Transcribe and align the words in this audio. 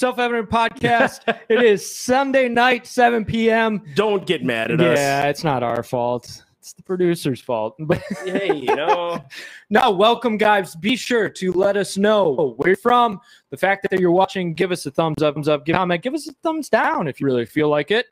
Self 0.00 0.18
Evident 0.18 0.48
Podcast. 0.48 1.28
it 1.50 1.62
is 1.62 1.94
Sunday 1.94 2.48
night, 2.48 2.86
7 2.86 3.22
p.m. 3.22 3.82
Don't 3.94 4.24
get 4.24 4.42
mad 4.42 4.70
at 4.70 4.80
us. 4.80 4.96
Yeah, 4.96 5.28
it's 5.28 5.44
not 5.44 5.62
our 5.62 5.82
fault. 5.82 6.42
It's 6.58 6.72
the 6.72 6.82
producer's 6.82 7.42
fault. 7.42 7.76
But 7.80 7.98
Hey, 8.24 8.56
you 8.56 8.74
know, 8.74 9.22
no, 9.68 9.90
welcome, 9.90 10.38
guys. 10.38 10.74
Be 10.74 10.96
sure 10.96 11.28
to 11.28 11.52
let 11.52 11.76
us 11.76 11.98
know 11.98 12.54
where 12.56 12.70
you're 12.70 12.76
from. 12.78 13.20
The 13.50 13.58
fact 13.58 13.86
that 13.90 14.00
you're 14.00 14.10
watching, 14.10 14.54
give 14.54 14.72
us 14.72 14.86
a 14.86 14.90
thumbs 14.90 15.22
up, 15.22 15.34
thumbs 15.34 15.48
up, 15.48 15.66
give 15.66 15.74
a 15.74 15.78
comment, 15.80 16.02
give 16.02 16.14
us 16.14 16.26
a 16.26 16.32
thumbs 16.42 16.70
down 16.70 17.06
if 17.06 17.20
you 17.20 17.26
really 17.26 17.44
feel 17.44 17.68
like 17.68 17.90
it. 17.90 18.06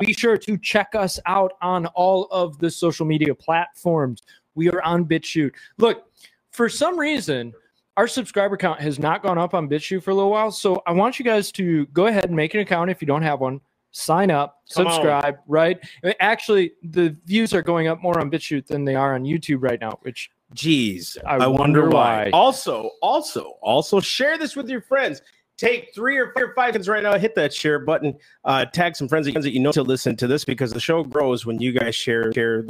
Be 0.00 0.12
sure 0.12 0.36
to 0.36 0.58
check 0.58 0.96
us 0.96 1.20
out 1.26 1.52
on 1.62 1.86
all 1.86 2.24
of 2.32 2.58
the 2.58 2.68
social 2.68 3.06
media 3.06 3.36
platforms. 3.36 4.20
We 4.56 4.68
are 4.70 4.82
on 4.82 5.04
BitChute. 5.04 5.52
Look, 5.78 6.10
for 6.50 6.68
some 6.68 6.98
reason, 6.98 7.54
our 8.00 8.08
subscriber 8.08 8.56
count 8.56 8.80
has 8.80 8.98
not 8.98 9.22
gone 9.22 9.36
up 9.36 9.52
on 9.52 9.68
BitChute 9.68 10.02
for 10.02 10.10
a 10.10 10.14
little 10.14 10.30
while. 10.30 10.50
So 10.50 10.82
I 10.86 10.92
want 10.92 11.18
you 11.18 11.24
guys 11.24 11.52
to 11.52 11.84
go 11.88 12.06
ahead 12.06 12.24
and 12.24 12.34
make 12.34 12.54
an 12.54 12.60
account 12.60 12.90
if 12.90 13.02
you 13.02 13.06
don't 13.06 13.20
have 13.20 13.40
one. 13.40 13.60
Sign 13.90 14.30
up, 14.30 14.62
Come 14.72 14.86
on. 14.86 14.92
subscribe, 14.94 15.36
right? 15.46 15.78
Actually, 16.18 16.72
the 16.82 17.14
views 17.26 17.52
are 17.52 17.60
going 17.60 17.88
up 17.88 18.00
more 18.00 18.18
on 18.18 18.30
BitChute 18.30 18.66
than 18.66 18.86
they 18.86 18.94
are 18.94 19.14
on 19.16 19.24
YouTube 19.24 19.58
right 19.60 19.78
now, 19.78 19.98
which 20.00 20.30
geez, 20.54 21.18
I 21.26 21.34
I, 21.34 21.46
wonder 21.46 21.58
wonder 21.58 21.90
why. 21.90 22.24
why. 22.24 22.30
Also, 22.32 22.92
also, 23.02 23.58
also, 23.60 24.00
share 24.00 24.38
this 24.38 24.56
with 24.56 24.70
your 24.70 24.80
friends. 24.80 25.20
Take 25.58 25.92
three 25.94 26.16
or 26.16 26.32
or 26.36 26.54
five 26.54 26.68
seconds 26.68 26.88
right 26.88 27.02
now. 27.02 27.18
Hit 27.18 27.34
that 27.34 27.52
share 27.52 27.80
button. 27.80 28.16
Uh, 28.46 28.64
tag 28.64 28.96
some 28.96 29.08
friends 29.08 29.26
that 29.26 29.52
you 29.52 29.60
know 29.60 29.72
to 29.72 29.82
listen 29.82 30.16
to 30.16 30.26
this 30.26 30.46
because 30.46 30.72
the 30.72 30.80
show 30.80 31.04
grows 31.04 31.44
when 31.44 31.60
you 31.60 31.72
guys 31.72 31.94
share. 31.94 32.32
Share. 32.32 32.64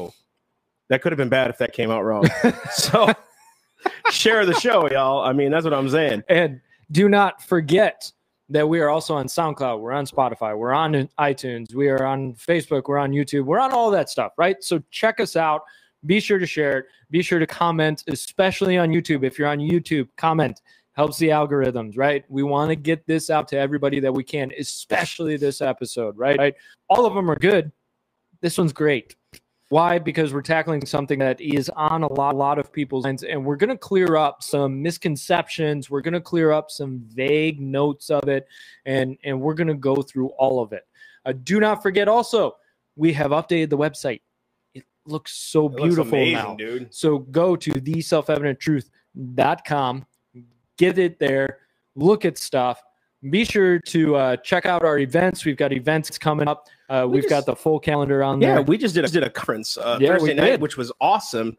That 0.88 1.02
could 1.02 1.12
have 1.12 1.18
been 1.18 1.28
bad 1.28 1.50
if 1.50 1.58
that 1.58 1.72
came 1.72 1.92
out 1.92 2.02
wrong. 2.02 2.24
so 2.72 3.12
share 4.10 4.46
the 4.46 4.54
show, 4.54 4.88
y'all. 4.90 5.22
I 5.22 5.32
mean, 5.32 5.50
that's 5.50 5.64
what 5.64 5.74
I'm 5.74 5.88
saying. 5.88 6.24
And 6.28 6.60
do 6.90 7.08
not 7.08 7.42
forget 7.42 8.10
that 8.48 8.68
we 8.68 8.80
are 8.80 8.88
also 8.88 9.14
on 9.14 9.26
SoundCloud, 9.26 9.80
we're 9.80 9.92
on 9.92 10.06
Spotify, 10.06 10.58
we're 10.58 10.72
on 10.72 11.08
iTunes, 11.18 11.72
we 11.72 11.88
are 11.88 12.04
on 12.04 12.34
Facebook, 12.34 12.88
we're 12.88 12.98
on 12.98 13.12
YouTube, 13.12 13.44
we're 13.44 13.60
on 13.60 13.72
all 13.72 13.90
that 13.92 14.10
stuff, 14.10 14.32
right? 14.36 14.56
So 14.62 14.82
check 14.90 15.20
us 15.20 15.36
out. 15.36 15.62
Be 16.06 16.18
sure 16.18 16.38
to 16.38 16.46
share 16.46 16.78
it. 16.78 16.86
Be 17.10 17.22
sure 17.22 17.38
to 17.38 17.46
comment, 17.46 18.04
especially 18.08 18.76
on 18.76 18.88
YouTube. 18.88 19.24
If 19.24 19.38
you're 19.38 19.48
on 19.48 19.58
YouTube, 19.58 20.08
comment 20.16 20.60
helps 20.92 21.18
the 21.18 21.28
algorithms, 21.28 21.96
right? 21.96 22.24
We 22.28 22.42
want 22.42 22.70
to 22.70 22.76
get 22.76 23.06
this 23.06 23.30
out 23.30 23.48
to 23.48 23.58
everybody 23.58 24.00
that 24.00 24.12
we 24.12 24.24
can, 24.24 24.50
especially 24.58 25.36
this 25.36 25.60
episode, 25.60 26.16
right? 26.18 26.38
right? 26.38 26.54
All 26.88 27.06
of 27.06 27.14
them 27.14 27.30
are 27.30 27.38
good. 27.38 27.70
This 28.40 28.58
one's 28.58 28.72
great. 28.72 29.14
Why? 29.70 29.98
Because 30.00 30.34
we're 30.34 30.42
tackling 30.42 30.84
something 30.84 31.20
that 31.20 31.40
is 31.40 31.68
on 31.70 32.02
a 32.02 32.12
lot, 32.12 32.34
a 32.34 32.36
lot 32.36 32.58
of 32.58 32.72
people's 32.72 33.04
minds, 33.04 33.22
and 33.22 33.44
we're 33.44 33.54
going 33.56 33.70
to 33.70 33.78
clear 33.78 34.16
up 34.16 34.42
some 34.42 34.82
misconceptions. 34.82 35.88
We're 35.88 36.00
going 36.00 36.14
to 36.14 36.20
clear 36.20 36.50
up 36.50 36.72
some 36.72 36.98
vague 37.06 37.60
notes 37.60 38.10
of 38.10 38.28
it, 38.28 38.48
and 38.84 39.16
and 39.22 39.40
we're 39.40 39.54
going 39.54 39.68
to 39.68 39.74
go 39.74 40.02
through 40.02 40.30
all 40.30 40.60
of 40.60 40.72
it. 40.72 40.88
Uh, 41.24 41.34
do 41.44 41.60
not 41.60 41.82
forget, 41.82 42.08
also, 42.08 42.56
we 42.96 43.12
have 43.12 43.30
updated 43.30 43.70
the 43.70 43.78
website. 43.78 44.22
It 44.74 44.82
looks 45.06 45.34
so 45.34 45.66
It 45.66 45.70
looks 45.72 45.82
beautiful 45.82 46.18
amazing, 46.18 46.34
now. 46.34 46.56
dude. 46.56 46.92
So 46.92 47.18
go 47.18 47.54
to 47.54 47.70
theselfevidenttruth.com, 47.70 50.06
get 50.78 50.98
it 50.98 51.18
there, 51.20 51.58
look 51.94 52.24
at 52.24 52.38
stuff. 52.38 52.82
Be 53.28 53.44
sure 53.44 53.78
to 53.78 54.16
uh, 54.16 54.36
check 54.38 54.64
out 54.66 54.82
our 54.82 54.98
events. 54.98 55.44
We've 55.44 55.56
got 55.56 55.72
events 55.74 56.16
coming 56.18 56.48
up. 56.48 56.66
Uh, 56.90 57.06
We 57.08 57.20
we've 57.20 57.28
got 57.30 57.46
the 57.46 57.54
full 57.56 57.78
calendar 57.80 58.22
on 58.22 58.40
Yeah, 58.40 58.54
there. 58.56 58.62
we 58.62 58.76
just 58.76 58.94
did 58.94 59.04
a, 59.04 59.08
did 59.08 59.22
a 59.22 59.30
conference 59.30 59.78
uh, 59.78 59.96
Yeah, 60.00 60.08
Thursday 60.18 60.34
night, 60.34 60.46
did. 60.50 60.60
which 60.60 60.76
was 60.76 60.90
awesome. 61.00 61.56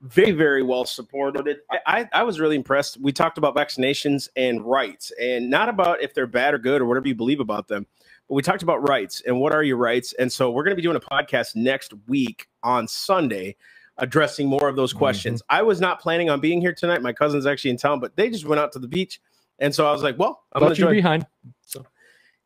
Very, 0.00 0.32
very 0.32 0.62
well 0.62 0.84
supported. 0.84 1.58
I, 1.70 1.78
I, 1.86 2.08
I 2.12 2.22
was 2.24 2.40
really 2.40 2.56
impressed. 2.56 2.98
We 3.00 3.12
talked 3.12 3.38
about 3.38 3.54
vaccinations 3.54 4.28
and 4.36 4.62
rights, 4.62 5.12
and 5.20 5.48
not 5.48 5.68
about 5.68 6.02
if 6.02 6.12
they're 6.12 6.26
bad 6.26 6.54
or 6.54 6.58
good 6.58 6.80
or 6.82 6.86
whatever 6.86 7.06
you 7.08 7.14
believe 7.14 7.40
about 7.40 7.68
them, 7.68 7.86
but 8.28 8.34
we 8.34 8.42
talked 8.42 8.62
about 8.62 8.86
rights 8.88 9.22
and 9.26 9.38
what 9.38 9.54
are 9.54 9.62
your 9.62 9.76
rights. 9.76 10.12
And 10.18 10.30
so 10.32 10.50
we're 10.50 10.64
going 10.64 10.72
to 10.72 10.76
be 10.76 10.82
doing 10.82 10.96
a 10.96 11.00
podcast 11.00 11.54
next 11.54 11.92
week 12.08 12.48
on 12.62 12.88
Sunday 12.88 13.56
addressing 13.98 14.48
more 14.48 14.68
of 14.68 14.74
those 14.76 14.90
Mm-hmm. 14.92 14.98
questions. 14.98 15.42
I 15.48 15.62
was 15.62 15.80
not 15.80 16.00
planning 16.00 16.28
on 16.30 16.40
being 16.40 16.60
here 16.60 16.72
tonight. 16.74 17.00
My 17.00 17.12
cousin's 17.12 17.46
actually 17.46 17.70
in 17.70 17.76
town, 17.76 18.00
but 18.00 18.16
they 18.16 18.28
just 18.30 18.44
went 18.46 18.60
out 18.60 18.72
to 18.72 18.78
the 18.80 18.88
beach. 18.88 19.20
And 19.60 19.72
so 19.74 19.86
I 19.86 19.92
was 19.92 20.02
like, 20.02 20.18
well, 20.18 20.42
I'm 20.52 20.60
going 20.60 20.74
to 20.74 20.80
join. 20.80 20.92
behind. 20.94 21.26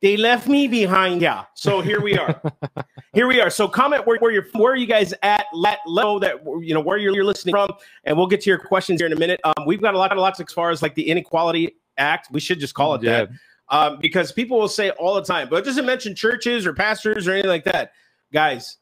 They 0.01 0.17
left 0.17 0.47
me 0.47 0.69
behind. 0.69 1.21
Yeah. 1.21 1.45
So 1.55 1.81
here 1.81 2.01
we 2.01 2.17
are. 2.17 2.41
here 3.13 3.27
we 3.27 3.41
are. 3.41 3.51
So 3.51 3.67
comment 3.67 4.07
where, 4.07 4.19
where 4.19 4.31
you're 4.31 4.47
where 4.53 4.73
are 4.73 4.77
you 4.77 4.87
guys 4.87 5.13
at? 5.23 5.47
Let, 5.53 5.81
know 5.89 6.19
that 6.21 6.37
you 6.61 6.73
know 6.73 6.81
where 6.81 6.99
you're, 6.99 7.15
you're 7.15 7.25
listening 7.25 7.53
from, 7.53 7.71
and 8.05 8.17
we'll 8.17 8.29
get 8.29 8.41
to 8.43 8.51
your 8.51 8.59
questions 8.59 9.01
here 9.01 9.07
in 9.07 9.13
a 9.13 9.19
minute. 9.19 9.41
Um, 9.43 9.67
we've 9.67 9.83
got 9.83 9.95
a 9.95 9.99
lot 9.99 10.13
of 10.13 10.19
lots 10.19 10.39
as 10.39 10.53
far 10.53 10.71
as 10.71 10.83
like 10.83 10.95
the 10.95 11.09
Inequality 11.09 11.77
Act. 11.97 12.29
We 12.31 12.39
should 12.39 12.61
just 12.61 12.75
call 12.75 12.95
it 12.95 13.03
that 13.03 13.31
um, 13.71 13.99
because 14.01 14.33
people 14.33 14.59
will 14.59 14.69
say 14.69 14.91
all 14.91 15.15
the 15.15 15.23
time, 15.23 15.49
but 15.49 15.57
it 15.57 15.65
doesn't 15.65 15.87
mention 15.87 16.15
churches 16.15 16.67
or 16.67 16.73
pastors 16.73 17.27
or 17.27 17.33
anything 17.33 17.51
like 17.51 17.65
that. 17.65 17.93
Guys, 18.33 18.79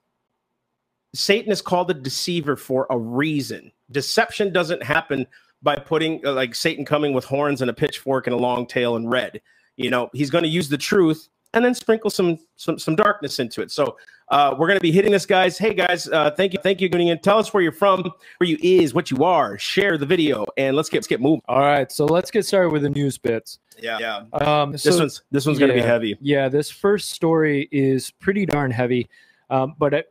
Satan 1.14 1.50
is 1.50 1.62
called 1.62 1.90
a 1.90 1.94
deceiver 1.94 2.56
for 2.56 2.86
a 2.90 2.98
reason. 2.98 3.72
Deception 3.90 4.52
doesn't 4.52 4.82
happen 4.82 5.26
by 5.62 5.76
putting 5.76 6.24
uh, 6.24 6.32
like 6.32 6.54
Satan 6.54 6.84
coming 6.84 7.12
with 7.12 7.24
horns 7.24 7.62
and 7.62 7.70
a 7.70 7.74
pitchfork 7.74 8.26
and 8.26 8.34
a 8.34 8.38
long 8.38 8.66
tail 8.66 8.96
and 8.96 9.10
red. 9.10 9.40
You 9.76 9.90
know, 9.90 10.10
he's 10.12 10.30
going 10.30 10.44
to 10.44 10.50
use 10.50 10.68
the 10.68 10.78
truth 10.78 11.28
and 11.54 11.64
then 11.64 11.74
sprinkle 11.74 12.10
some 12.10 12.38
some 12.56 12.78
some 12.78 12.96
darkness 12.96 13.38
into 13.38 13.62
it. 13.62 13.70
So 13.70 13.96
uh, 14.28 14.54
we're 14.58 14.66
going 14.66 14.78
to 14.78 14.82
be 14.82 14.90
hitting 14.90 15.12
this, 15.12 15.24
guys. 15.26 15.56
Hey, 15.56 15.72
guys, 15.72 16.08
uh, 16.08 16.30
thank 16.32 16.52
you, 16.52 16.58
thank 16.62 16.80
you, 16.80 16.88
tuning 16.88 17.08
in. 17.08 17.18
Tell 17.20 17.38
us 17.38 17.54
where 17.54 17.62
you're 17.62 17.72
from, 17.72 18.02
where 18.38 18.48
you 18.48 18.58
is, 18.60 18.92
what 18.92 19.10
you 19.10 19.24
are. 19.24 19.56
Share 19.58 19.96
the 19.96 20.06
video, 20.06 20.44
and 20.56 20.76
let's 20.76 20.88
get 20.88 20.98
let's 20.98 21.06
get 21.06 21.20
moving. 21.20 21.42
All 21.48 21.60
right, 21.60 21.90
so 21.92 22.04
let's 22.06 22.30
get 22.30 22.44
started 22.44 22.72
with 22.72 22.82
the 22.82 22.90
news 22.90 23.18
bits. 23.18 23.58
Yeah, 23.78 23.98
yeah. 23.98 24.24
Um, 24.32 24.72
This 24.72 24.82
so- 24.82 24.98
one's 24.98 25.22
this 25.30 25.46
one's 25.46 25.58
going 25.58 25.70
to 25.70 25.76
be 25.76 25.82
heavy. 25.82 26.16
Yeah, 26.20 26.48
this 26.48 26.70
first 26.70 27.10
story 27.10 27.68
is 27.70 28.10
pretty 28.10 28.46
darn 28.46 28.70
heavy, 28.70 29.08
um, 29.50 29.74
but 29.78 29.94
I, 29.94 30.04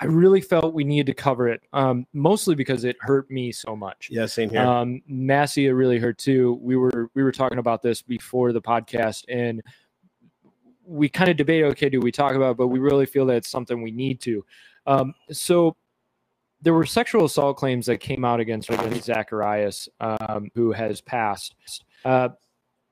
I 0.00 0.06
really 0.06 0.40
felt 0.40 0.72
we 0.72 0.84
needed 0.84 1.06
to 1.06 1.14
cover 1.14 1.46
it, 1.48 1.62
um, 1.74 2.06
mostly 2.14 2.54
because 2.54 2.84
it 2.84 2.96
hurt 3.00 3.30
me 3.30 3.52
so 3.52 3.76
much. 3.76 4.08
Yeah, 4.10 4.24
same 4.24 4.48
here. 4.48 4.62
Um, 4.62 5.02
Massey, 5.06 5.66
it 5.66 5.72
really 5.72 5.98
hurt 5.98 6.16
too. 6.16 6.58
We 6.62 6.76
were 6.76 7.10
we 7.14 7.22
were 7.22 7.32
talking 7.32 7.58
about 7.58 7.82
this 7.82 8.00
before 8.00 8.52
the 8.52 8.62
podcast, 8.62 9.24
and 9.28 9.62
we 10.86 11.10
kind 11.10 11.30
of 11.30 11.36
debated, 11.36 11.66
okay, 11.66 11.90
do 11.90 12.00
we 12.00 12.10
talk 12.10 12.34
about? 12.34 12.52
it? 12.52 12.56
But 12.56 12.68
we 12.68 12.78
really 12.78 13.04
feel 13.04 13.26
that 13.26 13.36
it's 13.36 13.50
something 13.50 13.82
we 13.82 13.90
need 13.90 14.20
to. 14.22 14.44
Um, 14.86 15.14
so 15.30 15.76
there 16.62 16.74
were 16.74 16.86
sexual 16.86 17.26
assault 17.26 17.58
claims 17.58 17.86
that 17.86 17.98
came 17.98 18.24
out 18.24 18.40
against 18.40 18.70
Ravi 18.70 19.00
Zacharias, 19.00 19.88
um, 20.00 20.50
who 20.54 20.72
has 20.72 21.00
passed. 21.02 21.54
Uh, 22.06 22.30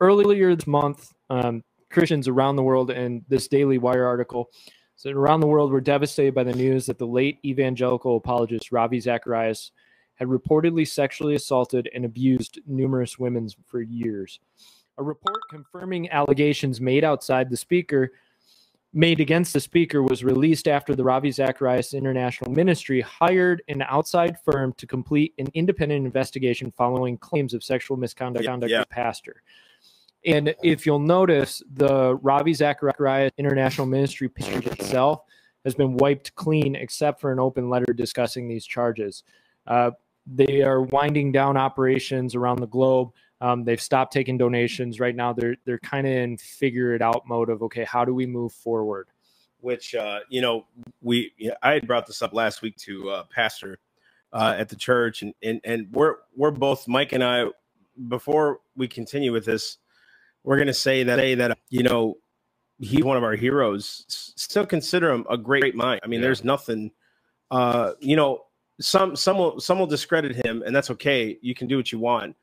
earlier 0.00 0.54
this 0.54 0.66
month, 0.66 1.12
um, 1.30 1.64
Christians 1.90 2.28
around 2.28 2.56
the 2.56 2.62
world, 2.62 2.90
and 2.90 3.24
this 3.28 3.48
Daily 3.48 3.78
Wire 3.78 4.06
article 4.06 4.50
said 4.98 5.14
around 5.14 5.38
the 5.38 5.46
world 5.46 5.70
were 5.70 5.80
devastated 5.80 6.34
by 6.34 6.42
the 6.42 6.52
news 6.52 6.86
that 6.86 6.98
the 6.98 7.06
late 7.06 7.38
evangelical 7.44 8.16
apologist 8.16 8.72
Ravi 8.72 8.98
Zacharias 8.98 9.70
had 10.16 10.26
reportedly 10.26 10.86
sexually 10.86 11.36
assaulted 11.36 11.88
and 11.94 12.04
abused 12.04 12.58
numerous 12.66 13.16
women 13.16 13.48
for 13.64 13.80
years. 13.80 14.40
A 14.98 15.02
report 15.04 15.38
confirming 15.50 16.10
allegations 16.10 16.80
made 16.80 17.04
outside 17.04 17.48
the 17.48 17.56
speaker 17.56 18.10
made 18.92 19.20
against 19.20 19.52
the 19.52 19.60
speaker 19.60 20.02
was 20.02 20.24
released 20.24 20.66
after 20.66 20.96
the 20.96 21.04
Ravi 21.04 21.30
Zacharias 21.30 21.94
International 21.94 22.50
Ministry 22.50 23.00
hired 23.00 23.62
an 23.68 23.82
outside 23.82 24.36
firm 24.44 24.72
to 24.78 24.86
complete 24.86 25.32
an 25.38 25.46
independent 25.54 26.06
investigation 26.06 26.72
following 26.72 27.18
claims 27.18 27.54
of 27.54 27.62
sexual 27.62 27.96
misconduct 27.96 28.46
Yeah, 28.46 28.56
yeah. 28.66 28.84
pastor. 28.90 29.42
And 30.24 30.54
if 30.62 30.84
you'll 30.84 30.98
notice, 30.98 31.62
the 31.72 32.16
Ravi 32.16 32.54
Zacharias 32.54 33.32
International 33.38 33.86
Ministry 33.86 34.28
page 34.28 34.66
itself 34.66 35.22
has 35.64 35.74
been 35.74 35.96
wiped 35.96 36.34
clean, 36.34 36.74
except 36.74 37.20
for 37.20 37.32
an 37.32 37.38
open 37.38 37.68
letter 37.70 37.92
discussing 37.92 38.48
these 38.48 38.66
charges. 38.66 39.22
Uh, 39.66 39.92
they 40.26 40.62
are 40.62 40.82
winding 40.82 41.32
down 41.32 41.56
operations 41.56 42.34
around 42.34 42.58
the 42.58 42.66
globe. 42.66 43.10
Um, 43.40 43.64
they've 43.64 43.80
stopped 43.80 44.12
taking 44.12 44.36
donations 44.36 44.98
right 44.98 45.14
now. 45.14 45.32
They're 45.32 45.56
they're 45.64 45.78
kind 45.78 46.06
of 46.06 46.12
in 46.12 46.36
figure 46.36 46.94
it 46.94 47.02
out 47.02 47.22
mode 47.26 47.50
of 47.50 47.62
okay, 47.62 47.84
how 47.84 48.04
do 48.04 48.12
we 48.12 48.26
move 48.26 48.52
forward? 48.52 49.08
which 49.60 49.94
uh, 49.94 50.20
you 50.28 50.40
know 50.40 50.66
we 51.02 51.32
I 51.62 51.72
had 51.72 51.86
brought 51.86 52.06
this 52.06 52.22
up 52.22 52.32
last 52.32 52.62
week 52.62 52.76
to 52.78 53.10
uh, 53.10 53.24
pastor 53.24 53.78
uh, 54.32 54.54
at 54.56 54.68
the 54.68 54.76
church, 54.76 55.22
and 55.22 55.34
and 55.42 55.60
and 55.64 55.88
we're 55.92 56.16
we're 56.36 56.50
both 56.50 56.88
Mike 56.88 57.12
and 57.12 57.22
I. 57.22 57.46
Before 58.06 58.60
we 58.76 58.86
continue 58.86 59.32
with 59.32 59.44
this, 59.44 59.78
we're 60.44 60.56
going 60.56 60.66
to 60.68 60.74
say 60.74 61.02
that 61.04 61.18
say 61.18 61.34
that 61.36 61.58
you 61.70 61.82
know 61.82 62.16
he's 62.78 63.04
one 63.04 63.16
of 63.16 63.24
our 63.24 63.34
heroes. 63.34 64.04
Still 64.08 64.66
consider 64.66 65.10
him 65.10 65.26
a 65.28 65.36
great, 65.36 65.60
great 65.62 65.74
mind. 65.74 66.00
I 66.04 66.06
mean, 66.06 66.20
Yeah. 66.20 66.26
there's 66.26 66.44
nothing. 66.44 66.90
Uh, 67.50 67.92
you 68.00 68.16
know, 68.16 68.44
some 68.80 69.16
some 69.16 69.38
will 69.38 69.60
some 69.60 69.78
will 69.78 69.86
discredit 69.86 70.36
him, 70.36 70.62
and 70.64 70.74
that's 70.74 70.90
okay. 70.90 71.38
You 71.42 71.54
can 71.54 71.66
do 71.66 71.76
what 71.76 71.90
you 71.92 71.98
want. 71.98 72.36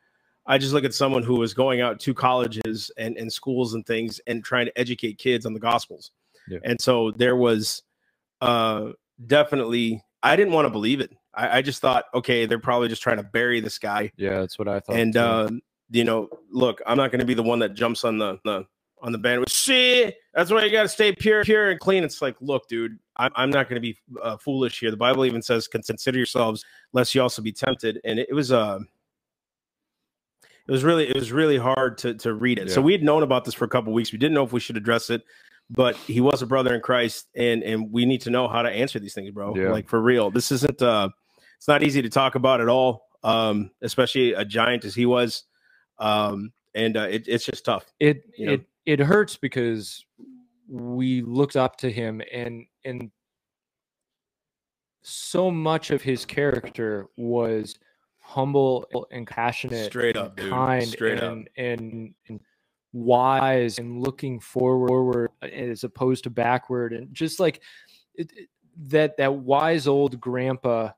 I 0.47 0.57
just 0.59 0.73
look 0.73 0.83
at 0.83 0.93
someone 0.93 1.23
who 1.23 1.35
was 1.39 1.53
going 1.55 1.81
out 1.81 1.99
to 2.01 2.13
colleges 2.13 2.91
and, 2.99 3.17
and 3.17 3.33
schools 3.33 3.73
and 3.73 3.83
things 3.83 4.19
and 4.27 4.43
trying 4.43 4.67
to 4.67 4.77
educate 4.77 5.17
kids 5.17 5.45
on 5.47 5.53
the 5.53 5.59
gospels. 5.59 6.11
Yeah. 6.47 6.59
And 6.63 6.79
so 6.79 7.09
there 7.09 7.35
was 7.35 7.81
uh, 8.41 8.91
definitely, 9.25 10.03
I 10.21 10.35
didn't 10.35 10.53
want 10.53 10.67
to 10.67 10.69
believe 10.69 10.99
it. 10.99 11.11
I, 11.33 11.57
I 11.57 11.61
just 11.63 11.81
thought, 11.81 12.05
okay, 12.13 12.45
they're 12.45 12.59
probably 12.59 12.89
just 12.89 13.01
trying 13.01 13.17
to 13.17 13.23
bury 13.23 13.59
this 13.59 13.79
guy. 13.79 14.11
Yeah, 14.17 14.41
that's 14.41 14.59
what 14.59 14.67
I 14.67 14.81
thought. 14.81 14.97
and, 14.97 15.17
uh, 15.17 15.49
you 15.89 16.03
know, 16.03 16.29
look, 16.51 16.81
I'm 16.85 16.97
not 16.97 17.11
going 17.11 17.19
to 17.19 17.25
be 17.25 17.33
the 17.33 17.43
one 17.43 17.59
that 17.59 17.73
jumps 17.73 18.03
on 18.03 18.17
the, 18.17 18.39
the, 18.43 18.65
on 19.01 19.11
the 19.11 19.17
band. 19.17 19.45
See, 19.49 20.11
that's 20.33 20.51
why 20.51 20.63
you 20.63 20.71
got 20.71 20.83
to 20.83 20.89
stay 20.89 21.13
pure, 21.13 21.43
pure 21.43 21.71
and 21.71 21.79
clean. 21.79 22.03
It's 22.03 22.21
like, 22.21 22.35
look, 22.41 22.67
dude, 22.67 22.97
I'm, 23.17 23.31
I'm 23.35 23.49
not 23.49 23.69
going 23.69 23.75
to 23.75 23.81
be 23.81 23.97
uh, 24.21 24.37
foolish 24.37 24.79
here. 24.79 24.91
The 24.91 24.97
Bible 24.97 25.25
even 25.25 25.41
says, 25.41 25.67
"Consider 25.67 26.17
yourselves, 26.17 26.65
lest 26.93 27.13
you 27.13 27.21
also 27.21 27.41
be 27.41 27.51
tempted." 27.51 27.99
And 28.03 28.19
it, 28.19 28.27
it 28.29 28.33
was 28.33 28.51
uh, 28.51 28.79
it 30.67 30.71
was 30.71 30.83
really 30.83 31.07
it 31.07 31.15
was 31.15 31.31
really 31.31 31.57
hard 31.57 31.97
to 31.99 32.15
to 32.15 32.33
read 32.33 32.59
it. 32.59 32.67
Yeah. 32.67 32.73
So 32.73 32.81
we 32.81 32.91
had 32.91 33.03
known 33.03 33.23
about 33.23 33.45
this 33.45 33.53
for 33.53 33.65
a 33.65 33.69
couple 33.69 33.93
weeks. 33.93 34.11
We 34.11 34.17
didn't 34.17 34.33
know 34.33 34.43
if 34.43 34.51
we 34.51 34.59
should 34.59 34.77
address 34.77 35.09
it, 35.09 35.21
but 35.69 35.95
he 35.95 36.21
was 36.21 36.41
a 36.41 36.45
brother 36.45 36.73
in 36.73 36.81
Christ, 36.81 37.27
and 37.35 37.63
and 37.63 37.91
we 37.91 38.05
need 38.05 38.21
to 38.21 38.29
know 38.29 38.47
how 38.47 38.61
to 38.61 38.69
answer 38.69 38.99
these 38.99 39.13
things, 39.13 39.31
bro. 39.31 39.55
Yeah. 39.55 39.69
Like 39.69 39.87
for 39.87 40.01
real, 40.01 40.31
this 40.31 40.51
isn't 40.51 40.81
uh, 40.81 41.09
it's 41.57 41.67
not 41.67 41.83
easy 41.83 42.01
to 42.01 42.09
talk 42.09 42.35
about 42.35 42.61
at 42.61 42.67
all, 42.67 43.07
um, 43.23 43.71
especially 43.81 44.33
a 44.33 44.43
giant 44.43 44.85
as 44.85 44.95
he 44.95 45.05
was, 45.05 45.43
um, 45.99 46.51
and 46.73 46.97
uh, 46.97 47.07
it, 47.09 47.27
it's 47.27 47.45
just 47.45 47.65
tough. 47.65 47.85
It 47.99 48.23
you 48.37 48.45
know? 48.45 48.53
it 48.53 48.65
it 48.85 48.99
hurts 48.99 49.35
because 49.35 50.05
we 50.67 51.21
looked 51.21 51.55
up 51.55 51.77
to 51.77 51.91
him, 51.91 52.21
and 52.31 52.65
and 52.83 53.11
so 55.03 55.51
much 55.51 55.91
of 55.91 56.01
his 56.01 56.25
character 56.25 57.07
was 57.15 57.75
humble 58.19 58.87
and 59.11 59.27
passionate, 59.27 59.85
straight 59.85 60.17
up, 60.17 60.39
and 60.39 60.49
kind, 60.49 60.87
straight 60.87 61.19
and, 61.19 61.41
up. 61.41 61.47
And, 61.57 62.13
and 62.27 62.39
wise 62.93 63.77
and 63.77 64.01
looking 64.01 64.39
forward 64.39 65.29
as 65.41 65.83
opposed 65.83 66.23
to 66.23 66.29
backward, 66.29 66.93
and 66.93 67.13
just 67.13 67.39
like 67.39 67.61
it, 68.15 68.31
it, 68.35 68.49
that 68.87 69.17
that 69.17 69.33
wise 69.33 69.87
old 69.87 70.19
grandpa 70.19 70.89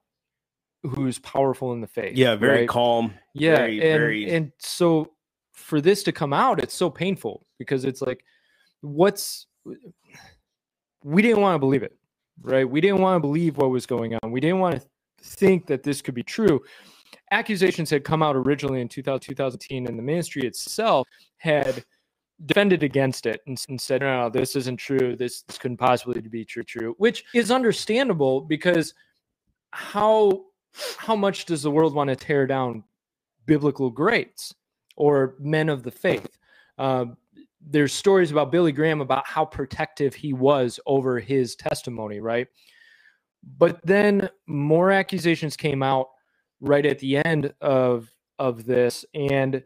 who's 0.83 1.19
powerful 1.19 1.73
in 1.73 1.81
the 1.81 1.87
faith. 1.87 2.15
Yeah, 2.15 2.35
very 2.35 2.59
right? 2.59 2.69
calm. 2.69 3.13
Yeah, 3.33 3.57
very, 3.57 3.73
and 3.73 3.99
very... 3.99 4.29
and 4.31 4.51
so 4.59 5.11
for 5.53 5.81
this 5.81 6.03
to 6.03 6.11
come 6.11 6.33
out, 6.33 6.61
it's 6.61 6.73
so 6.73 6.89
painful 6.89 7.45
because 7.57 7.83
it's 7.83 8.01
like, 8.01 8.23
what's 8.81 9.47
we 11.03 11.21
didn't 11.21 11.41
want 11.41 11.55
to 11.55 11.59
believe 11.59 11.83
it, 11.83 11.97
right? 12.41 12.69
We 12.69 12.81
didn't 12.81 13.01
want 13.01 13.17
to 13.17 13.19
believe 13.19 13.57
what 13.57 13.69
was 13.69 13.85
going 13.85 14.15
on. 14.21 14.31
We 14.31 14.39
didn't 14.39 14.59
want 14.59 14.79
to 14.79 14.87
think 15.21 15.67
that 15.67 15.83
this 15.83 16.01
could 16.01 16.13
be 16.13 16.23
true 16.23 16.61
accusations 17.31 17.89
had 17.89 18.03
come 18.03 18.23
out 18.23 18.35
originally 18.35 18.81
in 18.81 18.87
2000, 18.87 19.19
2010, 19.19 19.87
and 19.87 19.97
the 19.97 20.03
ministry 20.03 20.43
itself 20.43 21.07
had 21.37 21.83
defended 22.45 22.83
against 22.83 23.25
it 23.25 23.41
and, 23.47 23.63
and, 23.69 23.79
said, 23.79 24.01
no, 24.01 24.29
this 24.29 24.55
isn't 24.55 24.77
true. 24.77 25.15
This, 25.15 25.41
this 25.43 25.57
couldn't 25.57 25.77
possibly 25.77 26.21
be 26.21 26.45
true, 26.45 26.63
true, 26.63 26.95
which 26.97 27.23
is 27.33 27.51
understandable 27.51 28.41
because 28.41 28.93
how 29.71 30.45
how 30.97 31.15
much 31.15 31.45
does 31.45 31.63
the 31.63 31.71
world 31.71 31.93
want 31.93 32.09
to 32.09 32.15
tear 32.15 32.47
down 32.47 32.83
biblical 33.45 33.89
greats 33.89 34.53
or 34.95 35.35
men 35.39 35.69
of 35.69 35.83
the 35.83 35.91
faith? 35.91 36.37
Uh, 36.77 37.05
there's 37.61 37.93
stories 37.93 38.31
about 38.31 38.51
Billy 38.51 38.71
Graham 38.71 39.01
about 39.01 39.27
how 39.27 39.43
protective 39.45 40.13
he 40.13 40.33
was 40.33 40.79
over 40.85 41.19
his 41.19 41.55
testimony, 41.55 42.19
right? 42.19 42.47
But 43.57 43.79
then 43.85 44.29
more 44.47 44.91
accusations 44.91 45.55
came 45.55 45.81
out 45.81 46.09
right 46.59 46.85
at 46.85 46.99
the 46.99 47.17
end 47.17 47.53
of 47.61 48.09
of 48.39 48.65
this 48.65 49.03
and 49.15 49.63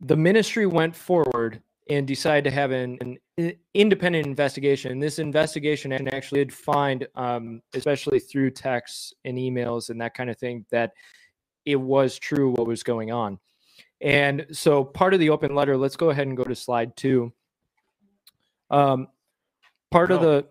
the 0.00 0.16
ministry 0.16 0.66
went 0.66 0.94
forward 0.94 1.62
and 1.90 2.06
decided 2.06 2.44
to 2.44 2.50
have 2.50 2.70
an, 2.70 3.18
an 3.38 3.54
independent 3.74 4.26
investigation. 4.26 4.98
This 5.00 5.18
investigation 5.18 5.92
actually 5.92 6.44
did 6.44 6.54
find, 6.54 7.06
um, 7.14 7.60
especially 7.74 8.20
through 8.20 8.50
texts 8.50 9.12
and 9.24 9.36
emails 9.36 9.90
and 9.90 10.00
that 10.00 10.14
kind 10.14 10.30
of 10.30 10.38
thing, 10.38 10.64
that 10.70 10.92
it 11.64 11.76
was 11.76 12.18
true 12.18 12.50
what 12.50 12.66
was 12.66 12.82
going 12.82 13.10
on. 13.10 13.38
And 14.00 14.46
so 14.52 14.84
part 14.84 15.14
of 15.14 15.20
the 15.20 15.30
open 15.30 15.54
letter, 15.54 15.76
let's 15.76 15.96
go 15.96 16.10
ahead 16.10 16.26
and 16.26 16.36
go 16.36 16.44
to 16.44 16.54
slide 16.54 16.96
two. 16.96 17.32
Um, 18.70 19.08
part 19.90 20.10
no. 20.10 20.16
of 20.16 20.22
the 20.22 20.46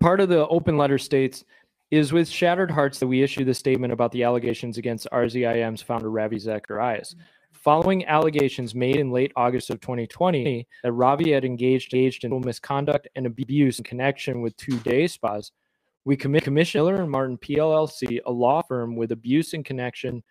part 0.00 0.20
of 0.20 0.28
the 0.28 0.46
open 0.48 0.76
letter 0.76 0.98
states 0.98 1.44
is 1.90 2.12
with 2.12 2.28
shattered 2.28 2.70
hearts 2.70 2.98
that 2.98 3.06
we 3.06 3.22
issue 3.22 3.44
the 3.44 3.54
statement 3.54 3.92
about 3.92 4.10
the 4.12 4.24
allegations 4.24 4.78
against 4.78 5.06
RZIM's 5.12 5.82
founder 5.82 6.10
Ravi 6.10 6.38
Zacharias. 6.38 7.14
Following 7.64 8.04
allegations 8.04 8.74
made 8.74 8.96
in 8.96 9.10
late 9.10 9.32
August 9.36 9.70
of 9.70 9.80
2020 9.80 10.68
that 10.82 10.92
Ravi 10.92 11.32
had 11.32 11.46
engaged, 11.46 11.94
engaged 11.94 12.24
in 12.24 12.38
misconduct 12.42 13.08
and 13.16 13.24
abuse 13.24 13.78
in 13.78 13.84
connection 13.84 14.42
with 14.42 14.54
two 14.58 14.78
day 14.80 15.06
spas, 15.06 15.50
we 16.04 16.14
commissioned 16.14 16.54
Miller 16.54 16.96
and 16.96 17.10
Martin 17.10 17.38
PLLC, 17.38 18.20
a 18.26 18.30
law 18.30 18.60
firm 18.60 18.96
with 18.96 19.12
abuse 19.12 19.54
in 19.54 19.64
connection 19.64 20.22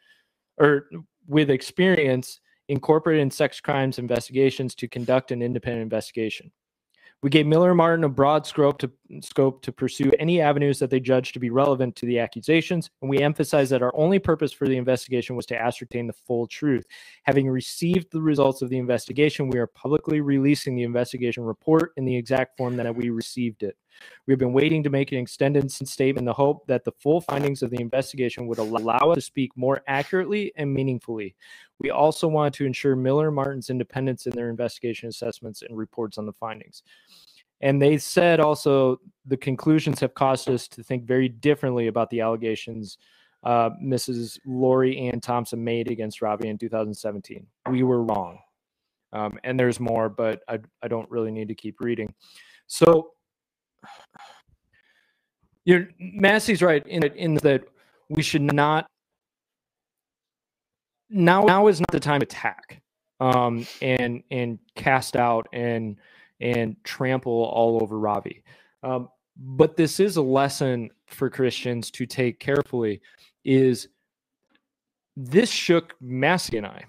or 0.60 0.88
with 1.28 1.50
experience 1.50 2.40
incorporated 2.68 3.24
in 3.24 3.32
sex 3.32 3.60
crimes 3.60 3.98
investigations 3.98 4.76
to 4.76 4.88
conduct 4.88 5.32
an 5.32 5.42
independent 5.42 5.82
investigation. 5.82 6.52
We 7.24 7.32
gave 7.32 7.48
Miller 7.48 7.70
and 7.70 7.78
Martin 7.78 8.04
a 8.04 8.10
broad 8.10 8.46
scope 8.46 8.78
to, 8.78 8.92
scope 9.22 9.62
to 9.62 9.72
pursue 9.72 10.12
any 10.20 10.42
avenues 10.42 10.80
that 10.80 10.90
they 10.90 11.00
judge 11.00 11.32
to 11.34 11.40
be 11.40 11.50
relevant 11.50 11.96
to 11.98 12.06
the 12.06 12.20
accusations, 12.20 12.90
and 13.02 13.10
we 13.10 13.20
emphasize 13.20 13.70
that 13.70 13.82
our 13.82 13.96
only 13.96 14.20
purpose 14.20 14.52
for 14.52 14.68
the 14.68 14.78
investigation 14.78 15.36
was 15.36 15.46
to 15.48 15.60
ascertain 15.60 16.08
the 16.08 16.14
full 16.14 16.48
truth. 16.48 16.86
Having 17.24 17.50
received 17.50 18.12
the 18.12 18.22
results 18.22 18.62
of 18.62 18.70
the 18.70 18.78
investigation, 18.78 19.50
we 19.50 19.60
are 19.60 19.68
publicly 19.68 20.22
releasing 20.22 20.76
the 20.76 20.84
investigation 20.84 21.44
report 21.44 21.94
in 21.98 22.06
the 22.06 22.16
exact 22.16 22.58
form 22.58 22.76
that 22.78 22.96
we 22.96 23.10
received 23.10 23.64
it. 23.64 23.78
We 24.26 24.32
have 24.32 24.40
been 24.40 24.54
waiting 24.54 24.84
to 24.84 24.90
make 24.90 25.12
an 25.12 25.20
extended 25.20 25.72
statement 25.72 26.20
in 26.20 26.26
the 26.26 26.34
hope 26.34 26.66
that 26.68 26.84
the 26.84 26.94
full 26.94 27.22
findings 27.22 27.62
of 27.62 27.70
the 27.70 27.80
investigation 27.80 28.48
would 28.48 28.58
allow 28.58 29.12
us 29.12 29.16
to 29.16 29.22
speak 29.22 29.56
more 29.56 29.82
accurately 29.88 30.52
and 30.56 30.74
meaningfully. 30.74 31.36
We 31.80 31.92
also 31.92 32.28
wanted 32.28 32.54
to 32.56 32.66
ensure 32.66 32.96
Miller 32.96 33.32
Martin's 33.32 33.70
independence 33.70 34.26
in 34.26 34.34
their 34.34 34.50
investigation 34.50 35.10
assessments 35.10 35.62
and 35.62 35.78
reports 35.78 36.18
on 36.18 36.26
the 36.26 36.34
findings. 36.34 36.84
And 37.64 37.82
they 37.82 37.98
said 37.98 38.42
also 38.42 39.00
the 39.26 39.38
conclusions 39.38 40.02
have 40.02 40.14
caused 40.14 40.50
us 40.50 40.68
to 40.68 40.84
think 40.84 41.06
very 41.06 41.30
differently 41.30 41.88
about 41.88 42.10
the 42.10 42.20
allegations 42.20 42.98
uh, 43.44 43.72
Mrs. 43.84 44.38
Lori 44.46 44.98
Anne 44.98 45.20
Thompson 45.20 45.64
made 45.64 45.90
against 45.90 46.22
Ravi 46.22 46.50
in 46.50 46.58
2017. 46.58 47.46
We 47.70 47.84
were 47.84 48.04
wrong. 48.04 48.40
Um, 49.12 49.38
and 49.44 49.60
there's 49.60 49.80
more, 49.80 50.10
but 50.10 50.42
I, 50.48 50.60
I 50.82 50.88
don't 50.88 51.10
really 51.10 51.32
need 51.32 51.48
to 51.50 51.56
keep 51.56 51.80
reading. 51.80 52.14
So 52.68 53.12
you're 55.66 55.88
Massey's 56.00 56.62
right 56.62 56.86
in 56.88 57.04
in 57.04 57.36
that 57.36 57.64
we 58.10 58.22
should 58.22 58.42
not 58.42 58.88
now 61.10 61.42
now 61.44 61.68
is 61.68 61.80
not 61.80 61.92
the 61.92 62.00
time 62.00 62.20
to 62.20 62.26
attack 62.26 62.82
um, 63.20 63.66
and 63.82 64.24
and 64.32 64.60
cast 64.76 65.16
out 65.16 65.48
and 65.54 65.98
and 66.40 66.76
trample 66.84 67.50
all 67.54 67.82
over 67.82 68.00
Ravi. 68.00 68.44
Um, 68.82 69.10
but 69.38 69.76
this 69.78 70.00
is 70.00 70.18
a 70.18 70.22
lesson 70.22 70.90
for 71.08 71.30
Christians 71.30 71.90
to 71.92 72.06
take 72.06 72.40
carefully. 72.40 73.02
Is 73.46 73.88
this 75.16 75.50
shook 75.50 75.96
Massey 76.02 76.58
and 76.58 76.68
I? 76.68 76.86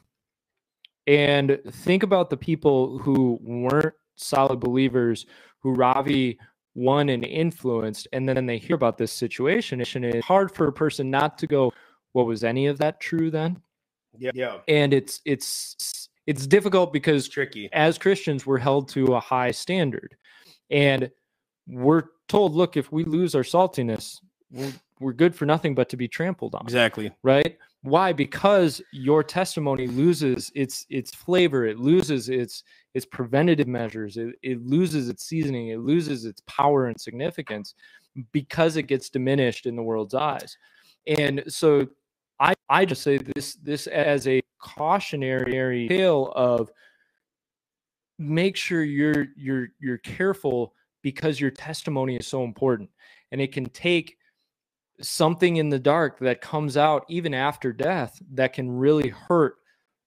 And 1.06 1.58
think 1.70 2.02
about 2.02 2.30
the 2.30 2.36
people 2.36 2.98
who 2.98 3.38
weren't 3.42 3.94
solid 4.16 4.60
believers, 4.60 5.26
who 5.60 5.74
Ravi 5.74 6.38
won 6.74 7.08
and 7.08 7.24
influenced, 7.24 8.08
and 8.12 8.28
then 8.28 8.46
they 8.46 8.58
hear 8.58 8.76
about 8.76 8.98
this 8.98 9.12
situation. 9.12 9.80
It's 9.80 10.26
hard 10.26 10.54
for 10.54 10.66
a 10.66 10.72
person 10.72 11.10
not 11.10 11.38
to 11.38 11.46
go, 11.46 11.72
"What 12.12 12.26
was 12.26 12.42
any 12.42 12.66
of 12.66 12.78
that 12.78 13.00
true 13.00 13.30
then?" 13.30 13.62
Yeah, 14.18 14.30
yeah. 14.34 14.58
And 14.68 14.92
it's 14.94 15.20
it's 15.24 16.08
it's 16.26 16.46
difficult 16.46 16.92
because 16.92 17.28
tricky. 17.28 17.68
As 17.72 17.98
Christians, 17.98 18.46
we're 18.46 18.58
held 18.58 18.88
to 18.90 19.14
a 19.14 19.20
high 19.20 19.50
standard, 19.50 20.16
and 20.70 21.10
we're 21.66 22.04
told, 22.28 22.54
"Look, 22.54 22.76
if 22.76 22.90
we 22.92 23.04
lose 23.04 23.34
our 23.34 23.42
saltiness, 23.42 24.20
we're, 24.50 24.72
we're 25.00 25.12
good 25.12 25.34
for 25.34 25.46
nothing 25.46 25.74
but 25.74 25.88
to 25.90 25.96
be 25.96 26.08
trampled 26.08 26.54
on." 26.54 26.62
Exactly. 26.62 27.12
Right. 27.22 27.58
Why? 27.82 28.14
Because 28.14 28.80
your 28.92 29.22
testimony 29.22 29.86
loses 29.86 30.50
its 30.54 30.86
its 30.88 31.14
flavor. 31.14 31.66
It 31.66 31.78
loses 31.78 32.30
its 32.30 32.64
its 32.94 33.04
preventative 33.04 33.68
measures. 33.68 34.16
It, 34.16 34.34
it 34.42 34.64
loses 34.64 35.08
its 35.10 35.26
seasoning. 35.26 35.68
It 35.68 35.80
loses 35.80 36.24
its 36.24 36.40
power 36.46 36.86
and 36.86 36.98
significance 36.98 37.74
because 38.32 38.76
it 38.76 38.84
gets 38.84 39.10
diminished 39.10 39.66
in 39.66 39.76
the 39.76 39.82
world's 39.82 40.14
eyes. 40.14 40.56
And 41.06 41.42
so 41.48 41.88
I, 42.40 42.54
I 42.68 42.84
just 42.84 43.02
say 43.02 43.18
this 43.18 43.54
this 43.56 43.86
as 43.86 44.26
a 44.26 44.42
cautionary 44.60 45.88
tale 45.88 46.32
of 46.34 46.70
make 48.18 48.56
sure 48.56 48.82
you're 48.82 49.26
you're 49.36 49.68
you're 49.80 49.98
careful 49.98 50.74
because 51.02 51.40
your 51.40 51.50
testimony 51.50 52.16
is 52.16 52.26
so 52.26 52.44
important 52.44 52.90
and 53.30 53.40
it 53.40 53.52
can 53.52 53.66
take 53.66 54.16
something 55.00 55.56
in 55.56 55.68
the 55.68 55.78
dark 55.78 56.18
that 56.20 56.40
comes 56.40 56.76
out 56.76 57.04
even 57.08 57.34
after 57.34 57.72
death 57.72 58.20
that 58.32 58.52
can 58.52 58.70
really 58.70 59.08
hurt 59.08 59.56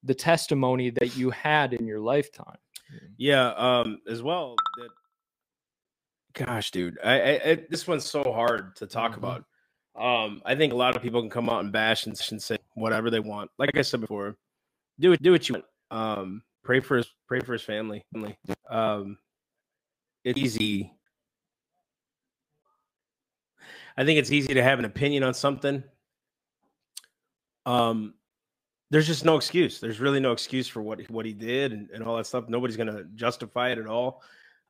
the 0.04 0.16
testimony 0.16 0.90
that 0.90 1.18
you 1.18 1.30
had 1.30 1.74
in 1.74 1.86
your 1.86 2.00
lifetime 2.00 2.58
yeah, 3.18 3.50
um, 3.50 4.00
as 4.10 4.22
well. 4.22 4.56
That, 4.78 6.46
gosh, 6.46 6.72
dude, 6.72 6.98
I, 7.04 7.20
I, 7.20 7.42
I 7.46 7.66
this 7.70 7.88
one's 7.88 8.06
so 8.06 8.24
hard 8.24 8.76
to 8.78 8.88
talk 8.88 9.12
mm-hmm. 9.12 9.24
about. 9.24 9.46
Um, 9.98 10.42
I 10.46 10.56
think 10.56 10.74
a 10.74 10.76
lot 10.76 10.96
of 10.96 11.02
people 11.02 11.22
can 11.22 11.30
come 11.30 11.50
out 11.50 11.64
and 11.64 11.72
bash 11.72 12.06
and, 12.06 12.20
and 12.32 12.42
say 12.42 12.58
whatever 12.76 13.10
they 13.10 13.20
want. 13.20 13.50
Like 13.58 13.76
I 13.76 13.82
said 13.82 14.02
before, 14.02 14.36
do 15.00 15.12
it, 15.14 15.22
do 15.22 15.32
what 15.32 15.50
you 15.50 15.56
want. 15.56 15.66
Um, 15.90 16.44
pray 16.64 16.80
for 16.80 16.98
his 16.98 17.08
pray 17.28 17.40
for 17.40 17.54
his 17.54 17.64
family. 17.64 18.06
Um, 18.70 19.18
it's 20.24 20.38
easy. 20.38 20.94
I 23.98 24.06
think 24.06 24.20
it's 24.20 24.32
easy 24.32 24.54
to 24.54 24.62
have 24.62 24.78
an 24.78 24.86
opinion 24.86 25.24
on 25.24 25.34
something. 25.34 25.84
Um, 27.66 28.14
there's 28.92 29.08
just 29.08 29.26
no 29.26 29.36
excuse. 29.36 29.80
There's 29.80 30.00
really 30.00 30.20
no 30.20 30.32
excuse 30.32 30.68
for 30.68 30.82
what 30.82 31.02
what 31.10 31.26
he 31.26 31.34
did 31.34 31.74
and, 31.74 31.90
and 31.90 32.04
all 32.04 32.18
that 32.18 32.28
stuff. 32.28 32.48
Nobody's 32.48 32.78
gonna 32.78 33.04
justify 33.16 33.70
it 33.70 33.80
at 33.80 33.88
all. 33.88 34.22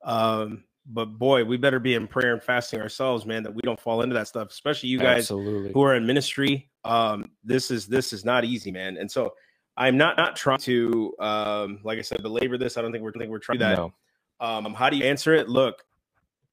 Um, 0.04 0.64
but 0.88 1.06
boy, 1.06 1.44
we 1.44 1.58
better 1.58 1.80
be 1.80 1.96
in 1.96 2.08
prayer 2.08 2.34
and 2.34 2.42
fasting 2.42 2.80
ourselves, 2.80 3.26
man, 3.26 3.44
that 3.44 3.54
we 3.54 3.62
don't 3.62 3.80
fall 3.80 4.02
into 4.02 4.14
that 4.16 4.28
stuff. 4.28 4.50
Especially 4.50 4.90
you 4.90 5.00
guys 5.00 5.20
Absolutely. 5.20 5.72
who 5.74 5.82
are 5.84 5.96
in 5.96 6.06
ministry. 6.06 6.70
Um, 6.86 7.32
this 7.44 7.70
is 7.72 7.88
this 7.88 8.14
is 8.14 8.24
not 8.24 8.46
easy, 8.46 8.72
man. 8.72 8.98
And 8.98 9.12
so 9.12 9.34
I'm 9.76 9.98
not 9.98 10.18
not 10.18 10.36
trying 10.36 10.60
to 10.60 11.14
um, 11.20 11.80
like 11.84 12.00
I 12.00 12.02
said, 12.02 12.24
belabor 12.24 12.58
this. 12.58 12.78
I 12.78 12.82
don't 12.82 12.92
think 12.92 13.04
we're 13.04 13.12
think 13.12 13.30
we're 13.30 13.40
trying 13.40 13.60
that. 13.60 13.78
No. 13.78 13.94
Um, 14.40 14.74
how 14.74 14.90
do 14.90 14.98
you 14.98 15.04
answer 15.04 15.34
it? 15.34 15.50
Look, 15.50 15.84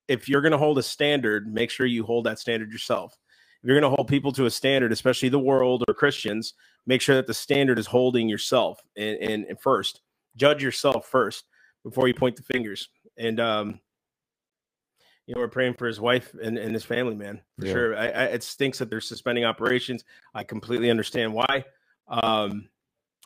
if 0.09 0.29
you're 0.29 0.43
gonna 0.43 0.59
hold 0.59 0.79
a 0.79 0.83
standard, 0.83 1.53
make 1.53 1.71
sure 1.71 1.87
you 1.87 2.05
hold 2.05 2.27
that 2.27 2.39
standard 2.39 2.73
yourself. 2.73 3.17
If 3.63 3.69
you're 3.69 3.81
gonna 3.81 3.95
hold 3.95 4.09
people 4.09 4.33
to 4.33 4.47
a 4.47 4.51
standard, 4.51 4.91
especially 4.91 5.29
the 5.29 5.39
world 5.39 5.85
or 5.87 5.95
Christians, 5.95 6.55
make 6.87 7.01
sure 7.01 7.15
that 7.15 7.27
the 7.29 7.35
standard 7.35 7.79
is 7.79 7.87
holding 7.87 8.29
yourself 8.29 8.81
and, 8.97 9.17
and, 9.19 9.45
and 9.45 9.61
first. 9.61 10.01
Judge 10.37 10.63
yourself 10.63 11.07
first 11.07 11.45
before 11.85 12.09
you 12.09 12.15
point 12.15 12.35
the 12.35 12.43
fingers. 12.43 12.89
And 13.17 13.39
um, 13.39 13.81
you 15.27 15.35
know, 15.35 15.41
we're 15.41 15.49
praying 15.49 15.75
for 15.75 15.87
his 15.87 16.01
wife 16.01 16.35
and, 16.43 16.59
and 16.59 16.73
his 16.75 16.85
family, 16.85 17.15
man, 17.15 17.41
for 17.59 17.67
Yeah. 17.67 17.73
sure. 17.73 17.97
I, 17.97 18.09
I, 18.09 18.25
it 18.27 18.43
stinks 18.43 18.79
that 18.79 18.91
they're 18.91 19.01
suspending 19.01 19.45
operations. 19.45 20.05
I 20.35 20.45
completely 20.45 20.91
understand 20.91 21.33
why. 21.33 21.65
Um, 22.09 22.69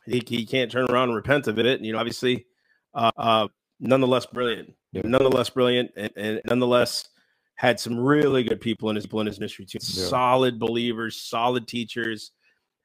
he, 0.06 0.22
he 0.26 0.46
can't 0.46 0.70
turn 0.70 0.86
around 0.90 1.08
and 1.08 1.16
repent 1.16 1.48
of 1.48 1.58
it. 1.58 1.80
You 1.80 1.92
know, 1.92 1.98
obviously, 1.98 2.46
uh, 2.94 3.10
uh, 3.16 3.48
nonetheless 3.80 4.26
brilliant, 4.26 4.74
Yeah. 4.92 5.02
nonetheless 5.04 5.50
brilliant, 5.50 5.90
and, 5.96 6.10
and 6.16 6.40
nonetheless 6.46 7.08
had 7.56 7.80
some 7.80 7.98
really 7.98 8.44
good 8.44 8.60
people 8.60 8.88
in 8.90 8.96
his 8.96 9.06
in 9.12 9.26
his 9.26 9.40
ministry 9.40 9.66
too. 9.66 9.78
Yeah. 9.82 10.06
Solid 10.06 10.60
believers, 10.60 11.20
solid 11.20 11.66
teachers, 11.66 12.30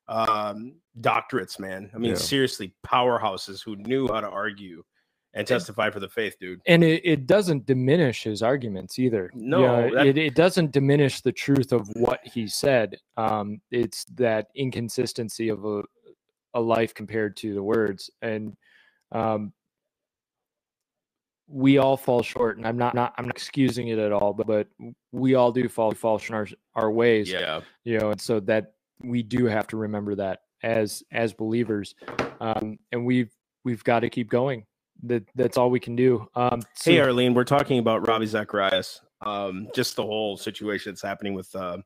um, 0.08 0.74
doctorates, 1.00 1.60
man. 1.60 1.92
I 1.94 2.00
mean, 2.00 2.16
seriously, 2.16 2.74
powerhouses 2.86 3.64
who 3.64 3.76
knew 3.76 4.08
how 4.08 4.20
to 4.22 4.28
argue 4.30 4.84
and 5.36 5.48
testify 5.48 5.90
for 5.90 6.00
the 6.00 6.10
faith, 6.10 6.36
dude. 6.40 6.62
and 6.68 6.84
it, 6.84 7.02
it 7.04 7.26
doesn't 7.28 7.66
diminish 7.66 8.24
his 8.24 8.44
arguments 8.44 9.00
either. 9.00 9.32
No, 9.34 9.62
Yeah, 9.62 9.90
that- 9.96 10.08
it, 10.08 10.18
it 10.18 10.36
doesn't 10.36 10.72
diminish 10.72 11.22
the 11.22 11.32
truth 11.32 11.72
of 11.72 11.88
what 11.96 12.20
he 12.24 12.48
said. 12.48 12.98
Um, 13.18 13.60
it's 13.72 14.06
that 14.16 14.48
inconsistency 14.56 15.50
of 15.50 15.66
a, 15.66 15.84
a 16.54 16.60
life 16.62 16.94
compared 16.94 17.36
to 17.38 17.54
the 17.54 17.64
words, 17.64 18.12
and 18.22 18.56
um, 19.12 19.54
we 21.48 21.78
all 21.78 21.98
fall 21.98 22.22
short. 22.24 22.58
And 22.58 22.66
I'm 22.68 22.78
not, 22.78 22.96
not 22.96 23.14
I'm 23.18 23.26
not 23.26 23.36
excusing 23.36 23.90
it 23.90 24.00
at 24.00 24.12
all, 24.12 24.34
but, 24.34 24.48
but 24.48 24.68
we 25.12 25.36
all 25.36 25.52
do 25.52 25.68
fall 25.68 25.92
fall 25.94 26.18
short 26.18 26.50
in 26.52 26.56
our, 26.76 26.84
our 26.86 26.92
ways. 26.92 27.32
Yeah. 27.32 27.62
you 27.84 28.00
know 28.00 28.12
and 28.12 28.22
so 28.22 28.40
that 28.42 28.74
we 29.02 29.22
do 29.24 29.46
have 29.46 29.68
to 29.68 29.78
remember 29.78 30.16
that 30.16 30.42
as 30.64 31.04
as 31.12 31.34
believers 31.34 31.94
um 32.40 32.80
and 32.94 33.06
we've 33.06 33.32
we've 33.66 33.84
got 33.84 34.00
to 34.00 34.10
keep 34.10 34.30
going 34.30 34.66
that 35.04 35.24
that's 35.36 35.58
all 35.58 35.70
we 35.70 35.80
can 35.80 35.96
do 35.96 36.28
um 36.36 36.62
so- 36.76 36.92
Hey, 36.92 37.00
Arlene, 37.00 37.34
we're 37.34 37.44
talking 37.44 37.80
about 37.80 38.08
Ravi 38.08 38.26
Zacharias. 38.26 39.02
Um, 39.22 39.70
just 39.74 39.96
the 39.96 40.04
whole 40.04 40.36
situation 40.36 40.92
that's 40.92 41.02
happening 41.02 41.34
with 41.34 41.56
uh, 41.56 41.78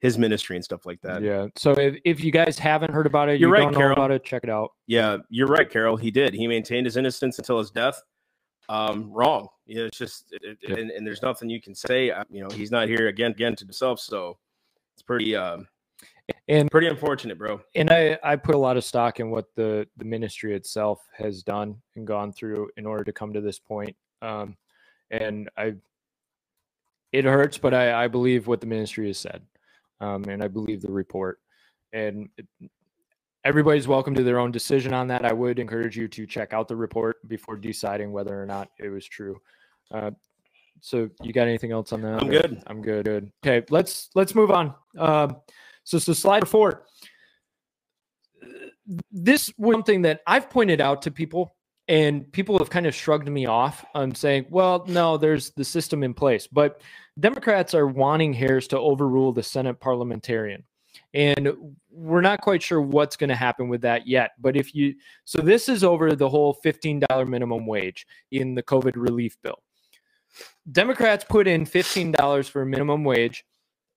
his 0.00 0.16
ministry 0.16 0.54
and 0.56 0.64
stuff 0.64 0.86
like 0.86 1.00
that. 1.00 1.22
yeah 1.22 1.46
so 1.56 1.72
if, 1.72 1.96
if 2.04 2.22
you 2.22 2.30
guys 2.30 2.56
haven't 2.58 2.92
heard 2.92 3.06
about 3.06 3.28
it 3.28 3.40
You're 3.40 3.48
you 3.48 3.52
right, 3.54 3.60
don't 3.62 3.72
know 3.72 3.78
Carol. 3.78 3.92
about 3.94 4.10
it 4.12 4.22
check 4.24 4.44
it 4.44 4.50
out 4.50 4.70
Yeah, 4.86 5.16
you're 5.28 5.48
right, 5.48 5.68
Carol. 5.68 5.96
He 5.96 6.10
did. 6.10 6.34
He 6.34 6.46
maintained 6.46 6.86
his 6.86 6.96
innocence 6.96 7.38
until 7.38 7.58
his 7.58 7.70
death. 7.70 8.00
Um, 8.68 9.10
wrong. 9.12 9.48
Yeah, 9.66 9.84
it's 9.84 9.98
just, 9.98 10.26
it, 10.30 10.58
Yeah. 10.62 10.76
and, 10.76 10.90
and 10.90 11.06
there's 11.06 11.20
nothing 11.22 11.50
you 11.50 11.60
can 11.60 11.74
say. 11.74 12.06
You 12.30 12.42
know, 12.42 12.48
he's 12.50 12.70
not 12.70 12.88
here 12.88 13.08
again, 13.08 13.32
again 13.32 13.56
to 13.56 13.64
himself. 13.64 13.98
So 14.00 14.38
it's 14.94 15.02
pretty, 15.02 15.34
um, 15.36 15.66
and 16.48 16.70
pretty 16.70 16.88
unfortunate, 16.88 17.38
bro. 17.38 17.60
and 17.74 17.90
i 17.90 18.18
i 18.22 18.36
put 18.36 18.54
a 18.54 18.58
lot 18.58 18.76
of 18.76 18.84
stock 18.84 19.20
in 19.20 19.30
what 19.30 19.46
the 19.54 19.86
the 19.96 20.04
ministry 20.04 20.54
itself 20.54 21.00
has 21.16 21.42
done 21.42 21.76
and 21.96 22.06
gone 22.06 22.32
through 22.32 22.68
in 22.76 22.86
order 22.86 23.04
to 23.04 23.12
come 23.12 23.32
to 23.32 23.40
this 23.40 23.58
point. 23.58 23.96
Um 24.22 24.56
and 25.10 25.48
i 25.56 25.74
it 27.12 27.24
hurts 27.24 27.58
but 27.58 27.72
i 27.74 28.04
i 28.04 28.08
believe 28.08 28.46
what 28.46 28.60
the 28.60 28.66
ministry 28.66 29.06
has 29.06 29.18
said 29.18 29.42
um 30.00 30.24
and 30.24 30.42
i 30.42 30.48
believe 30.48 30.80
the 30.82 30.90
report. 30.90 31.38
And 31.92 32.28
it, 32.36 32.46
everybody's 33.44 33.86
welcome 33.86 34.14
to 34.16 34.24
their 34.24 34.40
own 34.40 34.50
decision 34.50 34.92
on 34.92 35.06
that. 35.08 35.24
I 35.24 35.32
would 35.32 35.58
encourage 35.60 35.96
you 35.96 36.08
to 36.08 36.26
check 36.26 36.52
out 36.52 36.66
the 36.66 36.74
report 36.74 37.16
before 37.28 37.56
deciding 37.56 38.10
whether 38.10 38.40
or 38.40 38.46
not 38.46 38.68
it 38.78 38.88
was 38.88 39.06
true. 39.06 39.40
Uh 39.92 40.10
so 40.80 41.08
you 41.22 41.32
got 41.32 41.46
anything 41.48 41.72
else 41.72 41.92
on 41.92 42.02
that? 42.02 42.20
I'm 42.22 42.28
good. 42.28 42.62
i'm 42.66 42.82
good. 42.82 43.04
Good. 43.06 43.32
Okay 43.46 43.64
let's 43.70 44.10
let's 44.14 44.34
move 44.34 44.50
on. 44.50 44.74
Um 44.98 45.36
so 45.84 45.98
so 45.98 46.12
slide 46.12 46.48
four 46.48 46.84
this 49.10 49.52
was 49.56 49.74
something 49.74 50.02
that 50.02 50.20
I've 50.26 50.50
pointed 50.50 50.80
out 50.80 51.02
to 51.02 51.10
people, 51.10 51.56
and 51.88 52.30
people 52.32 52.58
have 52.58 52.70
kind 52.70 52.86
of 52.86 52.94
shrugged 52.94 53.28
me 53.28 53.46
off. 53.46 53.84
I'm 53.94 54.14
saying, 54.14 54.46
well, 54.50 54.84
no, 54.86 55.16
there's 55.16 55.50
the 55.50 55.64
system 55.64 56.02
in 56.02 56.14
place. 56.14 56.46
But 56.46 56.80
Democrats 57.18 57.74
are 57.74 57.86
wanting 57.86 58.32
Harris 58.32 58.66
to 58.68 58.78
overrule 58.78 59.32
the 59.32 59.42
Senate 59.42 59.80
parliamentarian. 59.80 60.64
And 61.12 61.52
we're 61.90 62.20
not 62.20 62.40
quite 62.40 62.62
sure 62.62 62.80
what's 62.80 63.16
going 63.16 63.28
to 63.28 63.36
happen 63.36 63.68
with 63.68 63.82
that 63.82 64.06
yet. 64.06 64.32
But 64.40 64.56
if 64.56 64.74
you, 64.74 64.94
so 65.24 65.40
this 65.40 65.68
is 65.68 65.84
over 65.84 66.14
the 66.14 66.28
whole 66.28 66.56
$15 66.64 67.28
minimum 67.28 67.66
wage 67.66 68.06
in 68.30 68.54
the 68.54 68.62
COVID 68.62 68.92
relief 68.96 69.36
bill. 69.42 69.58
Democrats 70.72 71.24
put 71.28 71.46
in 71.46 71.64
$15 71.64 72.48
for 72.48 72.62
a 72.62 72.66
minimum 72.66 73.04
wage, 73.04 73.44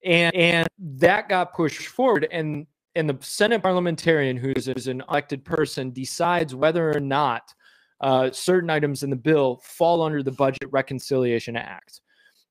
and, 0.08 0.36
and 0.36 0.68
that 0.80 1.30
got 1.30 1.54
pushed 1.54 1.88
forward. 1.88 2.28
And 2.32 2.66
and 2.96 3.08
the 3.08 3.18
Senate 3.22 3.62
parliamentarian, 3.62 4.38
who 4.38 4.54
is, 4.56 4.88
an 4.88 5.04
elected 5.08 5.46
person, 5.46 5.92
decides 5.92 6.56
whether 6.56 6.92
or 6.92 7.00
not 7.00 7.54
uh, 8.02 8.32
certain 8.32 8.72
items 8.72 9.04
in 9.04 9.12
the 9.12 9.16
bill 9.16 9.62
fall 9.64 10.02
under 10.02 10.24
the 10.24 10.32
Budget 10.32 10.68
Reconciliation 10.72 11.56
Act. 11.56 12.02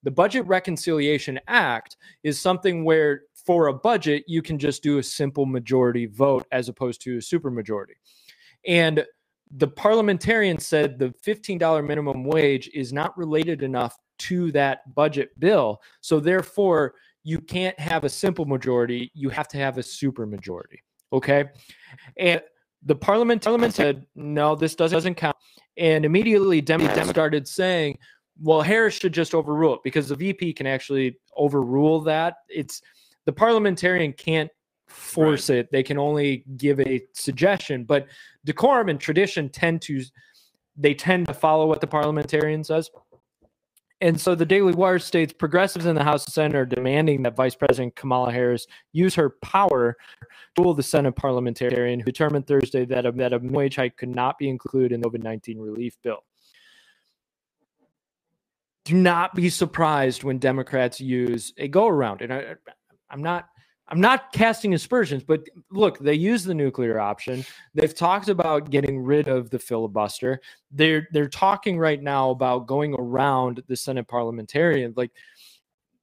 The 0.05 0.13
Budget 0.13 0.47
Reconciliation 0.47 1.41
Act 1.49 1.97
is 2.23 2.41
something 2.41 2.85
where, 2.85 3.23
for 3.35 3.67
a 3.67 3.73
budget, 3.73 4.23
you 4.29 4.41
can 4.41 4.57
just 4.57 4.85
do 4.85 4.99
a 4.99 5.03
simple 5.03 5.47
majority 5.47 6.07
vote 6.07 6.47
as 6.53 6.69
opposed 6.69 7.01
to 7.03 7.17
a 7.17 7.21
supermajority. 7.21 7.97
And 8.69 9.05
the 9.51 9.67
parliamentarian 9.67 10.61
said 10.61 10.97
the 10.97 11.13
$15 11.27 11.85
minimum 11.85 12.23
wage 12.23 12.71
is 12.73 12.93
not 12.93 13.19
related 13.19 13.65
enough 13.65 13.97
to 14.19 14.53
that 14.53 14.95
budget 14.95 15.31
bill. 15.41 15.81
So, 16.03 16.21
therefore, 16.21 16.95
you 17.27 17.41
can't 17.41 17.79
have 17.81 18.05
a 18.05 18.09
simple 18.09 18.45
majority 18.45 19.11
you 19.13 19.29
have 19.29 19.49
to 19.49 19.59
have 19.59 19.79
a 19.79 19.83
super 19.83 20.27
majority 20.27 20.81
okay? 21.13 21.47
And 22.17 22.41
the 22.85 22.95
parliament 22.95 23.43
parliament 23.43 23.75
said 23.75 24.07
no 24.15 24.55
this 24.55 24.75
doesn't, 24.75 25.15
count. 25.15 25.37
And 25.77 26.05
immediately 26.05 26.61
democrats 26.61 27.11
started 27.11 27.49
saying 27.49 27.99
well 28.41 28.63
harris 28.63 28.95
should 28.95 29.15
just 29.15 29.35
overrule 29.35 29.75
it 29.75 29.81
because 29.83 30.09
the 30.09 30.15
vp 30.15 30.53
can 30.53 30.67
actually 30.67 31.19
overrule 31.37 32.01
that. 32.03 32.37
It's 32.49 32.81
the 33.25 33.33
parliamentarian 33.33 34.13
can't 34.13 34.51
force 34.87 35.51
it. 35.51 35.69
They 35.73 35.83
can 35.83 35.99
only 35.99 36.45
give 36.57 36.79
a 36.81 37.03
suggestion 37.13 37.85
but 37.85 38.07
decorum 38.45 38.89
and 38.89 39.01
tradition 39.01 39.49
tend 39.49 39.83
to 39.83 40.03
they 40.77 40.95
tend 40.95 41.27
to 41.27 41.35
follow 41.35 41.67
what 41.67 41.81
the 41.81 41.87
parliamentarian 41.87 42.63
says 42.63 42.91
and 44.01 44.21
so 44.21 44.35
the 44.35 44.45
Daily 44.45 44.75
Wire 44.75 44.99
states 44.99 45.33
progressives 45.33 45.87
in 45.87 45.95
the 45.95 46.05
House 46.05 46.27
and 46.27 46.33
Senate 46.35 46.57
are 46.57 46.67
demanding 46.67 47.23
that 47.23 47.35
Vice 47.35 47.55
President 47.55 47.97
Kamala 47.97 48.31
Harris 48.31 48.67
use 48.93 49.15
her 49.15 49.31
power 49.43 49.97
to 50.55 50.63
rule 50.63 50.75
the 50.75 50.83
Senate 50.83 51.17
parliamentarian 51.17 52.01
who 52.01 52.07
determined 52.07 52.47
Thursday 52.47 52.85
that 52.85 53.07
a, 53.07 53.13
that 53.13 53.33
a 53.33 53.39
wage 53.39 53.77
hike 53.77 53.97
could 53.97 54.15
not 54.15 54.37
be 54.39 54.49
included 54.51 54.93
in 54.93 55.01
the 55.01 55.09
COVID 55.09 55.23
19 55.23 55.59
relief 55.59 55.97
bill. 56.03 56.25
Do 58.85 58.95
not 58.95 59.35
be 59.35 59.49
surprised 59.49 60.23
when 60.23 60.39
Democrats 60.39 61.01
use 61.01 61.55
a 61.57 61.67
go 61.67 61.89
around. 61.89 62.21
And 62.21 62.33
I, 62.33 62.55
I'm 63.11 63.23
not. 63.23 63.49
I'm 63.89 64.01
not 64.01 64.33
casting 64.33 64.75
aspersions, 64.75 65.23
but 65.23 65.47
look, 65.71 65.99
they 66.01 66.15
use 66.15 66.43
the 66.43 66.55
nuclear 66.55 66.99
option. 66.99 67.45
They've 67.73 67.95
talked 67.95 68.29
about 68.29 68.71
getting 68.71 68.99
rid 68.99 69.29
of 69.29 69.51
the 69.51 69.61
filibuster 69.61 70.41
they're 70.77 71.09
they're 71.13 71.29
talking 71.29 71.79
right 71.79 72.03
now 72.03 72.31
about 72.31 72.67
going 72.67 72.95
around 72.99 73.63
the 73.67 73.77
Senate 73.77 74.07
parliamentarian. 74.07 74.93
Like 74.97 75.11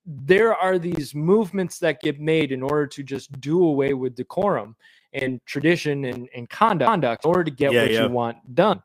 there 0.05 0.55
are 0.55 0.77
these 0.77 1.15
movements 1.15 1.79
that 1.79 2.01
get 2.01 2.19
made 2.19 2.51
in 2.51 2.61
order 2.61 2.87
to 2.87 3.03
just 3.03 3.39
do 3.39 3.63
away 3.63 3.93
with 3.93 4.15
decorum 4.15 4.75
and 5.13 5.39
tradition 5.45 6.05
and, 6.05 6.27
and 6.35 6.49
conduct, 6.49 7.23
in 7.23 7.29
order 7.29 7.43
to 7.43 7.51
get 7.51 7.71
Yeah, 7.71 7.81
what 7.83 7.91
yeah. 7.91 8.03
you 8.03 8.09
want 8.09 8.55
done. 8.55 8.81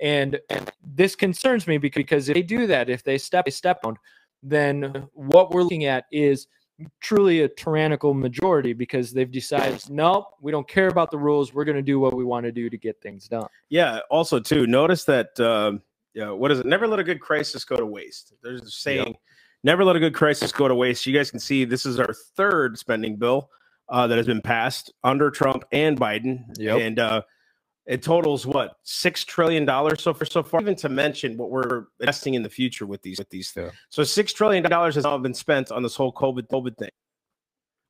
And, 0.00 0.38
and 0.50 0.70
this 0.84 1.16
concerns 1.16 1.66
me 1.66 1.78
because, 1.78 2.00
because 2.00 2.28
if 2.28 2.34
they 2.34 2.42
do 2.42 2.66
that, 2.66 2.90
if 2.90 3.02
they 3.02 3.18
step 3.18 3.46
by 3.46 3.50
step 3.50 3.80
on, 3.84 3.96
then 4.42 5.08
what 5.12 5.50
we're 5.50 5.62
looking 5.62 5.86
at 5.86 6.04
is 6.12 6.46
truly 7.00 7.42
a 7.42 7.48
tyrannical 7.48 8.14
majority 8.14 8.72
because 8.72 9.12
they've 9.12 9.30
decided, 9.30 9.82
nope, 9.90 10.34
we 10.40 10.52
don't 10.52 10.68
care 10.68 10.88
about 10.88 11.10
the 11.10 11.18
rules. 11.18 11.52
We're 11.52 11.64
going 11.64 11.76
to 11.76 11.82
do 11.82 11.98
what 11.98 12.14
we 12.14 12.24
want 12.24 12.44
to 12.46 12.52
do 12.52 12.70
to 12.70 12.76
get 12.76 13.00
things 13.00 13.28
done. 13.28 13.46
Yeah. 13.68 14.00
Also, 14.10 14.38
too, 14.38 14.66
notice 14.66 15.04
that. 15.04 15.38
Um, 15.40 15.82
yeah, 16.14 16.30
what 16.30 16.50
is 16.50 16.60
it? 16.60 16.66
Never 16.66 16.88
let 16.88 16.98
a 16.98 17.04
good 17.04 17.20
crisis 17.20 17.64
go 17.64 17.76
to 17.76 17.86
waste. 17.86 18.32
There's 18.42 18.62
a 18.62 18.70
saying, 18.70 19.14
never 19.62 19.84
let 19.84 19.94
a 19.94 20.00
good 20.00 20.14
crisis 20.14 20.50
go 20.50 20.66
to 20.66 20.74
waste. 20.74 21.06
You 21.06 21.14
guys 21.16 21.30
can 21.30 21.38
see 21.38 21.64
this 21.64 21.86
is 21.86 22.00
our 22.00 22.12
third 22.12 22.78
spending 22.78 23.16
bill 23.16 23.50
uh, 23.88 24.06
that 24.06 24.16
has 24.16 24.26
been 24.26 24.42
passed 24.42 24.92
under 25.04 25.30
Trump 25.30 25.64
and 25.70 25.98
Biden. 25.98 26.44
Yep. 26.58 26.80
And 26.80 26.98
uh, 26.98 27.22
it 27.88 28.02
totals 28.02 28.46
what 28.46 28.76
six 28.82 29.24
trillion 29.24 29.64
dollars 29.64 30.02
so 30.02 30.12
far. 30.12 30.26
So 30.26 30.42
far, 30.42 30.60
even 30.60 30.76
to 30.76 30.90
mention 30.90 31.38
what 31.38 31.50
we're 31.50 31.86
investing 32.00 32.34
in 32.34 32.42
the 32.42 32.50
future 32.50 32.84
with 32.84 33.00
these 33.00 33.18
with 33.18 33.30
these 33.30 33.50
things. 33.50 33.72
Yeah. 33.72 33.78
So 33.88 34.04
six 34.04 34.32
trillion 34.34 34.62
dollars 34.62 34.94
has 34.96 35.04
now 35.04 35.16
been 35.18 35.34
spent 35.34 35.72
on 35.72 35.82
this 35.82 35.96
whole 35.96 36.12
COVID 36.12 36.48
COVID 36.48 36.76
thing. 36.76 36.90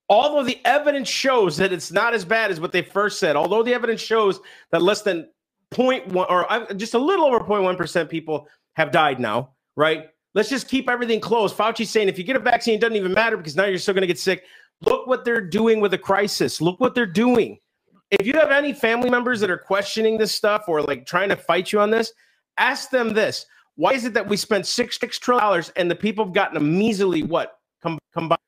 Although 0.08 0.44
the 0.44 0.58
evidence 0.64 1.08
shows 1.08 1.56
that 1.58 1.72
it's 1.72 1.90
not 1.90 2.14
as 2.14 2.24
bad 2.24 2.50
as 2.52 2.60
what 2.60 2.70
they 2.70 2.80
first 2.80 3.18
said, 3.18 3.34
although 3.34 3.62
the 3.62 3.74
evidence 3.74 4.00
shows 4.00 4.40
that 4.70 4.80
less 4.80 5.02
than 5.02 5.28
0.1 5.74 6.14
or 6.14 6.50
uh, 6.50 6.72
just 6.74 6.94
a 6.94 6.98
little 6.98 7.26
over 7.26 7.40
0.1 7.40 7.76
percent 7.76 8.08
people 8.08 8.46
have 8.76 8.92
died 8.92 9.18
now, 9.18 9.50
right? 9.76 10.06
Let's 10.32 10.48
just 10.48 10.68
keep 10.68 10.88
everything 10.88 11.18
closed. 11.18 11.56
Fauci's 11.56 11.90
saying 11.90 12.08
if 12.08 12.18
you 12.18 12.24
get 12.24 12.36
a 12.36 12.40
vaccine, 12.40 12.74
it 12.74 12.80
doesn't 12.80 12.96
even 12.96 13.12
matter 13.12 13.36
because 13.36 13.56
now 13.56 13.64
you're 13.64 13.78
still 13.78 13.94
going 13.94 14.02
to 14.02 14.06
get 14.06 14.20
sick. 14.20 14.44
Look 14.82 15.08
what 15.08 15.24
they're 15.24 15.40
doing 15.40 15.80
with 15.80 15.90
the 15.90 15.98
crisis. 15.98 16.60
Look 16.60 16.78
what 16.78 16.94
they're 16.94 17.04
doing 17.04 17.58
if 18.10 18.26
you 18.26 18.32
have 18.34 18.50
any 18.50 18.72
family 18.72 19.10
members 19.10 19.40
that 19.40 19.50
are 19.50 19.58
questioning 19.58 20.18
this 20.18 20.34
stuff 20.34 20.64
or 20.68 20.82
like 20.82 21.06
trying 21.06 21.28
to 21.28 21.36
fight 21.36 21.72
you 21.72 21.80
on 21.80 21.90
this, 21.90 22.12
ask 22.56 22.90
them 22.90 23.12
this. 23.12 23.46
Why 23.76 23.92
is 23.92 24.04
it 24.04 24.14
that 24.14 24.28
we 24.28 24.36
spent 24.36 24.66
six 24.66 24.98
six 24.98 25.18
trillion 25.18 25.42
dollars 25.42 25.72
and 25.76 25.90
the 25.90 25.94
people 25.94 26.24
have 26.24 26.34
gotten 26.34 26.56
a 26.56 26.60
measly 26.60 27.22
what 27.22 27.58
come 27.82 27.98
combined 28.12 28.40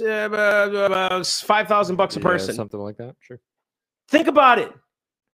uh, 0.00 0.04
uh, 0.04 1.24
five 1.24 1.68
thousand 1.68 1.96
bucks 1.96 2.16
a 2.16 2.20
person, 2.20 2.50
yeah, 2.50 2.56
something 2.56 2.80
like 2.80 2.96
that. 2.96 3.14
Sure. 3.20 3.38
Think 4.08 4.26
about 4.26 4.58
it. 4.58 4.72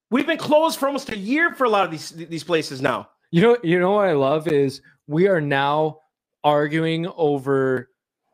We've 0.09 0.25
been 0.25 0.37
closed 0.37 0.79
for 0.79 0.87
almost 0.87 1.09
a 1.09 1.17
year 1.17 1.53
for 1.53 1.65
a 1.65 1.69
lot 1.69 1.85
of 1.85 1.91
these 1.91 2.09
these 2.11 2.43
places 2.43 2.81
now. 2.81 3.09
You 3.31 3.41
know, 3.41 3.57
you 3.63 3.79
know 3.79 3.91
what 3.91 4.07
I 4.07 4.13
love 4.13 4.47
is 4.47 4.81
we 5.07 5.27
are 5.27 5.41
now 5.41 5.99
arguing 6.43 7.07
over 7.15 7.89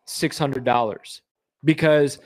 six 0.06 0.38
hundred 0.38 0.64
dollars 0.64 1.22
because 1.64 2.20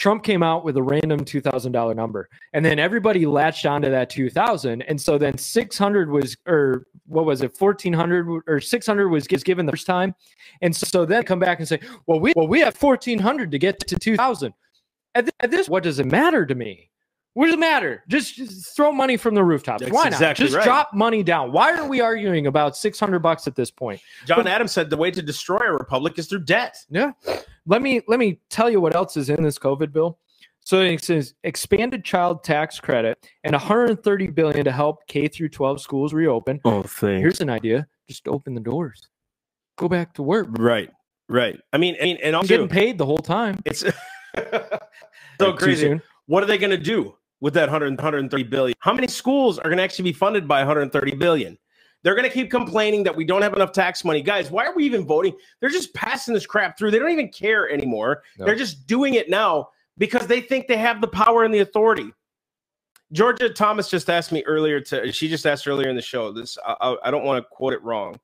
Trump 0.00 0.24
came 0.24 0.42
out 0.42 0.64
with 0.64 0.78
a 0.78 0.82
random 0.82 1.20
$2,000 1.26 1.94
number 1.94 2.30
and 2.54 2.64
then 2.64 2.78
everybody 2.78 3.26
latched 3.26 3.66
onto 3.66 3.90
that 3.90 4.08
2000 4.08 4.80
and 4.82 4.98
so 4.98 5.18
then 5.18 5.36
600 5.36 6.10
was 6.10 6.38
or 6.46 6.86
what 7.06 7.26
was 7.26 7.42
it 7.42 7.54
1400 7.56 8.42
or 8.46 8.60
600 8.60 9.08
was 9.10 9.26
given 9.26 9.66
the 9.66 9.72
first 9.72 9.86
time 9.86 10.14
and 10.62 10.74
so, 10.74 11.04
then 11.04 11.22
come 11.22 11.38
back 11.38 11.58
and 11.58 11.68
say 11.68 11.78
well 12.06 12.18
we 12.18 12.32
well 12.34 12.48
we 12.48 12.60
have 12.60 12.74
1400 12.80 13.50
to 13.50 13.58
get 13.58 13.78
to 13.86 13.96
2000 13.96 14.54
at, 15.14 15.24
th- 15.26 15.34
at 15.40 15.50
this 15.50 15.68
what 15.68 15.82
does 15.82 15.98
it 15.98 16.06
matter 16.06 16.46
to 16.46 16.54
me 16.54 16.90
what 17.34 17.46
does 17.46 17.54
it 17.54 17.60
matter? 17.60 18.02
Just, 18.08 18.34
just 18.34 18.74
throw 18.74 18.90
money 18.90 19.16
from 19.16 19.36
the 19.36 19.44
rooftops. 19.44 19.82
That's 19.82 19.92
Why 19.92 20.04
not? 20.04 20.14
Exactly 20.14 20.46
just 20.46 20.56
right. 20.56 20.64
drop 20.64 20.92
money 20.92 21.22
down. 21.22 21.52
Why 21.52 21.78
are 21.78 21.86
we 21.86 22.00
arguing 22.00 22.48
about 22.48 22.76
600 22.76 23.20
bucks 23.20 23.46
at 23.46 23.54
this 23.54 23.70
point? 23.70 24.00
John 24.26 24.38
but, 24.38 24.48
Adams 24.48 24.72
said 24.72 24.90
the 24.90 24.96
way 24.96 25.12
to 25.12 25.22
destroy 25.22 25.60
a 25.60 25.72
republic 25.72 26.18
is 26.18 26.26
through 26.26 26.44
debt. 26.44 26.76
Yeah. 26.90 27.12
Let 27.66 27.82
me 27.82 28.00
let 28.08 28.18
me 28.18 28.40
tell 28.48 28.70
you 28.70 28.80
what 28.80 28.94
else 28.94 29.16
is 29.16 29.30
in 29.30 29.42
this 29.42 29.58
COVID 29.58 29.92
bill. 29.92 30.18
So 30.60 30.80
it 30.80 31.02
says 31.02 31.34
expanded 31.44 32.04
child 32.04 32.44
tax 32.44 32.78
credit 32.78 33.26
and 33.44 33.52
130 33.52 34.26
billion 34.28 34.64
to 34.64 34.72
help 34.72 35.06
K 35.06 35.26
through 35.28 35.48
12 35.48 35.80
schools 35.80 36.12
reopen. 36.12 36.60
Oh, 36.64 36.82
thanks. 36.82 37.22
Here's 37.22 37.40
an 37.40 37.50
idea: 37.50 37.86
just 38.08 38.28
open 38.28 38.54
the 38.54 38.60
doors, 38.60 39.08
go 39.76 39.88
back 39.88 40.14
to 40.14 40.22
work. 40.22 40.48
Right, 40.50 40.90
right. 41.28 41.58
I 41.72 41.78
mean, 41.78 41.96
I 42.00 42.04
mean, 42.04 42.18
and 42.22 42.36
also 42.36 42.48
getting 42.48 42.68
paid 42.68 42.98
the 42.98 43.06
whole 43.06 43.18
time. 43.18 43.60
It's 43.64 43.80
so 45.40 45.52
crazy. 45.54 46.00
What 46.26 46.42
are 46.42 46.46
they 46.46 46.58
going 46.58 46.70
to 46.70 46.76
do? 46.76 47.14
with 47.40 47.54
that 47.54 47.68
100, 47.68 47.96
130 47.96 48.42
billion. 48.44 48.74
How 48.80 48.92
many 48.92 49.08
schools 49.08 49.58
are 49.58 49.64
going 49.64 49.78
to 49.78 49.82
actually 49.82 50.04
be 50.04 50.12
funded 50.12 50.46
by 50.46 50.58
130 50.58 51.14
billion? 51.16 51.58
They're 52.02 52.14
going 52.14 52.28
to 52.28 52.32
keep 52.32 52.50
complaining 52.50 53.02
that 53.04 53.14
we 53.14 53.24
don't 53.24 53.42
have 53.42 53.52
enough 53.52 53.72
tax 53.72 54.04
money. 54.04 54.22
Guys, 54.22 54.50
why 54.50 54.64
are 54.64 54.74
we 54.74 54.84
even 54.84 55.04
voting? 55.04 55.34
They're 55.60 55.68
just 55.68 55.92
passing 55.94 56.32
this 56.32 56.46
crap 56.46 56.78
through. 56.78 56.92
They 56.92 56.98
don't 56.98 57.10
even 57.10 57.28
care 57.28 57.70
anymore. 57.70 58.22
No. 58.38 58.46
They're 58.46 58.54
just 58.56 58.86
doing 58.86 59.14
it 59.14 59.28
now 59.28 59.68
because 59.98 60.26
they 60.26 60.40
think 60.40 60.66
they 60.66 60.78
have 60.78 61.00
the 61.00 61.08
power 61.08 61.44
and 61.44 61.52
the 61.52 61.58
authority. 61.58 62.12
Georgia 63.12 63.50
Thomas 63.50 63.88
just 63.88 64.08
asked 64.08 64.32
me 64.32 64.42
earlier 64.46 64.80
to 64.80 65.10
she 65.10 65.28
just 65.28 65.44
asked 65.44 65.66
earlier 65.66 65.88
in 65.88 65.96
the 65.96 66.02
show. 66.02 66.32
This 66.32 66.56
I, 66.64 66.96
I 67.02 67.10
don't 67.10 67.24
want 67.24 67.42
to 67.42 67.48
quote 67.50 67.72
it 67.72 67.82
wrong. 67.82 68.18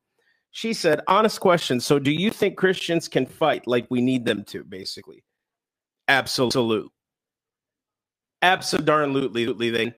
She 0.53 0.73
said, 0.73 1.01
"Honest 1.09 1.41
question. 1.41 1.81
So, 1.81 1.99
do 1.99 2.11
you 2.11 2.31
think 2.31 2.57
Christians 2.57 3.09
can 3.09 3.27
fight 3.27 3.67
like 3.67 3.87
we 3.91 4.01
need 4.01 4.25
them 4.25 4.45
to? 4.45 4.65
Basically, 4.65 5.25
absolutely. 6.09 6.89
Absolutely, 8.43 9.71
they. 9.71 9.95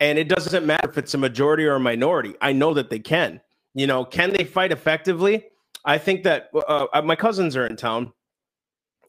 And 0.00 0.18
it 0.18 0.28
doesn't 0.28 0.64
matter 0.64 0.88
if 0.88 0.98
it's 0.98 1.14
a 1.14 1.18
majority 1.18 1.64
or 1.64 1.74
a 1.74 1.80
minority. 1.80 2.34
I 2.40 2.52
know 2.52 2.74
that 2.74 2.90
they 2.90 3.00
can. 3.00 3.40
You 3.74 3.86
know, 3.86 4.04
can 4.04 4.32
they 4.32 4.44
fight 4.44 4.72
effectively? 4.72 5.46
I 5.84 5.98
think 5.98 6.24
that 6.24 6.50
uh, 6.54 6.86
uh 6.92 7.02
my 7.02 7.16
cousins 7.16 7.56
are 7.56 7.66
in 7.66 7.76
town, 7.76 8.12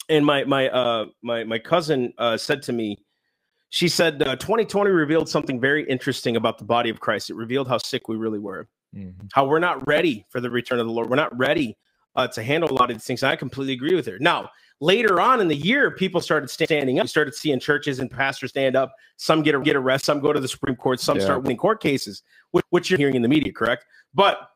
and 0.08 0.26
my 0.26 0.44
my 0.44 0.70
uh 0.70 1.06
my 1.24 1.44
my 1.44 1.60
cousin 1.60 2.14
uh, 2.18 2.38
said 2.38 2.62
to 2.64 2.74
me, 2.74 2.98
she 3.70 3.88
said, 3.88 4.22
uh, 4.24 4.36
2020 4.36 4.90
revealed 4.90 5.30
something 5.30 5.60
very 5.60 5.84
interesting 5.84 6.36
about 6.36 6.58
the 6.58 6.64
body 6.64 6.90
of 6.90 7.00
Christ. 7.00 7.30
It 7.30 7.36
revealed 7.36 7.68
how 7.68 7.78
sick 7.78 8.08
we 8.08 8.16
really 8.16 8.40
were, 8.40 8.68
mm-hmm. 8.96 9.28
how 9.34 9.46
we're 9.46 9.60
not 9.60 9.88
ready 9.88 10.26
for 10.30 10.42
the 10.42 10.50
return 10.50 10.80
of 10.80 10.88
the 10.88 10.92
Lord. 10.92 11.10
We're 11.10 11.16
not 11.16 11.38
ready 11.38 11.78
uh, 12.16 12.28
to 12.30 12.44
handle 12.44 12.72
a 12.72 12.74
lot 12.74 12.90
of 12.90 12.98
these 12.98 13.06
things. 13.06 13.22
And 13.22 13.32
I 13.32 13.36
completely 13.36 13.74
agree 13.74 13.96
with 13.96 14.08
her. 14.08 14.18
Now, 14.20 14.50
later 14.80 15.20
on 15.20 15.42
in 15.42 15.48
the 15.48 15.56
year, 15.56 15.92
people 15.92 16.22
started 16.22 16.50
standing 16.50 17.00
up. 17.00 17.06
You 17.06 17.08
started 17.08 17.36
seeing 17.36 17.60
churches 17.60 18.00
and 18.00 18.10
pastors 18.10 18.52
stand 18.52 18.76
up. 18.76 18.94
Some 19.18 19.44
get 19.44 19.62
get 19.64 19.76
arrested. 19.76 20.06
Some 20.06 20.20
go 20.20 20.34
to 20.34 20.40
the 20.40 20.48
Supreme 20.48 20.76
Court. 20.76 21.00
Some 21.00 21.18
yeah. 21.18 21.26
start 21.26 21.44
winning 21.44 21.58
court 21.58 21.82
cases, 21.82 22.24
which, 22.52 22.66
which, 22.70 22.90
you're 22.90 23.00
hearing 23.00 23.16
in 23.16 23.22
the 23.22 23.28
media, 23.28 23.52
correct? 23.52 23.86
But 24.14 24.50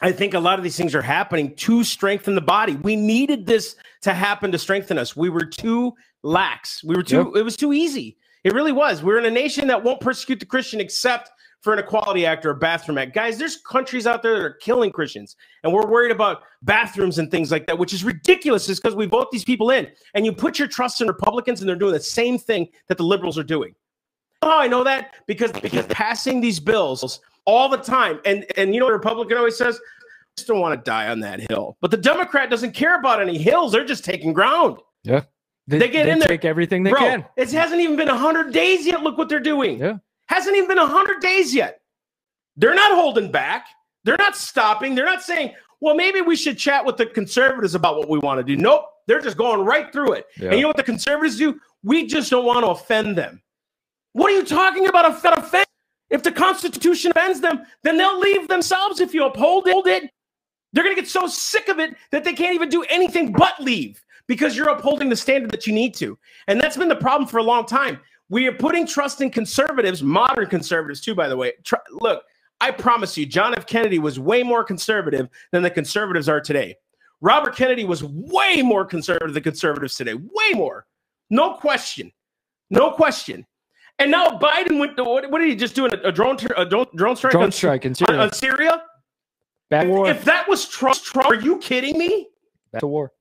I 0.00 0.12
think 0.12 0.34
a 0.34 0.40
lot 0.40 0.58
of 0.58 0.62
these 0.62 0.76
things 0.76 0.94
are 0.94 1.02
happening 1.02 1.54
to 1.56 1.84
strengthen 1.84 2.34
the 2.34 2.40
body. 2.40 2.76
We 2.76 2.96
needed 2.96 3.46
this 3.46 3.76
to 4.02 4.14
happen 4.14 4.50
to 4.52 4.58
strengthen 4.58 4.98
us. 4.98 5.14
We 5.14 5.28
were 5.28 5.44
too 5.44 5.92
lax. 6.22 6.82
We 6.84 6.94
were 6.94 7.02
too. 7.02 7.32
Yep. 7.34 7.36
It 7.36 7.42
was 7.42 7.56
too 7.56 7.72
easy. 7.72 8.16
It 8.44 8.54
really 8.54 8.72
was. 8.72 9.02
We're 9.02 9.18
in 9.18 9.26
a 9.26 9.30
nation 9.30 9.66
that 9.68 9.82
won't 9.82 10.00
persecute 10.00 10.40
the 10.40 10.46
Christian 10.46 10.80
except 10.80 11.30
for 11.60 11.72
an 11.72 11.78
equality 11.78 12.24
act 12.24 12.46
or 12.46 12.50
a 12.50 12.56
bathroom 12.56 12.98
act. 12.98 13.14
Guys, 13.14 13.38
there's 13.38 13.58
countries 13.58 14.06
out 14.06 14.22
there 14.22 14.34
that 14.34 14.42
are 14.42 14.54
killing 14.54 14.90
Christians, 14.90 15.36
and 15.62 15.72
we're 15.72 15.86
worried 15.86 16.10
about 16.10 16.42
bathrooms 16.62 17.18
and 17.18 17.30
things 17.30 17.50
like 17.52 17.66
that, 17.66 17.78
which 17.78 17.92
is 17.92 18.02
ridiculous. 18.02 18.68
Is 18.68 18.80
because 18.80 18.94
we 18.94 19.06
vote 19.06 19.30
these 19.30 19.44
people 19.44 19.70
in, 19.70 19.88
and 20.14 20.24
you 20.24 20.32
put 20.32 20.58
your 20.58 20.68
trust 20.68 21.00
in 21.00 21.08
Republicans, 21.08 21.60
and 21.60 21.68
they're 21.68 21.76
doing 21.76 21.92
the 21.92 22.00
same 22.00 22.38
thing 22.38 22.68
that 22.88 22.98
the 22.98 23.04
liberals 23.04 23.38
are 23.38 23.44
doing. 23.44 23.74
How 24.42 24.58
I 24.58 24.68
know 24.68 24.84
that 24.84 25.14
because 25.26 25.52
because 25.52 25.86
passing 25.86 26.40
these 26.40 26.60
bills 26.60 27.20
all 27.44 27.68
the 27.68 27.76
time, 27.76 28.20
and 28.24 28.46
and 28.56 28.74
you 28.74 28.80
know 28.80 28.86
what 28.86 28.94
Republican 28.94 29.36
always 29.36 29.56
says, 29.56 29.78
just 30.36 30.48
don't 30.48 30.60
want 30.60 30.78
to 30.78 30.90
die 30.90 31.08
on 31.08 31.20
that 31.20 31.40
hill. 31.50 31.76
But 31.80 31.90
the 31.90 31.98
Democrat 31.98 32.48
doesn't 32.48 32.72
care 32.72 32.98
about 32.98 33.20
any 33.20 33.36
hills; 33.36 33.72
they're 33.72 33.84
just 33.84 34.04
taking 34.04 34.32
ground. 34.32 34.78
Yeah. 35.04 35.24
They, 35.66 35.78
they 35.78 35.88
get 35.88 36.06
they 36.06 36.12
in 36.12 36.18
there, 36.18 36.28
take 36.28 36.44
everything 36.44 36.82
they 36.82 36.90
Bro, 36.90 37.00
can. 37.00 37.24
It 37.36 37.52
hasn't 37.52 37.80
even 37.80 37.94
been 37.96 38.08
hundred 38.08 38.52
days 38.52 38.86
yet. 38.86 39.02
Look 39.02 39.16
what 39.16 39.28
they're 39.28 39.38
doing. 39.38 39.78
Yeah. 39.78 39.98
Hasn't 40.30 40.56
even 40.56 40.68
been 40.68 40.78
100 40.78 41.20
days 41.20 41.52
yet. 41.52 41.80
They're 42.56 42.72
not 42.72 42.94
holding 42.94 43.32
back. 43.32 43.66
They're 44.04 44.16
not 44.16 44.36
stopping. 44.36 44.94
They're 44.94 45.04
not 45.04 45.22
saying, 45.22 45.54
well, 45.80 45.96
maybe 45.96 46.20
we 46.20 46.36
should 46.36 46.56
chat 46.56 46.84
with 46.84 46.96
the 46.96 47.06
conservatives 47.06 47.74
about 47.74 47.96
what 47.96 48.08
we 48.08 48.20
want 48.20 48.38
to 48.38 48.44
do. 48.44 48.56
Nope. 48.56 48.84
They're 49.08 49.20
just 49.20 49.36
going 49.36 49.64
right 49.64 49.92
through 49.92 50.12
it. 50.12 50.26
Yeah. 50.38 50.50
And 50.50 50.54
you 50.54 50.62
know 50.62 50.68
what 50.68 50.76
the 50.76 50.84
conservatives 50.84 51.36
do? 51.36 51.58
We 51.82 52.06
just 52.06 52.30
don't 52.30 52.46
want 52.46 52.64
to 52.64 52.70
offend 52.70 53.18
them. 53.18 53.42
What 54.12 54.30
are 54.30 54.36
you 54.36 54.44
talking 54.44 54.86
about? 54.86 55.04
Offend? 55.10 55.66
If 56.10 56.22
the 56.22 56.30
Constitution 56.30 57.10
offends 57.10 57.40
them, 57.40 57.66
then 57.82 57.96
they'll 57.96 58.20
leave 58.20 58.46
themselves 58.46 59.00
if 59.00 59.12
you 59.12 59.24
uphold 59.24 59.66
it. 59.66 60.10
They're 60.72 60.84
going 60.84 60.94
to 60.94 61.02
get 61.02 61.10
so 61.10 61.26
sick 61.26 61.66
of 61.66 61.80
it 61.80 61.96
that 62.12 62.22
they 62.22 62.34
can't 62.34 62.54
even 62.54 62.68
do 62.68 62.84
anything 62.88 63.32
but 63.32 63.60
leave 63.60 64.00
because 64.28 64.56
you're 64.56 64.68
upholding 64.68 65.08
the 65.08 65.16
standard 65.16 65.50
that 65.50 65.66
you 65.66 65.72
need 65.72 65.92
to. 65.94 66.16
And 66.46 66.60
that's 66.60 66.76
been 66.76 66.88
the 66.88 66.94
problem 66.94 67.28
for 67.28 67.38
a 67.38 67.42
long 67.42 67.66
time. 67.66 67.98
We 68.30 68.46
are 68.46 68.52
putting 68.52 68.86
trust 68.86 69.20
in 69.20 69.30
conservatives, 69.30 70.02
modern 70.02 70.46
conservatives 70.46 71.00
too, 71.00 71.14
by 71.14 71.28
the 71.28 71.36
way. 71.36 71.52
Tr- 71.64 71.76
look, 71.90 72.22
I 72.60 72.70
promise 72.70 73.18
you, 73.18 73.26
John 73.26 73.54
F. 73.56 73.66
Kennedy 73.66 73.98
was 73.98 74.18
way 74.18 74.42
more 74.42 74.62
conservative 74.64 75.28
than 75.50 75.62
the 75.62 75.70
conservatives 75.70 76.28
are 76.28 76.40
today. 76.40 76.76
Robert 77.20 77.56
Kennedy 77.56 77.84
was 77.84 78.04
way 78.04 78.62
more 78.62 78.84
conservative 78.84 79.34
than 79.34 79.42
conservatives 79.42 79.96
today. 79.96 80.14
Way 80.14 80.52
more. 80.54 80.86
No 81.28 81.54
question. 81.54 82.12
No 82.70 82.92
question. 82.92 83.44
And 83.98 84.10
now 84.10 84.28
Biden 84.38 84.78
went 84.78 84.96
to 84.96 85.04
what, 85.04 85.30
what 85.30 85.40
did 85.40 85.48
he 85.48 85.56
just 85.56 85.74
do? 85.74 85.86
A, 85.86 85.88
a 85.88 86.12
drone 86.12 86.38
a 86.56 86.64
drone, 86.64 86.86
drone 86.94 87.16
strike? 87.16 87.32
Drone 87.32 87.44
on, 87.44 87.52
strike 87.52 87.84
in 87.84 87.94
Syria. 87.94 88.20
On, 88.20 88.32
Syria? 88.32 88.82
Bad 89.68 89.88
war. 89.88 90.08
If, 90.08 90.18
if 90.18 90.24
that 90.24 90.48
was 90.48 90.66
Trump, 90.66 90.96
Trump, 91.02 91.28
are 91.28 91.34
you 91.34 91.58
kidding 91.58 91.98
me? 91.98 92.28
Back 92.72 92.80
to 92.80 92.86
war. 92.86 93.12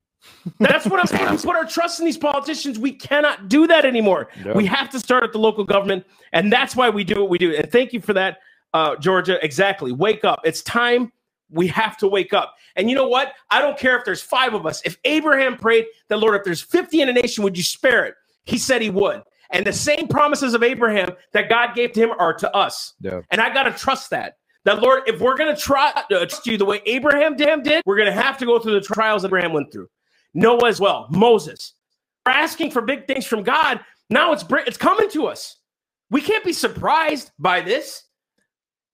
That's 0.60 0.86
what 0.86 1.00
I'm 1.00 1.06
saying. 1.08 1.32
We 1.32 1.38
put 1.38 1.56
our 1.56 1.66
trust 1.66 2.00
in 2.00 2.06
these 2.06 2.18
politicians. 2.18 2.78
We 2.80 2.92
cannot 2.92 3.50
do 3.50 3.68
that 3.68 3.86
anymore. 3.86 4.30
No. 4.44 4.54
We 4.54 4.66
have 4.66 4.90
to 4.92 5.00
start 5.00 5.24
at 5.24 5.32
the 5.32 5.40
local 5.40 5.64
government, 5.64 6.06
and 6.34 6.52
that's 6.52 6.76
why 6.76 6.90
we 6.90 7.04
do 7.04 7.22
what 7.22 7.30
we 7.30 7.38
do. 7.38 7.56
And 7.56 7.72
thank 7.72 7.94
you 7.94 8.02
for 8.02 8.14
that, 8.14 8.40
uh, 8.74 8.96
Georgia. 8.98 9.44
Exactly. 9.44 9.92
Wake 9.92 10.24
up. 10.26 10.42
It's 10.44 10.62
time 10.62 11.12
We 11.52 11.68
have 11.68 11.98
to 11.98 12.08
wake 12.08 12.34
up. 12.34 12.56
And 12.76 12.90
you 12.90 12.96
know 12.96 13.08
what? 13.08 13.34
I 13.50 13.60
don't 13.60 13.78
care 13.78 13.98
if 13.98 14.06
there's 14.06 14.22
five 14.22 14.54
of 14.54 14.66
us. 14.66 14.82
If 14.86 14.98
Abraham 15.04 15.58
prayed 15.58 15.86
that, 16.08 16.18
Lord, 16.18 16.36
if 16.36 16.44
there's 16.44 16.62
50 16.62 17.02
in 17.02 17.10
a 17.10 17.14
nation, 17.14 17.44
would 17.44 17.58
you 17.58 17.64
spare 17.64 18.06
it? 18.06 18.16
He 18.46 18.58
said 18.58 18.82
he 18.82 18.90
would. 18.90 19.24
And 19.52 19.66
the 19.66 19.74
same 19.74 20.08
promises 20.08 20.54
of 20.54 20.62
Abraham 20.62 21.10
that 21.34 21.50
God 21.50 21.74
gave 21.76 21.92
to 21.94 22.02
him 22.02 22.12
are 22.20 22.34
to 22.36 22.56
us. 22.56 22.94
Yeah. 23.02 23.22
And 23.32 23.42
I 23.42 23.52
got 23.52 23.64
to 23.64 23.72
trust 23.72 24.12
that. 24.12 24.38
That, 24.66 24.82
Lord, 24.82 25.04
if 25.08 25.20
we're 25.20 25.38
going 25.38 25.56
to 25.56 25.60
try 25.60 25.92
uh, 25.96 26.04
trust 26.10 26.46
you 26.46 26.58
the 26.58 26.66
way 26.66 26.82
Abraham 26.86 27.36
did, 27.36 27.82
we're 27.86 27.98
going 27.98 28.14
to 28.14 28.22
have 28.22 28.38
to 28.40 28.46
go 28.46 28.60
through 28.60 28.74
the 28.74 28.82
trials 28.82 29.24
that 29.24 29.30
Abraham 29.30 29.54
went 29.54 29.72
through. 29.72 29.88
Noah 30.34 30.68
as 30.68 30.80
well, 30.80 31.08
Moses. 31.10 31.74
We're 32.26 32.34
asking 32.34 32.72
for 32.72 32.82
big 32.82 33.08
things 33.08 33.26
from 33.26 33.44
God. 33.44 33.80
Now 34.10 34.32
it's 34.34 34.44
it's 34.68 34.78
coming 34.78 35.10
to 35.12 35.28
us. 35.28 35.58
We 36.12 36.22
can't 36.22 36.44
be 36.44 36.54
surprised 36.54 37.32
by 37.40 37.62
this. 37.62 38.04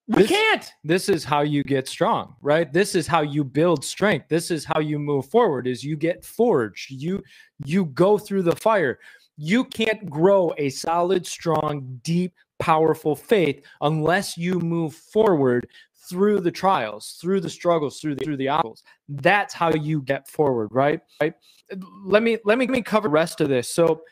We 0.08 0.22
This- 0.22 0.30
can't. 0.30 0.72
this 0.84 1.08
is 1.08 1.24
how 1.24 1.40
you 1.40 1.64
get 1.64 1.88
strong 1.88 2.36
right 2.40 2.72
this 2.72 2.94
is 2.94 3.08
how 3.08 3.22
you 3.22 3.42
build 3.42 3.84
strength 3.84 4.28
this 4.28 4.52
is 4.52 4.64
how 4.64 4.78
you 4.78 5.00
move 5.00 5.26
forward 5.26 5.66
is 5.66 5.82
you 5.82 5.96
get 5.96 6.24
forged 6.24 6.92
you 6.92 7.24
you 7.64 7.86
go 7.86 8.16
through 8.16 8.42
the 8.42 8.54
fire 8.54 9.00
you 9.36 9.64
can't 9.64 10.08
grow 10.08 10.54
a 10.58 10.68
solid 10.68 11.26
strong 11.26 11.98
deep 12.04 12.32
powerful 12.60 13.16
faith 13.16 13.64
unless 13.80 14.38
you 14.38 14.60
move 14.60 14.94
forward 14.94 15.66
through 16.08 16.40
the 16.40 16.50
trials 16.50 17.16
through 17.20 17.40
the 17.40 17.50
struggles 17.50 18.00
through 18.00 18.14
the 18.14 18.24
through 18.24 18.36
the 18.36 18.48
obstacles. 18.48 18.82
That's 19.08 19.54
how 19.54 19.72
you 19.72 20.02
get 20.02 20.28
forward 20.28 20.68
right? 20.70 21.00
Right? 21.20 21.34
Let 22.04 22.22
me 22.22 22.38
let 22.44 22.58
me 22.58 22.66
let 22.66 22.72
me 22.72 22.82
cover 22.82 23.08
the 23.08 23.12
rest 23.12 23.40
of 23.40 23.48
this. 23.48 23.68
So 23.68 24.02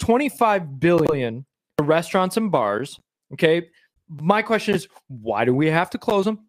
25 0.00 0.80
billion 0.80 1.44
restaurants 1.80 2.36
and 2.36 2.50
bars 2.50 3.00
okay? 3.32 3.68
My 4.08 4.42
question 4.42 4.74
is 4.74 4.88
why 5.08 5.44
do 5.44 5.54
we 5.54 5.68
have 5.68 5.90
to 5.90 5.98
close 5.98 6.24
them 6.24 6.40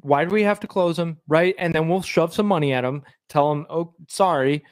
why 0.00 0.24
do 0.24 0.30
we 0.30 0.44
have 0.44 0.60
to 0.60 0.66
close 0.66 0.96
them 0.96 1.18
right? 1.26 1.54
And 1.58 1.74
then 1.74 1.88
we'll 1.88 2.02
shove 2.02 2.32
some 2.34 2.46
money 2.46 2.72
at 2.72 2.82
them 2.82 3.02
tell 3.28 3.48
them 3.48 3.66
oh 3.70 3.94
sorry 4.08 4.64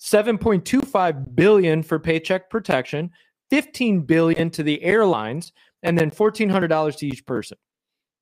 7.25 0.00 1.34
billion 1.34 1.82
for 1.82 1.98
paycheck 1.98 2.50
protection 2.50 3.10
15 3.50 4.02
billion 4.02 4.50
to 4.50 4.62
the 4.62 4.82
airlines 4.82 5.52
and 5.82 5.96
then 5.98 6.10
$1400 6.10 6.96
to 6.96 7.06
each 7.06 7.24
person 7.26 7.58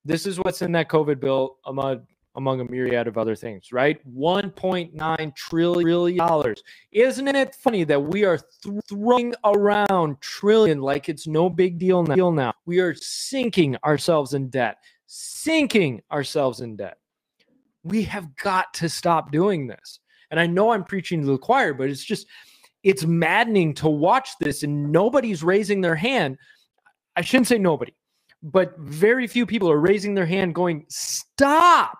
this 0.06 0.26
is 0.26 0.38
what's 0.38 0.62
in 0.62 0.72
that 0.72 0.88
covid 0.88 1.20
bill 1.20 1.56
among 1.66 2.06
among 2.36 2.60
a 2.60 2.70
myriad 2.70 3.08
of 3.08 3.16
other 3.16 3.34
things 3.34 3.72
right? 3.72 3.98
1.9 4.14 5.36
trillion 5.36 6.18
dollars. 6.18 6.62
Isn't 6.92 7.28
it 7.28 7.54
funny 7.54 7.82
that 7.84 7.98
we 8.00 8.24
are 8.24 8.38
th- 8.62 8.76
throwing 8.88 9.34
around 9.44 10.20
trillion 10.20 10.82
like 10.82 11.08
it's 11.08 11.26
no 11.26 11.48
big 11.48 11.78
deal 11.78 12.02
now, 12.02 12.14
deal 12.14 12.32
now? 12.32 12.52
We 12.66 12.80
are 12.80 12.94
sinking 12.94 13.76
ourselves 13.84 14.34
in 14.34 14.50
debt 14.50 14.76
sinking 15.06 16.02
ourselves 16.10 16.60
in 16.60 16.76
debt. 16.76 16.98
We 17.84 18.02
have 18.04 18.34
got 18.36 18.74
to 18.74 18.88
stop 18.88 19.30
doing 19.32 19.66
this. 19.66 20.00
And 20.30 20.40
i 20.40 20.46
know 20.46 20.72
i'm 20.72 20.82
preaching 20.82 21.20
to 21.20 21.26
the 21.26 21.38
choir 21.38 21.72
but 21.72 21.88
it's 21.88 22.04
just 22.04 22.26
it's 22.82 23.04
maddening 23.04 23.74
to 23.74 23.88
watch 23.88 24.30
this 24.40 24.64
and 24.64 24.90
nobody's 24.90 25.42
raising 25.42 25.80
their 25.80 25.94
hand. 25.94 26.36
I 27.14 27.22
shouldn't 27.22 27.46
say 27.46 27.58
nobody 27.58 27.94
but 28.52 28.78
very 28.78 29.26
few 29.26 29.44
people 29.44 29.70
are 29.70 29.80
raising 29.80 30.14
their 30.14 30.24
hand 30.26 30.54
going 30.54 30.84
stop 30.88 31.98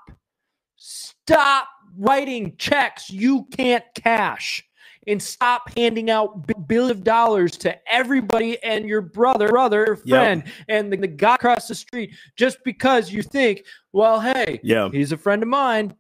stop 0.76 1.68
writing 1.98 2.54
checks 2.56 3.10
you 3.10 3.46
can't 3.50 3.84
cash 3.94 4.62
and 5.08 5.22
stop 5.22 5.62
handing 5.76 6.10
out 6.10 6.46
billions 6.68 6.90
of 6.90 7.04
dollars 7.04 7.52
to 7.52 7.76
everybody 7.92 8.62
and 8.62 8.88
your 8.88 9.00
brother 9.00 9.48
brother 9.48 9.98
Yep. 10.04 10.18
friend 10.18 10.44
and 10.68 10.92
the, 10.92 10.96
the 10.96 11.06
guy 11.06 11.34
across 11.34 11.68
the 11.68 11.74
street 11.74 12.14
just 12.36 12.58
because 12.64 13.10
you 13.10 13.22
think 13.22 13.64
well 13.92 14.20
hey 14.20 14.60
Yeah. 14.62 14.88
he's 14.90 15.12
a 15.12 15.16
friend 15.16 15.42
of 15.42 15.48
mine 15.48 15.94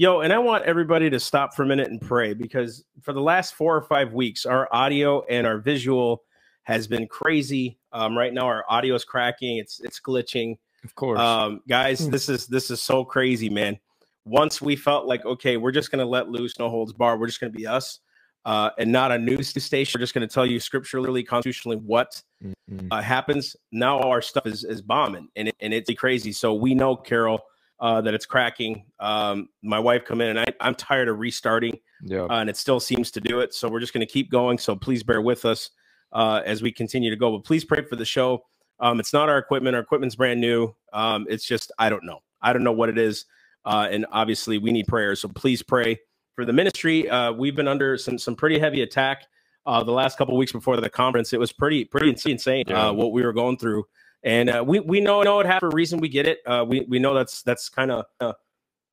Yo, 0.00 0.20
and 0.20 0.32
I 0.32 0.38
want 0.38 0.64
everybody 0.64 1.10
to 1.10 1.18
stop 1.18 1.54
for 1.54 1.64
a 1.64 1.66
minute 1.66 1.88
and 1.88 2.00
pray 2.00 2.32
because 2.32 2.84
for 3.02 3.12
the 3.12 3.20
last 3.20 3.54
four 3.54 3.74
or 3.76 3.82
five 3.82 4.12
weeks, 4.12 4.46
our 4.46 4.68
audio 4.70 5.24
and 5.24 5.44
our 5.44 5.58
visual 5.58 6.22
has 6.62 6.86
been 6.86 7.08
crazy. 7.08 7.77
Um, 7.92 8.16
right 8.16 8.32
now, 8.32 8.46
our 8.46 8.64
audio 8.68 8.94
is 8.94 9.04
cracking. 9.04 9.58
It's 9.58 9.80
it's 9.80 10.00
glitching. 10.00 10.56
of 10.84 10.94
course 10.94 11.18
Um, 11.18 11.60
guys, 11.68 12.00
Hmm. 12.04 12.10
this 12.10 12.28
is 12.28 12.46
this 12.46 12.70
is 12.70 12.80
so 12.80 13.04
crazy, 13.04 13.48
man. 13.50 13.78
Once 14.24 14.60
we 14.60 14.76
felt 14.76 15.06
like, 15.06 15.24
okay, 15.24 15.56
we're 15.56 15.72
just 15.72 15.90
gonna 15.90 16.04
let 16.04 16.28
loose, 16.28 16.58
no 16.58 16.68
holds 16.68 16.92
bar. 16.92 17.18
We're 17.18 17.26
just 17.26 17.40
gonna 17.40 17.50
be 17.52 17.66
us, 17.66 18.00
uh, 18.44 18.70
and 18.78 18.92
not 18.92 19.10
a 19.10 19.18
news 19.18 19.48
station. 19.48 19.98
We're 19.98 20.02
just 20.02 20.14
gonna 20.14 20.26
tell 20.28 20.46
you 20.46 20.60
scripturally, 20.60 21.22
constitutionally 21.24 21.78
what 21.78 22.22
Mhm. 22.44 22.88
uh, 22.90 23.00
happens. 23.02 23.56
Now 23.72 24.00
our 24.00 24.22
stuff 24.22 24.46
is 24.46 24.64
is 24.64 24.82
bombing, 24.82 25.28
and 25.34 25.48
it, 25.48 25.56
and 25.60 25.72
it's 25.74 25.90
crazy. 25.94 26.32
So 26.32 26.54
we 26.54 26.74
know, 26.74 26.94
Carol, 26.94 27.40
uh, 27.80 28.00
that 28.02 28.12
it's 28.14 28.26
cracking. 28.26 28.84
Um, 29.00 29.48
my 29.62 29.78
wife 29.78 30.04
come 30.04 30.20
in, 30.20 30.28
and 30.36 30.40
I, 30.40 30.46
I'm 30.60 30.74
tired 30.74 31.08
of 31.08 31.18
restarting, 31.18 31.78
yeah 32.04 32.22
uh, 32.24 32.40
and 32.40 32.50
it 32.50 32.56
still 32.56 32.80
seems 32.80 33.10
to 33.12 33.20
do 33.20 33.40
it. 33.40 33.54
So 33.54 33.68
we're 33.68 33.80
just 33.80 33.92
going 33.94 34.06
to 34.06 34.12
keep 34.12 34.30
going. 34.30 34.58
So 34.58 34.76
please 34.76 35.02
bear 35.02 35.20
with 35.22 35.44
us 35.44 35.70
uh, 36.12 36.42
as 36.44 36.62
we 36.62 36.72
continue 36.72 37.10
to 37.10 37.16
go. 37.16 37.32
But 37.36 37.44
please 37.44 37.64
pray 37.64 37.82
for 37.82 37.96
the 37.96 38.04
show. 38.04 38.44
Um, 38.80 39.00
it's 39.00 39.12
not 39.12 39.28
our 39.28 39.38
equipment. 39.38 39.74
Our 39.74 39.82
equipment's 39.82 40.14
brand 40.14 40.40
new. 40.40 40.74
Um, 40.92 41.26
it's 41.28 41.44
just 41.44 41.72
I 41.78 41.88
don't 41.88 42.04
know. 42.04 42.20
I 42.40 42.52
don't 42.52 42.62
know 42.62 42.72
what 42.72 42.88
it 42.88 42.98
is, 42.98 43.24
uh, 43.64 43.88
and 43.90 44.06
obviously 44.12 44.58
we 44.58 44.70
need 44.70 44.86
prayers. 44.86 45.20
So 45.20 45.28
please 45.28 45.62
pray 45.62 45.98
for 46.36 46.44
the 46.44 46.52
ministry. 46.52 47.08
Uh, 47.10 47.32
we've 47.32 47.56
been 47.56 47.68
under 47.68 47.98
some 47.98 48.18
some 48.18 48.36
pretty 48.36 48.58
heavy 48.58 48.82
attack 48.82 49.24
uh, 49.66 49.82
the 49.82 49.92
last 49.92 50.16
couple 50.16 50.36
weeks 50.36 50.52
before 50.52 50.76
the 50.76 50.88
conference. 50.88 51.32
It 51.32 51.40
was 51.40 51.52
pretty 51.52 51.84
pretty 51.84 52.10
insane 52.26 52.64
Yeah. 52.68 52.88
uh, 52.88 52.92
what 52.92 53.12
we 53.12 53.22
were 53.22 53.32
going 53.32 53.58
through, 53.58 53.84
and 54.22 54.48
uh, 54.48 54.64
we 54.66 54.78
we 54.80 55.00
know 55.00 55.22
know 55.22 55.40
it 55.40 55.46
happened 55.46 55.72
for 55.72 55.74
a 55.74 55.76
reason. 55.76 55.98
We 55.98 56.08
get 56.08 56.26
it. 56.28 56.38
Uh, 56.46 56.64
we 56.66 56.86
we 56.88 56.98
know 57.00 57.14
that's 57.14 57.42
that's 57.42 57.68
kind 57.68 57.90
of 57.90 58.04
uh, 58.20 58.32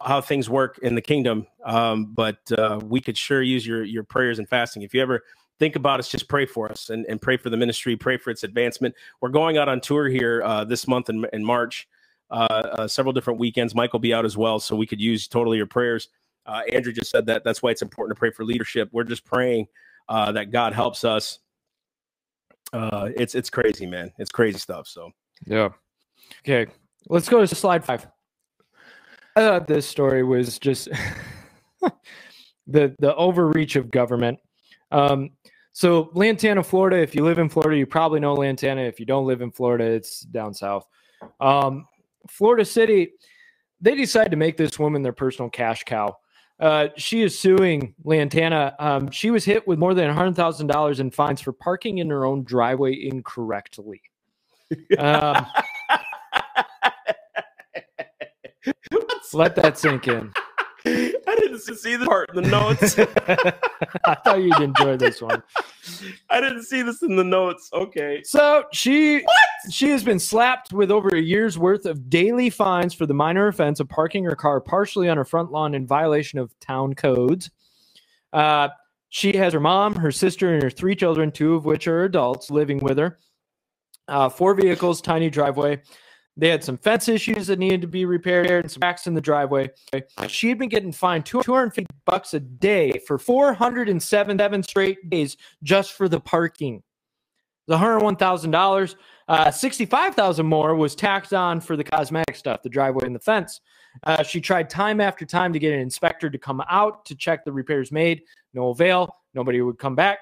how 0.02 0.20
things 0.22 0.50
work 0.50 0.80
in 0.80 0.96
the 0.96 1.02
kingdom. 1.02 1.46
Um, 1.64 2.14
but 2.14 2.40
uh, 2.58 2.80
we 2.84 3.00
could 3.02 3.18
sure 3.18 3.42
use 3.44 3.66
your 3.66 3.84
your 3.84 4.04
prayers 4.04 4.40
and 4.40 4.50
fasting. 4.50 4.82
If 4.82 4.94
you 4.96 5.02
ever 5.04 5.22
think 5.60 5.76
about 5.76 6.00
us, 6.00 6.10
just 6.10 6.28
pray 6.28 6.46
for 6.46 6.70
us 6.70 6.90
and, 6.90 7.06
and 7.08 7.22
pray 7.22 7.38
for 7.38 7.50
the 7.50 7.58
ministry, 7.58 7.96
pray 7.96 8.18
for 8.18 8.30
its 8.30 8.44
advancement. 8.44 8.96
We're 9.22 9.30
going 9.30 9.58
out 9.58 9.70
on 9.70 9.82
tour 9.82 10.08
here 10.08 10.42
uh, 10.44 10.64
this 10.64 10.88
month 10.88 11.10
in, 11.10 11.26
in 11.34 11.44
March, 11.44 11.88
uh, 12.30 12.34
uh, 12.34 12.88
several 12.88 13.14
different 13.14 13.40
weekends. 13.40 13.76
Mike 13.76 13.94
will 13.94 14.00
be 14.00 14.14
out 14.14 14.26
as 14.26 14.38
well, 14.38 14.60
so 14.60 14.76
we 14.76 14.86
could 14.86 15.02
use 15.02 15.28
totally 15.28 15.58
your 15.58 15.68
prayers. 15.68 16.10
Uh, 16.46 16.62
Andrew 16.72 16.94
just 16.94 17.10
said 17.10 17.26
that. 17.28 17.44
That's 17.44 17.64
why 17.64 17.72
it's 17.72 17.82
important 17.82 18.16
to 18.16 18.20
pray 18.20 18.32
for 18.32 18.44
leadership. 18.46 18.90
We're 18.92 19.04
just 19.04 19.26
praying 19.26 19.68
uh, 20.10 20.32
that 20.34 20.52
God 20.52 20.74
helps 20.74 21.04
us. 21.04 21.40
It's 22.74 23.36
it's 23.36 23.50
crazy, 23.50 23.86
man. 23.86 24.12
It's 24.20 24.32
crazy 24.32 24.60
stuff. 24.60 24.88
So 24.88 25.12
Yeah. 25.46 25.70
Okay. 26.44 26.70
Let's 27.08 27.30
go 27.30 27.46
to 27.46 27.56
slide 27.56 27.86
five. 27.86 28.06
I 29.36 29.42
thought 29.42 29.68
this 29.68 29.88
story 29.88 30.24
was 30.24 30.60
just 30.60 30.90
the 32.68 32.96
the 33.00 33.16
overreach 33.16 33.76
of 33.76 33.92
government. 33.92 34.40
Um, 34.92 35.32
so 35.76 36.10
Lantana, 36.14 36.64
Florida. 36.64 37.02
If 37.02 37.16
you 37.16 37.26
live 37.26 37.38
in 37.38 37.50
Florida, 37.50 37.78
you 37.78 37.86
probably 37.86 38.22
know 38.22 38.34
Lantana. 38.34 38.84
If 38.84 38.98
you 38.98 39.06
don't 39.06 39.26
live 39.26 39.42
in 39.42 39.52
Florida, 39.52 39.84
it's 39.84 40.22
down 40.22 40.54
south. 40.54 40.88
Um, 41.42 41.86
Florida 42.30 42.64
City. 42.64 43.12
They 43.82 43.94
decided 43.94 44.32
to 44.32 44.38
make 44.38 44.56
this 44.56 44.80
woman 44.80 45.02
their 45.02 45.12
personal 45.12 45.50
cash 45.50 45.84
cow. 45.84 46.16
Uh, 46.62 46.88
she 46.96 47.24
is 47.24 47.38
suing 47.38 47.94
Lantana. 48.06 48.74
Um, 48.80 49.12
she 49.12 49.32
was 49.32 49.44
hit 49.44 49.68
with 49.68 49.78
more 49.78 49.94
than 49.94 50.10
$100,000 50.16 51.00
in 51.02 51.12
fines 51.12 51.42
for 51.42 51.52
parking 51.52 51.98
in 51.98 52.10
her 52.10 52.24
own 52.24 52.46
driveway 52.46 52.94
incorrectly. 52.94 54.02
Um, 54.98 55.46
let 59.34 59.58
that 59.58 59.78
sink 59.78 60.08
in. 60.08 60.32
I 61.28 61.36
didn't 61.40 61.60
see 61.62 61.96
the 61.96 62.06
part 62.06 62.30
in 62.36 62.44
the 62.44 62.50
notes. 62.50 63.00
I 64.06 64.16
thought 64.24 64.40
you'd 64.40 64.62
enjoy 64.62 64.98
this 64.98 65.20
one. 65.20 65.42
I 66.30 66.40
didn't 66.40 66.64
see 66.64 66.84
this 66.84 67.02
in 67.02 67.16
the 67.16 67.24
notes. 67.24 67.72
Okay. 67.74 68.22
So 68.24 68.66
she 68.72 69.22
what? 69.24 69.74
she 69.74 69.90
has 69.90 70.04
been 70.04 70.20
slapped 70.20 70.74
with 70.74 70.92
over 70.92 71.10
a 71.10 71.20
year's 71.20 71.58
worth 71.58 71.86
of 71.86 72.08
daily 72.08 72.52
fines 72.52 72.94
for 72.94 73.08
the 73.08 73.16
minor 73.16 73.48
offense 73.48 73.80
of 73.80 73.90
parking 73.90 74.24
her 74.26 74.36
car 74.36 74.62
partially 74.62 75.10
on 75.10 75.18
her 75.18 75.26
front 75.26 75.52
lawn 75.52 75.74
in 75.74 75.88
violation 75.88 76.38
of 76.38 76.54
town 76.60 76.94
codes. 76.94 77.50
Uh, 78.32 78.70
she 79.10 79.36
has 79.38 79.54
her 79.54 79.60
mom, 79.60 79.96
her 79.96 80.12
sister, 80.12 80.54
and 80.54 80.62
her 80.62 80.70
three 80.70 80.96
children, 80.96 81.32
two 81.32 81.56
of 81.56 81.66
which 81.66 81.88
are 81.88 82.04
adults, 82.04 82.52
living 82.52 82.78
with 82.78 83.00
her. 83.00 83.18
Uh, 84.08 84.30
four 84.30 84.54
vehicles, 84.54 85.02
tiny 85.02 85.32
driveway. 85.32 85.82
They 86.38 86.50
had 86.50 86.64
some 86.64 86.78
fence 86.78 87.08
issues 87.08 87.48
that 87.48 87.60
needed 87.60 87.82
to 87.82 87.88
be 87.88 88.04
repaired 88.04 88.50
and 88.50 88.70
some 88.70 88.82
cracks 88.82 89.08
in 89.08 89.14
the 89.14 89.22
driveway. 89.22 89.70
She 90.28 90.50
had 90.50 90.58
been 90.58 90.70
getting 90.70 90.92
fined 90.92 91.26
250 91.26 91.86
bucks 92.06 92.34
a 92.34 92.42
day 92.42 93.00
for 93.08 93.18
407 93.18 94.38
seven 94.38 94.64
straight 94.64 95.10
days 95.10 95.38
just 95.64 95.94
for 95.94 96.10
the 96.10 96.20
parking. 96.20 96.84
The 97.68 97.78
$101,000, 97.78 98.96
uh, 99.28 99.50
65,000 99.50 100.46
more 100.46 100.76
was 100.76 100.94
tacked 100.94 101.34
on 101.34 101.60
for 101.62 101.76
the 101.76 101.84
cosmetic 101.84 102.36
stuff, 102.36 102.62
the 102.62 102.70
driveway 102.70 103.06
and 103.06 103.16
the 103.16 103.20
fence. 103.20 103.62
Uh, 104.04 104.22
she 104.22 104.42
tried 104.42 104.70
time 104.70 105.00
after 105.00 105.26
time 105.26 105.54
to 105.54 105.60
get 105.60 105.74
an 105.74 105.80
inspector 105.80 106.30
to 106.30 106.38
come 106.38 106.62
out 106.70 107.06
to 107.06 107.16
check 107.16 107.46
the 107.46 107.52
repairs 107.52 107.92
made. 107.92 108.22
No 108.54 108.70
avail. 108.70 109.16
Nobody 109.34 109.62
would 109.62 109.80
come 109.80 109.96
back. 109.96 110.20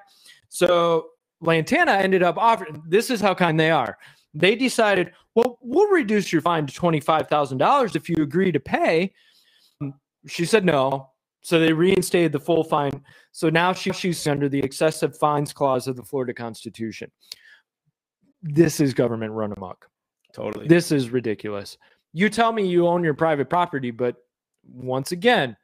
So 0.50 1.08
Lantana 1.42 1.94
ended 1.94 2.24
up 2.24 2.38
offering. 2.38 2.82
This 2.88 3.10
is 3.10 3.20
how 3.20 3.34
kind 3.34 3.60
they 3.60 3.72
are. 3.72 3.98
They 4.34 4.56
decided, 4.56 5.12
well, 5.36 5.60
we'll 5.62 5.90
reduce 5.90 6.32
your 6.32 6.42
fine 6.42 6.66
to 6.66 6.74
twenty-five 6.74 7.28
thousand 7.28 7.60
dollars 7.60 7.96
if 7.96 8.10
you 8.10 8.16
agree 8.20 8.52
to 8.52 8.60
pay. 8.60 9.14
Um, 9.82 9.94
she 10.28 10.46
said 10.46 10.66
no. 10.66 11.10
So 11.46 11.60
they 11.60 11.74
reinstated 11.74 12.32
the 12.32 12.40
full 12.40 12.64
fine. 12.64 13.04
So 13.34 13.50
now 13.50 13.74
she, 13.74 13.92
she's 13.92 14.26
under 14.28 14.48
the 14.48 14.60
excessive 14.60 15.18
fines 15.18 15.52
clause 15.52 15.88
of 15.88 15.98
the 15.98 16.04
Florida 16.04 16.34
Constitution. 16.34 17.12
This 18.42 18.80
is 18.80 18.94
government 18.94 19.34
run 19.34 19.52
amok. 19.58 19.90
Totally. 20.34 20.68
This 20.68 20.92
is 20.92 21.10
ridiculous. 21.10 21.78
You 22.14 22.30
tell 22.30 22.54
me 22.54 22.66
you 22.66 22.88
own 22.88 23.04
your 23.04 23.14
private 23.14 23.50
property, 23.50 23.92
but 23.92 24.16
once 24.66 25.12
again, 25.12 25.58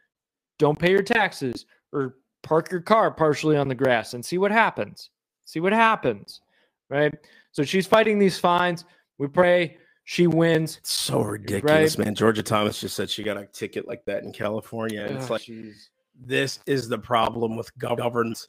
don't 0.58 0.78
pay 0.78 0.92
your 0.92 1.02
taxes 1.02 1.66
or 1.94 2.18
park 2.44 2.72
your 2.72 2.82
car 2.82 3.10
partially 3.10 3.56
on 3.56 3.70
the 3.70 3.76
grass 3.76 4.14
and 4.14 4.26
see 4.26 4.38
what 4.38 4.52
happens. 4.52 5.10
See 5.46 5.62
what 5.62 5.72
happens. 5.72 6.42
Right. 6.90 7.14
So 7.52 7.64
she's 7.64 7.88
fighting 7.88 8.20
these 8.20 8.38
fines. 8.40 8.86
We 9.18 9.28
pray 9.28 9.78
she 10.06 10.28
wins. 10.28 10.78
It's 10.78 10.92
so 10.94 11.22
ridiculous, 11.22 11.98
Right. 11.98 12.06
man. 12.06 12.16
Georgia 12.16 12.42
Thomas 12.44 12.80
just 12.80 12.96
said 12.96 13.10
she 13.10 13.22
got 13.24 13.38
a 13.38 13.46
ticket 13.46 13.88
like 13.88 14.04
that 14.06 14.24
in 14.24 14.32
California. 14.32 15.04
And 15.04 15.18
it's 15.18 15.30
like 15.30 15.42
jeez. 15.42 15.76
this 16.20 16.60
is 16.66 16.90
the 16.90 16.98
problem 16.98 17.56
with 17.56 17.70
gov- 17.78 17.98
governance 17.98 18.48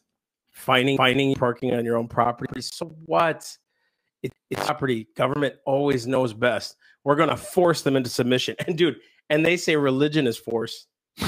finding 0.50 0.96
finding 0.96 1.34
parking 1.34 1.74
on 1.74 1.84
your 1.84 1.96
own 1.96 2.08
property. 2.08 2.60
So 2.62 2.86
what? 3.06 3.56
It, 4.22 4.32
it's 4.50 4.64
property. 4.64 5.08
Government 5.16 5.54
always 5.66 6.06
knows 6.06 6.32
best. 6.34 6.76
We're 7.04 7.16
gonna 7.16 7.36
force 7.36 7.82
them 7.82 7.96
into 7.96 8.10
submission. 8.10 8.56
And 8.66 8.76
dude, 8.76 8.96
and 9.30 9.44
they 9.44 9.56
say 9.56 9.76
religion 9.76 10.26
is 10.26 10.36
force. 10.36 10.86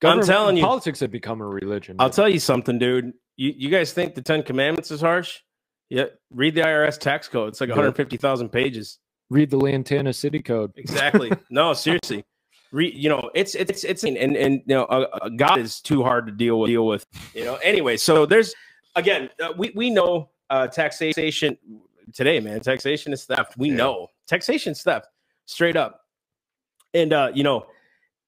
Government- 0.00 0.28
telling 0.28 0.56
you. 0.56 0.62
politics 0.62 1.00
have 1.00 1.10
become 1.10 1.40
a 1.40 1.46
religion. 1.46 1.96
I'll 1.98 2.10
tell 2.10 2.28
you 2.28 2.38
something, 2.38 2.78
dude. 2.78 3.12
You 3.36 3.52
you 3.56 3.68
guys 3.68 3.92
think 3.92 4.14
the 4.14 4.22
Ten 4.22 4.42
Commandments 4.42 4.90
is 4.90 5.00
harsh? 5.00 5.38
Yeah, 5.90 6.04
read 6.30 6.54
the 6.54 6.60
IRS 6.62 6.98
tax 6.98 7.28
code. 7.28 7.48
It's 7.48 7.60
like 7.60 7.68
Yeah. 7.68 7.74
150,000 7.76 8.50
pages. 8.50 8.98
Read 9.30 9.50
the 9.50 9.56
Lantana 9.58 10.12
City 10.12 10.40
Code. 10.40 10.72
Exactly. 10.76 11.30
no, 11.50 11.72
seriously. 11.72 12.24
Re, 12.72 12.92
you 12.94 13.08
know, 13.08 13.30
it's 13.34 13.54
it's 13.54 13.82
it's 13.84 14.04
and 14.04 14.16
and 14.18 14.54
you 14.66 14.74
know, 14.74 14.84
uh, 14.84 15.06
uh, 15.22 15.28
God 15.30 15.58
is 15.58 15.80
too 15.80 16.02
hard 16.02 16.26
to 16.26 16.32
deal 16.32 16.60
with. 16.60 16.68
Deal 16.68 16.86
with. 16.86 17.06
You 17.34 17.44
know. 17.44 17.56
Anyway, 17.56 17.96
so 17.96 18.26
there's 18.26 18.54
again, 18.94 19.30
uh, 19.42 19.52
we 19.56 19.72
we 19.74 19.88
know 19.90 20.30
uh, 20.50 20.66
taxation 20.66 21.56
today, 22.12 22.40
man. 22.40 22.60
Taxation 22.60 23.12
is 23.14 23.24
theft. 23.24 23.56
We 23.56 23.70
Yeah. 23.70 23.76
know 23.76 24.08
taxation 24.26 24.72
is 24.72 24.82
theft, 24.82 25.06
straight 25.46 25.76
up. 25.76 26.02
And 26.92 27.12
uh, 27.14 27.30
you 27.34 27.42
know, 27.42 27.66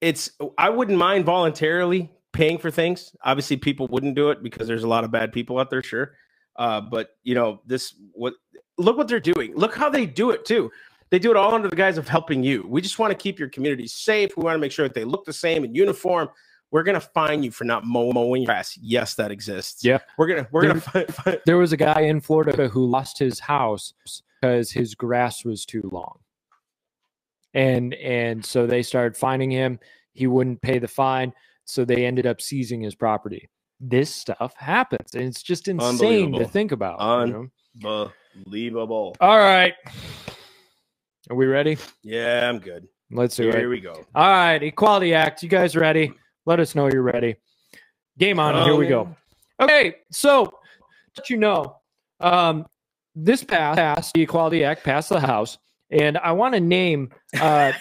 it's 0.00 0.30
I 0.58 0.70
wouldn't 0.70 0.98
mind 0.98 1.24
voluntarily 1.24 2.10
paying 2.32 2.58
for 2.58 2.70
things. 2.70 3.14
Obviously, 3.24 3.56
people 3.56 3.86
wouldn't 3.88 4.14
do 4.14 4.30
it 4.30 4.42
because 4.42 4.66
there's 4.66 4.84
a 4.84 4.88
lot 4.88 5.04
of 5.04 5.10
bad 5.10 5.32
people 5.32 5.58
out 5.58 5.70
there. 5.70 5.82
Sure, 5.82 6.12
uh, 6.56 6.80
but 6.80 7.10
you 7.22 7.34
know, 7.34 7.60
this 7.66 7.94
what 8.12 8.34
look 8.78 8.96
what 8.96 9.08
they're 9.08 9.20
doing. 9.20 9.54
Look 9.54 9.74
how 9.74 9.90
they 9.90 10.06
do 10.06 10.30
it 10.30 10.44
too. 10.44 10.70
They 11.10 11.18
do 11.18 11.30
it 11.30 11.36
all 11.36 11.54
under 11.54 11.68
the 11.68 11.76
guise 11.76 11.98
of 11.98 12.06
helping 12.08 12.42
you. 12.44 12.64
We 12.68 12.80
just 12.80 12.98
want 13.00 13.10
to 13.10 13.16
keep 13.16 13.38
your 13.38 13.48
community 13.48 13.88
safe. 13.88 14.36
We 14.36 14.44
want 14.44 14.54
to 14.54 14.60
make 14.60 14.70
sure 14.72 14.86
that 14.86 14.94
they 14.94 15.04
look 15.04 15.24
the 15.24 15.32
same 15.32 15.64
in 15.64 15.74
uniform. 15.74 16.28
We're 16.70 16.84
gonna 16.84 17.00
fine 17.00 17.42
you 17.42 17.50
for 17.50 17.64
not 17.64 17.84
mow- 17.84 18.12
mowing 18.12 18.44
grass. 18.44 18.78
Yes, 18.80 19.14
that 19.14 19.32
exists. 19.32 19.84
Yeah. 19.84 19.98
we're 20.16 20.28
gonna 20.28 20.46
we're 20.52 20.62
gonna 20.68 20.80
fi- 20.80 21.04
fi- 21.06 21.38
There 21.44 21.58
was 21.58 21.72
a 21.72 21.76
guy 21.76 22.02
in 22.02 22.20
Florida 22.20 22.68
who 22.68 22.86
lost 22.86 23.18
his 23.18 23.40
house 23.40 23.92
because 24.40 24.70
his 24.70 24.94
grass 24.94 25.44
was 25.44 25.66
too 25.66 25.88
long. 25.92 26.20
And 27.54 27.94
and 27.94 28.44
so 28.44 28.66
they 28.66 28.82
started 28.82 29.16
fining 29.16 29.50
him. 29.50 29.78
He 30.12 30.26
wouldn't 30.26 30.62
pay 30.62 30.78
the 30.78 30.88
fine, 30.88 31.32
so 31.64 31.84
they 31.84 32.06
ended 32.06 32.26
up 32.26 32.40
seizing 32.40 32.80
his 32.80 32.94
property. 32.94 33.48
This 33.80 34.14
stuff 34.14 34.54
happens, 34.56 35.14
and 35.14 35.24
it's 35.24 35.42
just 35.42 35.68
insane 35.68 36.32
to 36.32 36.46
think 36.46 36.72
about. 36.72 37.26
you 37.26 37.50
know? 37.82 38.10
Unbelievable. 38.36 39.16
All 39.20 39.38
right, 39.38 39.74
are 41.28 41.36
we 41.36 41.46
ready? 41.46 41.78
Yeah, 42.02 42.48
I'm 42.48 42.58
good. 42.58 42.86
Let's 43.10 43.36
do 43.36 43.44
Here 43.44 43.64
it. 43.64 43.68
we 43.68 43.80
go. 43.80 44.04
All 44.14 44.30
right, 44.30 44.62
Equality 44.62 45.14
Act. 45.14 45.42
You 45.42 45.48
guys 45.48 45.74
ready? 45.74 46.12
Let 46.46 46.60
us 46.60 46.74
know 46.74 46.88
you're 46.88 47.02
ready. 47.02 47.36
Game 48.18 48.38
on. 48.38 48.64
Here 48.64 48.76
we 48.76 48.86
go. 48.86 49.16
Okay, 49.60 49.96
so 50.10 50.52
let 51.16 51.28
you 51.28 51.36
know, 51.36 51.76
um, 52.20 52.66
this 53.14 53.42
passed, 53.42 53.76
passed 53.76 54.14
the 54.14 54.22
Equality 54.22 54.64
Act 54.64 54.84
passed 54.84 55.08
the 55.08 55.20
House, 55.20 55.58
and 55.90 56.18
I 56.18 56.32
want 56.32 56.54
to 56.54 56.60
name 56.60 57.10
uh, 57.40 57.72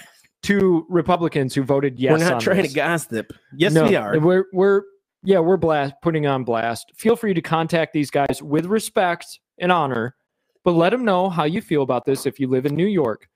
two 0.41 0.85
Republicans 0.89 1.53
who 1.53 1.63
voted 1.63 1.99
yes. 1.99 2.11
we're 2.11 2.29
not 2.29 2.41
trying 2.41 2.63
this. 2.63 2.73
to 2.73 2.75
gossip. 2.75 3.33
Yes, 3.55 3.73
no, 3.73 3.85
we 3.85 3.95
are. 3.95 4.19
We're 4.19 4.45
we're 4.53 4.83
yeah, 5.23 5.39
we're 5.39 5.57
blast 5.57 5.95
putting 6.01 6.27
on 6.27 6.43
blast. 6.43 6.91
Feel 6.95 7.15
free 7.15 7.33
to 7.33 7.41
contact 7.41 7.93
these 7.93 8.09
guys 8.09 8.41
with 8.41 8.65
respect 8.65 9.39
and 9.59 9.71
honor, 9.71 10.15
but 10.63 10.71
let 10.71 10.91
them 10.91 11.03
know 11.03 11.29
how 11.29 11.43
you 11.43 11.61
feel 11.61 11.83
about 11.83 12.05
this 12.05 12.25
if 12.25 12.39
you 12.39 12.47
live 12.47 12.65
in 12.65 12.75
New 12.75 12.87
York, 12.87 13.27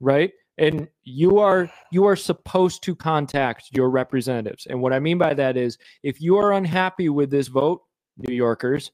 right? 0.00 0.30
And 0.58 0.88
you 1.02 1.38
are 1.38 1.70
you 1.90 2.04
are 2.04 2.16
supposed 2.16 2.82
to 2.84 2.94
contact 2.94 3.64
your 3.72 3.90
representatives. 3.90 4.66
And 4.68 4.80
what 4.80 4.92
I 4.92 5.00
mean 5.00 5.18
by 5.18 5.34
that 5.34 5.56
is 5.56 5.78
if 6.02 6.20
you 6.20 6.36
are 6.36 6.52
unhappy 6.52 7.08
with 7.08 7.30
this 7.30 7.48
vote, 7.48 7.82
New 8.18 8.34
Yorkers, 8.34 8.90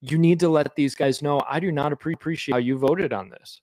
you 0.00 0.18
need 0.18 0.40
to 0.40 0.48
let 0.48 0.74
these 0.76 0.94
guys 0.94 1.22
know 1.22 1.40
I 1.48 1.60
do 1.60 1.72
not 1.72 1.92
appreciate 1.92 2.52
how 2.52 2.58
you 2.58 2.76
voted 2.76 3.12
on 3.12 3.30
this. 3.30 3.62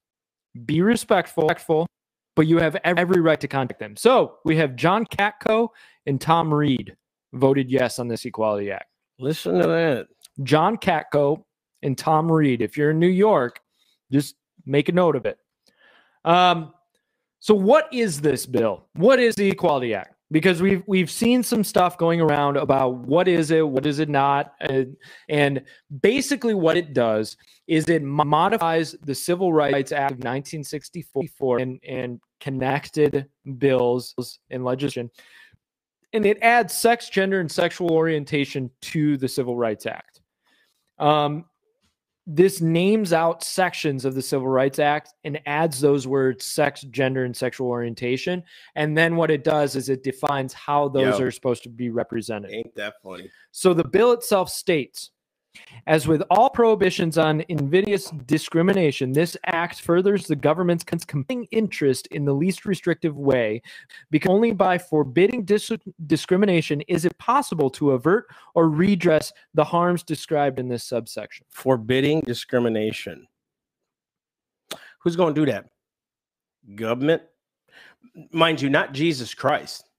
Be 0.65 0.81
respectful, 0.81 1.43
respectful, 1.43 1.87
but 2.35 2.47
you 2.47 2.57
have 2.57 2.75
every 2.83 3.21
right 3.21 3.39
to 3.39 3.47
contact 3.47 3.79
them. 3.79 3.95
So 3.95 4.37
we 4.45 4.57
have 4.57 4.75
John 4.75 5.05
Katko 5.05 5.69
and 6.05 6.19
Tom 6.19 6.53
Reed 6.53 6.95
voted 7.33 7.69
yes 7.69 7.99
on 7.99 8.07
this 8.07 8.25
Equality 8.25 8.71
Act. 8.71 8.85
Listen 9.19 9.59
to 9.59 9.67
that. 9.67 10.07
John 10.43 10.77
Katko 10.77 11.43
and 11.83 11.97
Tom 11.97 12.31
Reed. 12.31 12.61
If 12.61 12.77
you're 12.77 12.91
in 12.91 12.99
New 12.99 13.07
York, 13.07 13.59
just 14.11 14.35
make 14.65 14.89
a 14.89 14.91
note 14.91 15.15
of 15.15 15.25
it. 15.25 15.37
Um, 16.25 16.73
so 17.39 17.53
what 17.53 17.91
is 17.93 18.21
this 18.21 18.45
bill? 18.45 18.85
What 18.93 19.19
is 19.19 19.35
the 19.35 19.49
Equality 19.49 19.93
Act? 19.93 20.15
Because 20.31 20.61
we've 20.61 20.81
we've 20.87 21.11
seen 21.11 21.43
some 21.43 21.63
stuff 21.63 21.97
going 21.97 22.21
around 22.21 22.55
about 22.55 22.95
what 22.95 23.27
is 23.27 23.51
it, 23.51 23.67
what 23.67 23.85
is 23.85 23.99
it 23.99 24.07
not, 24.07 24.53
and, 24.61 24.95
and 25.27 25.63
basically 26.01 26.53
what 26.53 26.77
it 26.77 26.93
does 26.93 27.35
is 27.67 27.89
it 27.89 28.01
modifies 28.01 28.95
the 29.03 29.13
Civil 29.13 29.51
Rights 29.51 29.91
Act 29.91 30.11
of 30.11 30.17
1964 30.19 31.59
and 31.59 31.79
and 31.87 32.19
connected 32.39 33.27
bills 33.57 34.15
and 34.49 34.63
legislation 34.63 35.11
and 36.13 36.25
it 36.25 36.37
adds 36.41 36.75
sex, 36.75 37.09
gender, 37.09 37.39
and 37.39 37.51
sexual 37.51 37.91
orientation 37.91 38.69
to 38.81 39.17
the 39.17 39.27
Civil 39.27 39.55
Rights 39.55 39.85
Act. 39.85 40.21
Um, 40.99 41.45
this 42.33 42.61
names 42.61 43.11
out 43.11 43.43
sections 43.43 44.05
of 44.05 44.15
the 44.15 44.21
Civil 44.21 44.47
Rights 44.47 44.79
Act 44.79 45.13
and 45.25 45.41
adds 45.45 45.81
those 45.81 46.07
words 46.07 46.45
sex, 46.45 46.81
gender, 46.81 47.25
and 47.25 47.35
sexual 47.35 47.67
orientation. 47.67 48.41
And 48.75 48.97
then 48.97 49.17
what 49.17 49.29
it 49.29 49.43
does 49.43 49.75
is 49.75 49.89
it 49.89 50.03
defines 50.03 50.53
how 50.53 50.87
those 50.87 51.19
Yo. 51.19 51.25
are 51.25 51.31
supposed 51.31 51.63
to 51.63 51.69
be 51.69 51.89
represented. 51.89 52.51
Ain't 52.51 52.73
that 52.75 52.95
funny? 53.03 53.29
So 53.51 53.73
the 53.73 53.83
bill 53.83 54.13
itself 54.13 54.49
states 54.49 55.11
as 55.87 56.07
with 56.07 56.21
all 56.29 56.49
prohibitions 56.49 57.17
on 57.17 57.43
invidious 57.49 58.09
discrimination, 58.25 59.11
this 59.11 59.35
act 59.45 59.81
furthers 59.81 60.27
the 60.27 60.35
government's 60.35 60.83
compelling 60.83 61.47
interest 61.51 62.07
in 62.07 62.25
the 62.25 62.33
least 62.33 62.65
restrictive 62.65 63.17
way, 63.17 63.61
because 64.09 64.29
only 64.29 64.51
by 64.51 64.77
forbidding 64.77 65.43
dis- 65.43 65.71
discrimination 66.07 66.81
is 66.81 67.05
it 67.05 67.17
possible 67.17 67.69
to 67.69 67.91
avert 67.91 68.27
or 68.53 68.69
redress 68.69 69.33
the 69.53 69.63
harms 69.63 70.03
described 70.03 70.59
in 70.59 70.67
this 70.67 70.83
subsection. 70.83 71.45
Forbidding 71.49 72.21
discrimination. 72.21 73.27
Who's 74.99 75.15
going 75.15 75.33
to 75.33 75.41
do 75.45 75.51
that? 75.51 75.65
Government, 76.75 77.23
mind 78.31 78.61
you, 78.61 78.69
not 78.69 78.93
Jesus 78.93 79.33
Christ, 79.33 79.89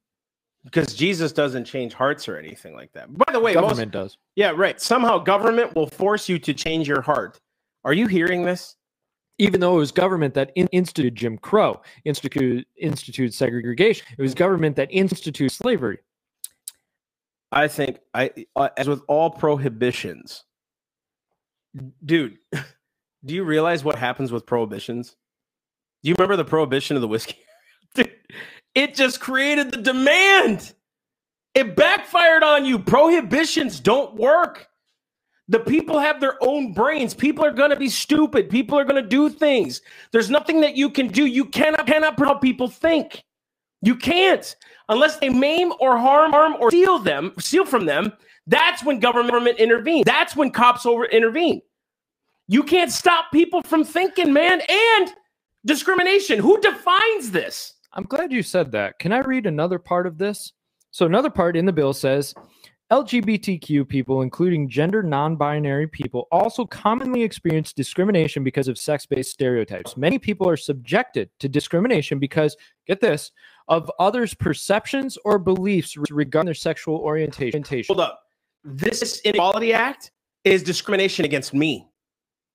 because 0.64 0.94
Jesus 0.94 1.33
doesn't 1.33 1.64
change 1.64 1.92
hearts 1.94 2.29
or 2.29 2.37
anything 2.37 2.75
like 2.75 2.92
that. 2.92 3.12
By 3.16 3.33
the 3.33 3.40
way, 3.40 3.55
most, 3.55 3.62
Government 3.62 3.92
does. 3.92 4.18
yeah, 4.37 4.53
right. 4.55 4.81
Somehow 4.81 5.18
government 5.18 5.75
will 5.75 5.88
force 5.88 6.29
you 6.29 6.38
to 6.40 6.55
change 6.55 6.87
your 6.87 7.01
heart. 7.01 7.40
Are 7.85 7.92
you 7.92 8.07
hearing 8.07 8.44
this? 8.44 8.77
Even 9.38 9.61
though 9.61 9.75
it 9.75 9.79
was 9.79 9.90
government 9.92 10.35
that 10.35 10.53
in- 10.55 10.68
instituted 10.68 11.16
Jim 11.16 11.37
Crow, 11.38 11.81
instituted, 12.05 12.64
instituted 12.77 13.35
segregation, 13.35 14.07
it 14.16 14.22
was 14.22 14.35
government 14.35 14.77
that 14.77 14.88
instituted 14.92 15.51
slavery. 15.51 15.98
I 17.51 17.66
think 17.68 17.98
I, 18.14 18.31
uh, 18.57 18.68
as 18.77 18.88
with 18.88 19.03
all 19.09 19.31
prohibitions, 19.31 20.44
dude. 22.05 22.38
Do 23.25 23.35
you 23.35 23.44
realize 23.44 23.85
what 23.85 23.96
happens 23.96 24.33
with 24.33 24.46
prohibitions? 24.46 25.14
Do 26.03 26.09
you 26.09 26.16
remember 26.18 26.35
the 26.37 26.44
prohibition 26.44 26.96
of 26.96 27.03
the 27.03 27.09
whiskey? 27.09 27.37
It 28.83 28.97
just 28.97 29.21
created 29.21 29.71
the 29.71 29.77
demand. 29.77 30.75
It 31.55 31.77
backfired 31.77 32.42
on 32.42 32.64
you. 32.64 32.81
Prohibitions 32.81 33.79
don't 33.79 34.16
work. 34.16 34.66
The 35.47 35.61
people 35.61 36.01
have 36.01 36.21
their 36.21 36.37
own 36.42 36.73
brains. 36.73 37.14
People 37.14 37.45
are 37.45 37.53
going 37.53 37.71
to 37.71 37.77
be 37.77 37.88
stupid. 37.88 38.51
People 38.51 38.77
are 38.77 38.85
going 38.85 39.01
to 39.01 39.09
do 39.09 39.29
things. 39.29 39.83
There's 40.11 40.31
nothing 40.31 40.62
that 40.62 40.77
you 40.77 40.90
can 40.90 41.07
do. 41.07 41.27
You 41.27 41.45
cannot 41.45 41.87
cannot 41.87 42.18
how 42.18 42.35
people 42.35 42.66
think. 42.66 43.23
You 43.83 43.95
can't 43.95 44.57
unless 44.88 45.18
they 45.18 45.29
maim 45.29 45.73
or 45.79 45.97
harm, 45.97 46.33
harm 46.33 46.57
or 46.59 46.71
steal 46.73 46.99
them, 46.99 47.35
steal 47.38 47.64
from 47.64 47.87
them. 47.87 48.12
That's 48.49 48.83
when 48.83 48.99
government 48.99 49.59
intervenes. 49.59 50.07
That's 50.07 50.35
when 50.35 50.51
cops 50.51 50.87
over 50.87 51.05
intervene. 51.05 51.62
You 52.49 52.64
can't 52.64 52.90
stop 52.90 53.31
people 53.33 53.62
from 53.62 53.85
thinking, 53.85 54.33
man. 54.33 54.61
And 54.68 55.12
discrimination. 55.64 56.40
Who 56.40 56.61
defines 56.61 57.31
this? 57.31 57.75
I'm 57.94 58.05
glad 58.05 58.33
you 58.33 58.42
said 58.42 58.72
that. 58.72 58.98
Can 58.98 59.12
I 59.12 59.18
read 59.18 59.46
another 59.46 59.78
part 59.78 60.07
of 60.07 60.18
this? 60.18 60.52
So, 60.90 61.07
another 61.07 61.31
part 61.31 61.57
in 61.57 61.66
the 61.66 61.72
bill 61.72 61.92
says 61.92 62.35
LGBTQ 62.90 63.88
people, 63.88 64.22
including 64.22 64.68
gender 64.68 65.02
non 65.02 65.37
binary 65.37 65.87
people, 65.87 66.28
also 66.31 66.66
commonly 66.66 67.22
experience 67.22 67.72
discrimination 67.72 68.44
because 68.44 68.68
of 68.68 68.78
sex 68.78 69.07
based 69.07 69.31
stereotypes. 69.31 69.96
Many 69.96 70.18
people 70.18 70.48
are 70.48 70.57
subjected 70.57 71.31
to 71.40 71.48
discrimination 71.48 72.18
because, 72.18 72.57
get 72.87 73.00
this, 73.00 73.31
of 73.68 73.90
others' 73.98 74.35
perceptions 74.35 75.16
or 75.24 75.38
beliefs 75.38 75.96
regarding 76.11 76.46
their 76.46 76.55
sexual 76.55 76.96
orientation. 76.96 77.64
Hold 77.88 78.00
up. 78.00 78.20
This 78.64 79.20
Inequality 79.24 79.72
Act 79.72 80.12
is 80.44 80.62
discrimination 80.62 81.24
against 81.24 81.55
me 81.55 81.88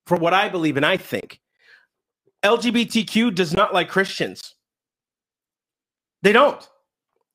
for 0.05 0.17
what 0.17 0.33
I 0.33 0.49
believe 0.49 0.77
and 0.77 0.85
I 0.85 0.97
think. 0.97 1.41
LGBTQ 2.43 3.33
does 3.33 3.53
not 3.53 3.73
like 3.73 3.89
Christians. 3.89 4.53
They 6.27 6.33
don't. 6.33 6.69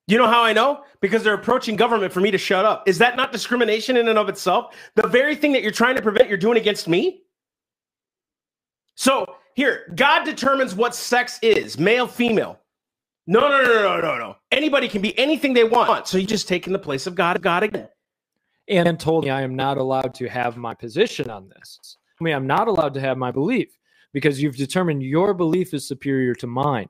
You 0.05 0.19
know 0.19 0.27
how 0.27 0.43
I 0.43 0.53
know? 0.53 0.83
Because 1.01 1.23
they're 1.23 1.33
approaching 1.33 1.75
government 1.75 2.13
for 2.13 2.19
me 2.19 2.29
to 2.29 2.37
shut 2.37 2.63
up. 2.63 2.87
Is 2.87 2.99
that 2.99 3.15
not 3.15 3.31
discrimination 3.31 3.97
in 3.97 4.07
and 4.07 4.19
of 4.19 4.29
itself? 4.29 4.75
The 4.93 5.07
very 5.07 5.35
thing 5.35 5.51
that 5.53 5.63
you're 5.63 5.71
trying 5.71 5.95
to 5.95 6.01
prevent, 6.03 6.29
you're 6.29 6.37
doing 6.37 6.59
against 6.59 6.87
me? 6.87 7.23
So 8.93 9.25
here, 9.55 9.91
God 9.95 10.25
determines 10.25 10.75
what 10.75 10.93
sex 10.93 11.39
is 11.41 11.79
male, 11.79 12.05
female. 12.05 12.59
No, 13.25 13.39
no, 13.39 13.63
no, 13.63 13.81
no, 13.81 13.99
no, 13.99 14.19
no. 14.19 14.35
Anybody 14.51 14.87
can 14.87 15.01
be 15.01 15.17
anything 15.17 15.55
they 15.55 15.63
want. 15.63 16.07
So 16.07 16.19
you 16.19 16.27
just 16.27 16.47
taking 16.47 16.71
the 16.71 16.77
place 16.77 17.07
of 17.07 17.15
God, 17.15 17.41
God 17.41 17.63
again. 17.63 17.89
And 18.67 18.99
told 18.99 19.23
me 19.23 19.31
I 19.31 19.41
am 19.41 19.55
not 19.55 19.79
allowed 19.79 20.13
to 20.13 20.29
have 20.29 20.55
my 20.55 20.75
position 20.75 21.31
on 21.31 21.49
this. 21.49 21.97
I 22.21 22.23
mean, 22.23 22.35
I'm 22.35 22.45
not 22.45 22.67
allowed 22.67 22.93
to 22.93 22.99
have 22.99 23.17
my 23.17 23.31
belief 23.31 23.75
because 24.13 24.39
you've 24.39 24.55
determined 24.55 25.01
your 25.01 25.33
belief 25.33 25.73
is 25.73 25.87
superior 25.87 26.35
to 26.35 26.45
mine. 26.45 26.89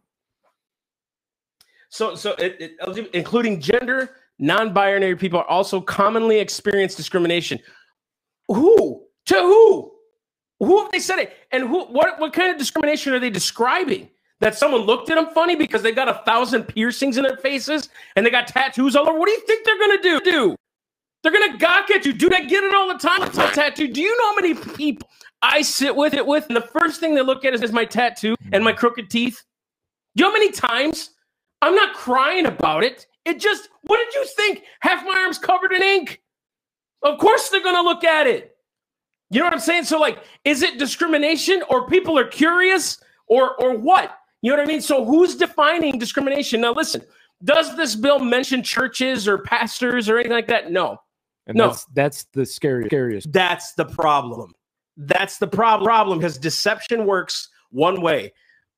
So, 1.94 2.16
so 2.16 2.32
it, 2.40 2.58
it, 2.60 3.10
including 3.14 3.62
gender, 3.62 4.16
non-binary 4.40 5.16
people 5.16 5.38
are 5.38 5.48
also 5.48 5.80
commonly 5.80 6.40
experience 6.40 6.96
discrimination. 6.96 7.60
Who? 8.48 9.04
To 9.28 9.36
who? 9.36 9.92
Who 10.60 10.82
have 10.82 10.92
they 10.92 10.98
said 10.98 11.20
it? 11.20 11.34
And 11.52 11.68
who? 11.68 11.86
What? 11.86 12.20
What 12.20 12.34
kind 12.34 12.52
of 12.52 12.58
discrimination 12.58 13.14
are 13.14 13.20
they 13.20 13.30
describing? 13.30 14.10
That 14.40 14.58
someone 14.58 14.82
looked 14.82 15.12
at 15.12 15.16
them 15.16 15.28
funny 15.36 15.56
because 15.56 15.84
they 15.84 15.92
got 15.92 16.10
a 16.10 16.20
thousand 16.26 16.64
piercings 16.64 17.18
in 17.18 17.24
their 17.26 17.38
faces 17.38 17.90
and 18.16 18.26
they 18.26 18.32
got 18.32 18.48
tattoos 18.48 18.96
all 18.96 19.08
over. 19.08 19.20
What 19.20 19.28
do 19.28 19.34
you 19.34 19.46
think 19.46 19.64
they're 19.64 19.80
gonna 19.80 20.02
do? 20.02 20.20
Do 20.20 20.56
they're 21.22 21.32
gonna 21.32 21.60
gawk 21.60 21.92
at 21.92 22.08
you? 22.08 22.14
Dude, 22.14 22.34
I 22.34 22.42
get 22.42 22.64
it 22.64 22.74
all 22.74 22.88
the 22.88 22.98
time. 22.98 23.22
It's 23.22 23.38
a 23.38 23.52
tattoo. 23.52 23.88
Do 23.88 24.02
you 24.02 24.18
know 24.18 24.32
how 24.32 24.36
many 24.36 24.56
people 24.56 25.08
I 25.44 25.62
sit 25.62 25.96
with 25.96 26.16
it 26.16 26.26
with? 26.26 26.48
And 26.48 26.56
the 26.56 26.62
first 26.62 27.00
thing 27.00 27.14
they 27.14 27.22
look 27.22 27.46
at 27.46 27.54
is, 27.54 27.62
is 27.62 27.72
my 27.72 27.86
tattoo 27.86 28.36
and 28.52 28.64
my 28.64 28.74
crooked 28.74 29.12
teeth. 29.12 29.44
Do 30.16 30.24
you 30.24 30.28
know 30.28 30.34
how 30.34 30.40
many 30.40 30.52
times 30.52 31.12
I'm 31.64 31.76
not 31.76 31.96
crying 31.96 32.46
about 32.46 32.84
it. 32.84 33.08
It 33.24 33.40
just, 33.40 33.70
what 33.84 33.98
did 33.98 34.14
you 34.14 34.26
think? 34.36 34.64
Half 34.82 35.06
my 35.06 35.18
arm's 35.18 35.38
covered 35.38 35.72
in 35.72 35.82
ink. 35.82 36.22
Of 37.04 37.20
course 37.20 37.48
they're 37.48 37.64
going 37.64 37.76
to 37.76 37.82
look 37.82 38.04
at 38.04 38.28
it. 38.28 38.58
You 39.30 39.40
know 39.40 39.46
what 39.46 39.54
I'm 39.54 39.60
saying? 39.62 39.86
So, 39.86 39.98
like, 39.98 40.20
is 40.44 40.62
it 40.62 40.78
discrimination 40.78 41.64
or 41.70 41.88
people 41.88 42.20
are 42.20 42.28
curious 42.28 42.98
or 43.28 43.56
or 43.64 43.78
what? 43.78 44.18
You 44.42 44.52
know 44.52 44.58
what 44.58 44.66
I 44.66 44.68
mean? 44.68 44.82
So, 44.82 45.06
who's 45.06 45.36
defining 45.36 45.98
discrimination? 45.98 46.60
Now, 46.60 46.74
listen, 46.74 47.02
does 47.44 47.76
this 47.78 47.96
bill 47.96 48.20
mention 48.20 48.62
churches 48.62 49.26
or 49.26 49.38
pastors 49.40 50.10
or 50.10 50.18
anything 50.18 50.34
like 50.34 50.48
that? 50.48 50.70
No. 50.70 50.98
And 51.48 51.58
no. 51.58 51.70
That's, 51.70 51.86
that's 51.94 52.24
the 52.34 52.46
scariest, 52.46 52.90
scariest. 52.90 53.32
That's 53.32 53.74
the 53.74 53.86
problem. 53.86 54.54
That's 54.98 55.38
the 55.38 55.48
problem. 55.48 55.88
Problem 55.88 56.20
because 56.20 56.38
deception 56.38 57.06
works 57.06 57.50
one 57.72 58.02
way. 58.02 58.34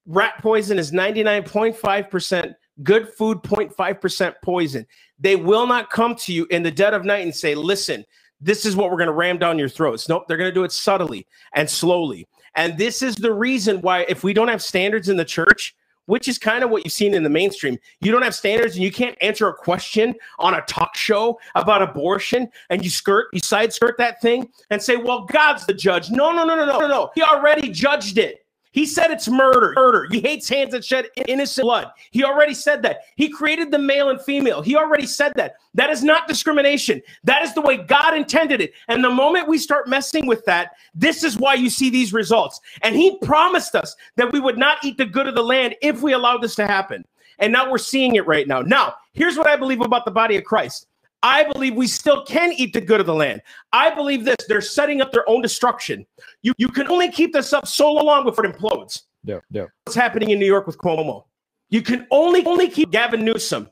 Rat 0.05 0.35
poison 0.39 0.77
is 0.77 0.91
99.5% 0.91 2.53
good 2.83 3.09
food 3.09 3.39
0.5% 3.39 4.35
poison 4.43 4.85
they 5.19 5.35
will 5.35 5.65
not 5.65 5.89
come 5.89 6.15
to 6.15 6.33
you 6.33 6.45
in 6.49 6.63
the 6.63 6.71
dead 6.71 6.93
of 6.93 7.05
night 7.05 7.23
and 7.23 7.33
say 7.33 7.55
listen 7.55 8.05
this 8.41 8.65
is 8.65 8.75
what 8.75 8.91
we're 8.91 8.97
going 8.97 9.07
to 9.07 9.13
ram 9.13 9.37
down 9.37 9.57
your 9.57 9.69
throats 9.69 10.09
nope 10.09 10.25
they're 10.27 10.37
going 10.37 10.49
to 10.49 10.53
do 10.53 10.63
it 10.63 10.71
subtly 10.71 11.25
and 11.53 11.69
slowly 11.69 12.27
and 12.55 12.77
this 12.77 13.01
is 13.01 13.15
the 13.15 13.33
reason 13.33 13.79
why 13.81 14.05
if 14.09 14.23
we 14.23 14.33
don't 14.33 14.47
have 14.47 14.61
standards 14.61 15.09
in 15.09 15.17
the 15.17 15.25
church 15.25 15.75
which 16.05 16.27
is 16.27 16.37
kind 16.37 16.63
of 16.63 16.69
what 16.69 16.83
you've 16.83 16.93
seen 16.93 17.13
in 17.13 17.23
the 17.23 17.29
mainstream. 17.29 17.77
You 18.01 18.11
don't 18.11 18.21
have 18.21 18.35
standards 18.35 18.75
and 18.75 18.83
you 18.83 18.91
can't 18.91 19.17
answer 19.21 19.47
a 19.47 19.53
question 19.53 20.15
on 20.39 20.53
a 20.53 20.61
talk 20.61 20.95
show 20.95 21.39
about 21.55 21.81
abortion 21.81 22.49
and 22.69 22.83
you 22.83 22.89
skirt, 22.89 23.27
you 23.33 23.39
side 23.39 23.73
skirt 23.73 23.97
that 23.97 24.21
thing 24.21 24.49
and 24.69 24.81
say, 24.81 24.97
well, 24.97 25.25
God's 25.25 25.65
the 25.65 25.73
judge. 25.73 26.09
No, 26.09 26.31
no, 26.31 26.45
no, 26.45 26.55
no, 26.55 26.65
no, 26.65 26.79
no, 26.79 26.87
no. 26.87 27.11
He 27.15 27.23
already 27.23 27.69
judged 27.69 28.17
it. 28.17 28.44
He 28.75 28.85
said 28.85 29.09
it's 29.09 29.29
murder. 29.29 29.71
Murder. 29.73 30.05
He 30.11 30.19
hates 30.19 30.49
hands 30.49 30.73
that 30.73 30.83
shed 30.83 31.07
innocent 31.29 31.63
blood. 31.63 31.91
He 32.11 32.25
already 32.25 32.53
said 32.53 32.81
that. 32.81 33.03
He 33.15 33.29
created 33.29 33.71
the 33.71 33.79
male 33.79 34.09
and 34.09 34.21
female. 34.21 34.61
He 34.61 34.75
already 34.75 35.05
said 35.07 35.31
that. 35.37 35.55
That 35.75 35.91
is 35.91 36.03
not 36.03 36.27
discrimination. 36.27 37.01
That 37.23 37.41
is 37.41 37.53
the 37.53 37.61
way 37.61 37.77
God 37.77 38.17
intended 38.17 38.59
it. 38.59 38.73
And 38.89 39.01
the 39.01 39.09
moment 39.09 39.47
we 39.47 39.59
start 39.59 39.87
messing 39.87 40.25
with 40.25 40.43
that, 40.43 40.73
this 40.93 41.23
is 41.23 41.37
why 41.37 41.53
you 41.53 41.69
see 41.69 41.89
these 41.89 42.11
results. 42.11 42.59
And 42.81 42.97
he 42.97 43.17
promised 43.19 43.75
us 43.75 43.95
that 44.17 44.33
we 44.33 44.41
would 44.41 44.57
not 44.57 44.83
eat 44.83 44.97
the 44.97 45.05
good 45.05 45.27
of 45.27 45.35
the 45.35 45.43
land 45.43 45.75
if 45.81 46.01
we 46.01 46.11
allowed 46.11 46.41
this 46.41 46.55
to 46.55 46.67
happen. 46.67 47.05
And 47.39 47.53
now 47.53 47.71
we're 47.71 47.77
seeing 47.77 48.15
it 48.15 48.27
right 48.27 48.45
now. 48.45 48.59
Now, 48.59 48.95
here's 49.13 49.37
what 49.37 49.47
I 49.47 49.55
believe 49.55 49.79
about 49.79 50.03
the 50.03 50.11
body 50.11 50.35
of 50.35 50.43
Christ. 50.43 50.87
I 51.25 51.43
believe 51.51 51.73
we 51.73 51.87
still 51.87 52.23
can 52.23 52.53
eat 52.53 52.71
the 52.71 52.79
good 52.79 52.99
of 52.99 53.07
the 53.07 53.15
land. 53.15 53.41
I 53.73 53.89
believe 53.93 54.25
this 54.25 54.35
they're 54.47 54.61
setting 54.61 55.01
up 55.01 55.11
their 55.11 55.27
own 55.27 55.41
destruction. 55.41 56.05
You, 56.43 56.53
you 56.59 56.67
can 56.67 56.87
only 56.87 57.11
keep 57.11 57.33
this 57.33 57.51
up 57.51 57.65
so 57.65 57.91
long 57.91 58.25
before 58.25 58.45
it 58.45 58.55
implodes. 58.55 59.01
Yeah, 59.23 59.39
yeah. 59.49 59.65
What's 59.85 59.95
happening 59.95 60.29
in 60.29 60.37
New 60.37 60.45
York 60.45 60.67
with 60.67 60.77
Cuomo? 60.77 61.23
You 61.69 61.81
can 61.81 62.05
only 62.11 62.45
only 62.45 62.69
keep 62.69 62.91
Gavin 62.91 63.25
Newsom. 63.25 63.67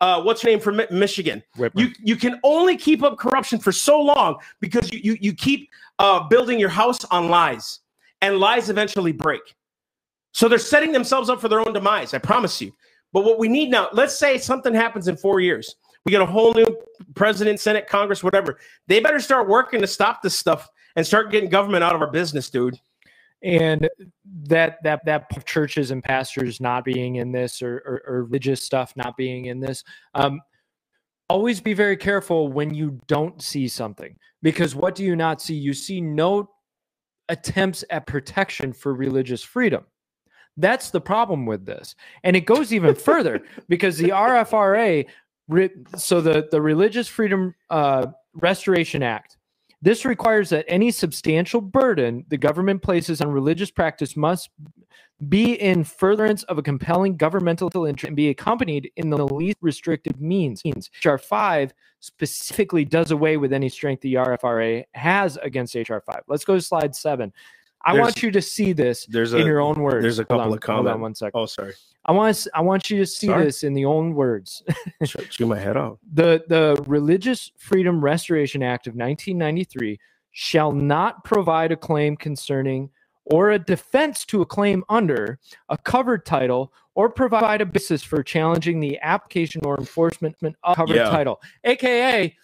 Uh, 0.00 0.22
what's 0.22 0.44
your 0.44 0.52
name 0.52 0.60
from 0.60 0.80
Michigan? 0.92 1.42
You 1.74 1.88
you 1.98 2.14
can 2.14 2.38
only 2.44 2.76
keep 2.76 3.02
up 3.02 3.18
corruption 3.18 3.58
for 3.58 3.72
so 3.72 4.00
long 4.00 4.36
because 4.60 4.92
you 4.92 5.00
you, 5.02 5.18
you 5.20 5.32
keep 5.32 5.68
uh, 5.98 6.28
building 6.28 6.60
your 6.60 6.68
house 6.68 7.04
on 7.06 7.28
lies, 7.28 7.80
and 8.20 8.38
lies 8.38 8.70
eventually 8.70 9.10
break. 9.10 9.42
So 10.30 10.48
they're 10.48 10.58
setting 10.60 10.92
themselves 10.92 11.28
up 11.28 11.40
for 11.40 11.48
their 11.48 11.58
own 11.58 11.72
demise. 11.72 12.14
I 12.14 12.18
promise 12.18 12.60
you. 12.60 12.72
But 13.12 13.24
what 13.24 13.40
we 13.40 13.48
need 13.48 13.70
now, 13.70 13.88
let's 13.92 14.16
say 14.16 14.38
something 14.38 14.72
happens 14.72 15.08
in 15.08 15.16
four 15.16 15.40
years. 15.40 15.76
We 16.04 16.10
get 16.10 16.20
a 16.20 16.26
whole 16.26 16.52
new 16.52 16.76
president, 17.14 17.60
Senate, 17.60 17.86
Congress, 17.86 18.24
whatever. 18.24 18.58
They 18.88 19.00
better 19.00 19.20
start 19.20 19.48
working 19.48 19.80
to 19.80 19.86
stop 19.86 20.22
this 20.22 20.34
stuff 20.34 20.68
and 20.96 21.06
start 21.06 21.30
getting 21.30 21.48
government 21.48 21.84
out 21.84 21.94
of 21.94 22.00
our 22.00 22.10
business, 22.10 22.50
dude. 22.50 22.78
And 23.42 23.88
that 24.44 24.82
that 24.84 25.04
that 25.04 25.44
churches 25.44 25.90
and 25.90 26.02
pastors 26.02 26.60
not 26.60 26.84
being 26.84 27.16
in 27.16 27.32
this 27.32 27.60
or, 27.60 27.78
or, 27.78 28.02
or 28.06 28.24
religious 28.24 28.62
stuff 28.62 28.92
not 28.96 29.16
being 29.16 29.46
in 29.46 29.58
this. 29.58 29.82
Um, 30.14 30.40
always 31.28 31.60
be 31.60 31.74
very 31.74 31.96
careful 31.96 32.48
when 32.48 32.74
you 32.74 33.00
don't 33.06 33.42
see 33.42 33.66
something 33.66 34.16
because 34.42 34.74
what 34.74 34.94
do 34.94 35.02
you 35.02 35.16
not 35.16 35.40
see? 35.40 35.54
You 35.54 35.72
see 35.72 36.00
no 36.00 36.50
attempts 37.28 37.84
at 37.90 38.06
protection 38.06 38.72
for 38.72 38.94
religious 38.94 39.42
freedom. 39.42 39.84
That's 40.56 40.90
the 40.90 41.00
problem 41.00 41.46
with 41.46 41.64
this. 41.64 41.94
And 42.24 42.36
it 42.36 42.42
goes 42.42 42.72
even 42.72 42.94
further 42.94 43.42
because 43.68 43.96
the 43.96 44.08
RFRA 44.10 45.06
so 45.96 46.20
the 46.20 46.48
the 46.50 46.60
Religious 46.60 47.08
Freedom 47.08 47.54
uh, 47.70 48.06
Restoration 48.34 49.02
Act. 49.02 49.36
This 49.80 50.04
requires 50.04 50.50
that 50.50 50.64
any 50.68 50.92
substantial 50.92 51.60
burden 51.60 52.24
the 52.28 52.38
government 52.38 52.82
places 52.82 53.20
on 53.20 53.32
religious 53.32 53.70
practice 53.70 54.16
must 54.16 54.50
be 55.28 55.54
in 55.54 55.84
furtherance 55.84 56.42
of 56.44 56.58
a 56.58 56.62
compelling 56.62 57.16
governmental 57.16 57.68
interest 57.86 58.08
and 58.08 58.16
be 58.16 58.28
accompanied 58.28 58.90
in 58.96 59.10
the 59.10 59.26
least 59.26 59.58
restrictive 59.60 60.20
means. 60.20 60.62
HR 61.04 61.16
5 61.16 61.72
specifically 62.00 62.84
does 62.84 63.10
away 63.10 63.36
with 63.36 63.52
any 63.52 63.68
strength 63.68 64.00
the 64.02 64.14
RFRA 64.14 64.84
has 64.94 65.36
against 65.38 65.74
HR 65.74 65.98
5. 65.98 66.22
Let's 66.26 66.44
go 66.44 66.54
to 66.54 66.60
slide 66.60 66.94
7. 66.94 67.32
I 67.84 67.92
there's, 67.92 68.02
want 68.02 68.22
you 68.22 68.30
to 68.30 68.42
see 68.42 68.72
this 68.72 69.06
there's 69.06 69.32
a, 69.32 69.38
in 69.38 69.46
your 69.46 69.60
own 69.60 69.80
words. 69.80 70.02
There's 70.02 70.18
a 70.18 70.24
couple 70.24 70.40
on, 70.40 70.52
of 70.52 70.60
comments. 70.60 70.88
Hold 70.88 70.94
on 70.94 71.00
one 71.00 71.14
second. 71.14 71.40
Oh, 71.40 71.46
sorry. 71.46 71.74
I 72.04 72.12
want 72.12 72.36
to, 72.36 72.50
I 72.54 72.60
want 72.60 72.90
you 72.90 72.98
to 72.98 73.06
see 73.06 73.28
sorry? 73.28 73.44
this 73.44 73.62
in 73.62 73.74
the 73.74 73.84
own 73.84 74.14
words. 74.14 74.62
Chew 75.30 75.46
my 75.46 75.58
head 75.58 75.76
off. 75.76 75.98
The 76.12 76.44
the 76.48 76.82
Religious 76.86 77.50
Freedom 77.58 78.00
Restoration 78.00 78.62
Act 78.62 78.86
of 78.86 78.94
1993 78.94 79.98
shall 80.32 80.72
not 80.72 81.24
provide 81.24 81.72
a 81.72 81.76
claim 81.76 82.16
concerning 82.16 82.90
or 83.26 83.50
a 83.50 83.58
defense 83.58 84.24
to 84.26 84.42
a 84.42 84.46
claim 84.46 84.84
under 84.88 85.38
a 85.68 85.78
covered 85.78 86.26
title 86.26 86.72
or 86.94 87.08
provide 87.08 87.60
a 87.60 87.66
basis 87.66 88.02
for 88.02 88.22
challenging 88.22 88.80
the 88.80 88.98
application 89.00 89.64
or 89.64 89.78
enforcement 89.78 90.36
of 90.64 90.76
covered 90.76 90.96
yeah. 90.96 91.10
title. 91.10 91.40
AKA, 91.64 92.36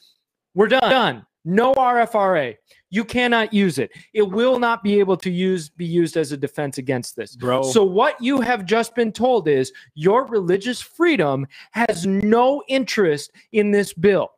we're 0.55 0.69
done. 0.69 0.91
Done. 0.91 1.27
No 1.45 1.73
RFRA. 1.75 2.57
You 2.91 3.05
cannot 3.05 3.53
use 3.53 3.79
it. 3.79 3.91
It 4.13 4.23
will 4.23 4.59
not 4.59 4.83
be 4.83 4.99
able 4.99 5.17
to 5.19 5.31
use 5.31 5.69
be 5.69 5.87
used 5.87 6.17
as 6.17 6.33
a 6.33 6.37
defense 6.37 6.79
against 6.79 7.17
this. 7.17 7.37
Bro. 7.37 7.63
So 7.63 7.85
what 7.85 8.21
you 8.21 8.41
have 8.41 8.65
just 8.65 8.95
been 8.95 9.13
told 9.13 9.49
is 9.49 9.73
your 9.95 10.27
religious 10.27 10.81
freedom 10.81 11.47
has 11.73 12.07
no 12.07 12.63
interest 12.69 13.31
in 13.53 13.71
this 13.71 13.93
bill. 13.93 14.31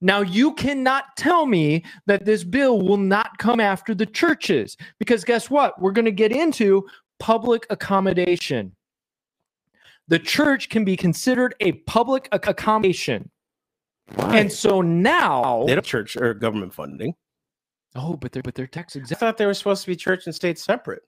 Now, 0.00 0.20
you 0.20 0.54
cannot 0.54 1.16
tell 1.16 1.44
me 1.44 1.84
that 2.06 2.24
this 2.24 2.44
bill 2.44 2.80
will 2.80 2.98
not 2.98 3.36
come 3.38 3.58
after 3.58 3.94
the 3.94 4.06
churches 4.06 4.76
because 5.00 5.24
guess 5.24 5.50
what? 5.50 5.80
We're 5.80 5.92
going 5.92 6.04
to 6.04 6.12
get 6.12 6.30
into 6.30 6.86
public 7.18 7.66
accommodation. 7.68 8.76
the 10.08 10.18
church 10.18 10.68
can 10.70 10.84
be 10.84 10.96
considered 10.96 11.54
a 11.60 11.72
public 11.72 12.28
accommodation. 12.32 13.30
Why? 14.14 14.38
And 14.38 14.52
so 14.52 14.80
now, 14.80 15.64
they 15.66 15.74
don't 15.74 15.84
church 15.84 16.16
or 16.16 16.34
government 16.34 16.74
funding. 16.74 17.14
oh, 17.94 18.14
but 18.16 18.32
they're 18.32 18.42
but 18.42 18.54
they're 18.54 18.66
tax 18.66 18.96
exempt. 18.96 19.22
I 19.22 19.26
thought 19.26 19.36
they 19.36 19.46
were 19.46 19.54
supposed 19.54 19.82
to 19.82 19.88
be 19.88 19.96
church 19.96 20.26
and 20.26 20.34
state 20.34 20.58
separate. 20.58 21.02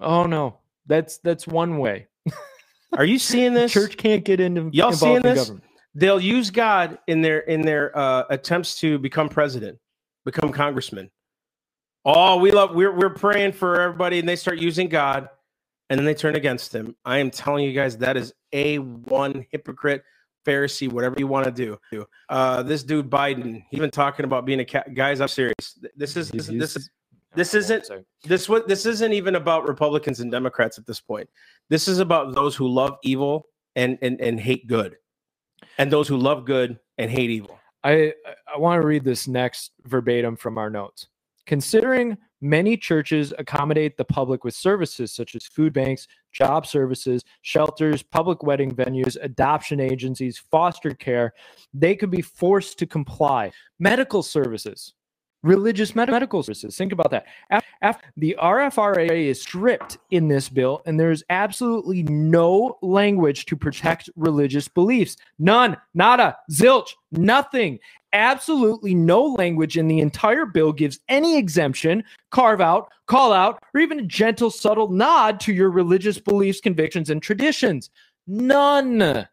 Oh 0.00 0.24
no, 0.24 0.58
that's 0.86 1.18
that's 1.18 1.46
one 1.46 1.78
way. 1.78 2.08
Are 2.96 3.04
you 3.04 3.18
seeing 3.18 3.54
this? 3.54 3.72
Church 3.72 3.96
can't 3.96 4.24
get 4.24 4.40
into 4.40 4.62
Y'all 4.72 4.92
involved 4.92 4.98
seeing 4.98 5.16
in 5.16 5.22
this? 5.22 5.36
government. 5.36 5.64
They'll 5.94 6.20
use 6.20 6.50
God 6.50 6.98
in 7.06 7.22
their 7.22 7.40
in 7.40 7.62
their 7.62 7.96
uh, 7.96 8.24
attempts 8.30 8.80
to 8.80 8.98
become 8.98 9.28
president, 9.28 9.78
become 10.24 10.50
congressman. 10.52 11.10
Oh, 12.04 12.38
we 12.38 12.50
love 12.50 12.74
we're 12.74 12.92
we're 12.92 13.14
praying 13.14 13.52
for 13.52 13.80
everybody, 13.80 14.18
and 14.18 14.28
they 14.28 14.36
start 14.36 14.58
using 14.58 14.88
God, 14.88 15.28
and 15.88 15.98
then 15.98 16.04
they 16.04 16.14
turn 16.14 16.34
against 16.34 16.74
him. 16.74 16.96
I 17.04 17.18
am 17.18 17.30
telling 17.30 17.64
you 17.64 17.72
guys, 17.72 17.96
that 17.98 18.16
is 18.16 18.34
a 18.52 18.78
one 18.78 19.46
hypocrite, 19.52 20.02
Pharisee, 20.44 20.90
whatever 20.90 21.16
you 21.18 21.26
want 21.26 21.44
to 21.46 21.50
do. 21.50 22.06
Uh, 22.28 22.62
this 22.62 22.82
dude 22.82 23.10
Biden, 23.10 23.64
he's 23.70 23.80
been 23.80 23.90
talking 23.90 24.24
about 24.24 24.44
being 24.46 24.60
a 24.60 24.64
cat. 24.64 24.94
Guys, 24.94 25.20
I'm 25.20 25.28
serious. 25.28 25.54
This 25.96 26.16
is 26.16 26.30
this, 26.30 26.46
He's- 26.48 26.60
this 26.60 26.74
he's- 26.74 26.90
this 27.36 27.52
isn't 27.52 27.90
this 28.22 28.48
what 28.48 28.68
this 28.68 28.86
isn't 28.86 29.12
even 29.12 29.34
about 29.34 29.66
Republicans 29.66 30.20
and 30.20 30.30
Democrats 30.30 30.78
at 30.78 30.86
this 30.86 31.00
point. 31.00 31.28
This 31.68 31.88
is 31.88 31.98
about 31.98 32.32
those 32.34 32.54
who 32.54 32.68
love 32.68 32.96
evil 33.02 33.46
and 33.74 33.98
and 34.02 34.20
and 34.20 34.38
hate 34.38 34.68
good, 34.68 34.96
and 35.78 35.90
those 35.90 36.06
who 36.06 36.16
love 36.16 36.44
good 36.44 36.78
and 36.96 37.10
hate 37.10 37.30
evil. 37.30 37.58
I 37.82 38.14
I 38.54 38.56
want 38.58 38.80
to 38.80 38.86
read 38.86 39.02
this 39.02 39.26
next 39.26 39.72
verbatim 39.84 40.36
from 40.36 40.58
our 40.58 40.70
notes. 40.70 41.08
Considering 41.44 42.16
many 42.44 42.76
churches 42.76 43.32
accommodate 43.38 43.96
the 43.96 44.04
public 44.04 44.44
with 44.44 44.54
services 44.54 45.12
such 45.12 45.34
as 45.34 45.46
food 45.46 45.72
banks, 45.72 46.06
job 46.30 46.66
services, 46.66 47.24
shelters, 47.40 48.02
public 48.02 48.42
wedding 48.42 48.70
venues, 48.70 49.16
adoption 49.22 49.80
agencies, 49.80 50.38
foster 50.50 50.90
care, 50.90 51.32
they 51.72 51.96
could 51.96 52.10
be 52.10 52.20
forced 52.20 52.78
to 52.78 52.86
comply. 52.86 53.50
Medical 53.78 54.22
services, 54.22 54.92
religious 55.44 55.94
med- 55.94 56.10
medical 56.10 56.42
services. 56.42 56.76
Think 56.76 56.92
about 56.92 57.10
that. 57.10 57.26
Af- 57.50 57.64
af- 57.82 58.00
the 58.16 58.36
RFRA 58.40 59.28
is 59.28 59.40
stripped 59.40 59.98
in 60.10 60.26
this 60.26 60.48
bill, 60.48 60.82
and 60.86 60.98
there's 60.98 61.22
absolutely 61.30 62.02
no 62.04 62.78
language 62.82 63.44
to 63.46 63.56
protect 63.56 64.10
religious 64.16 64.66
beliefs. 64.66 65.16
None, 65.38 65.76
nada, 65.94 66.36
zilch, 66.50 66.90
nothing. 67.12 67.78
Absolutely 68.12 68.94
no 68.94 69.24
language 69.24 69.76
in 69.76 69.88
the 69.88 70.00
entire 70.00 70.46
bill 70.46 70.72
gives 70.72 71.00
any 71.08 71.36
exemption, 71.36 72.02
carve 72.30 72.60
out, 72.60 72.90
call 73.06 73.32
out, 73.32 73.62
or 73.74 73.80
even 73.80 73.98
a 74.00 74.02
gentle, 74.02 74.50
subtle 74.50 74.88
nod 74.88 75.40
to 75.40 75.52
your 75.52 75.70
religious 75.70 76.18
beliefs, 76.18 76.60
convictions, 76.60 77.10
and 77.10 77.22
traditions. 77.22 77.90
None. 78.26 79.26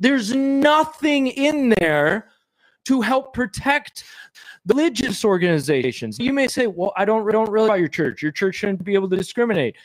There's 0.00 0.34
nothing 0.34 1.28
in 1.28 1.74
there 1.80 2.28
to 2.84 3.00
help 3.00 3.32
protect 3.32 4.04
religious 4.66 5.24
organizations. 5.24 6.18
You 6.18 6.32
may 6.32 6.48
say, 6.48 6.66
"Well, 6.66 6.92
I 6.96 7.04
don't 7.04 7.30
don't 7.30 7.50
really 7.50 7.66
about 7.66 7.80
your 7.80 7.88
church. 7.88 8.22
Your 8.22 8.32
church 8.32 8.56
shouldn't 8.56 8.84
be 8.84 8.94
able 8.94 9.08
to 9.10 9.16
discriminate." 9.16 9.76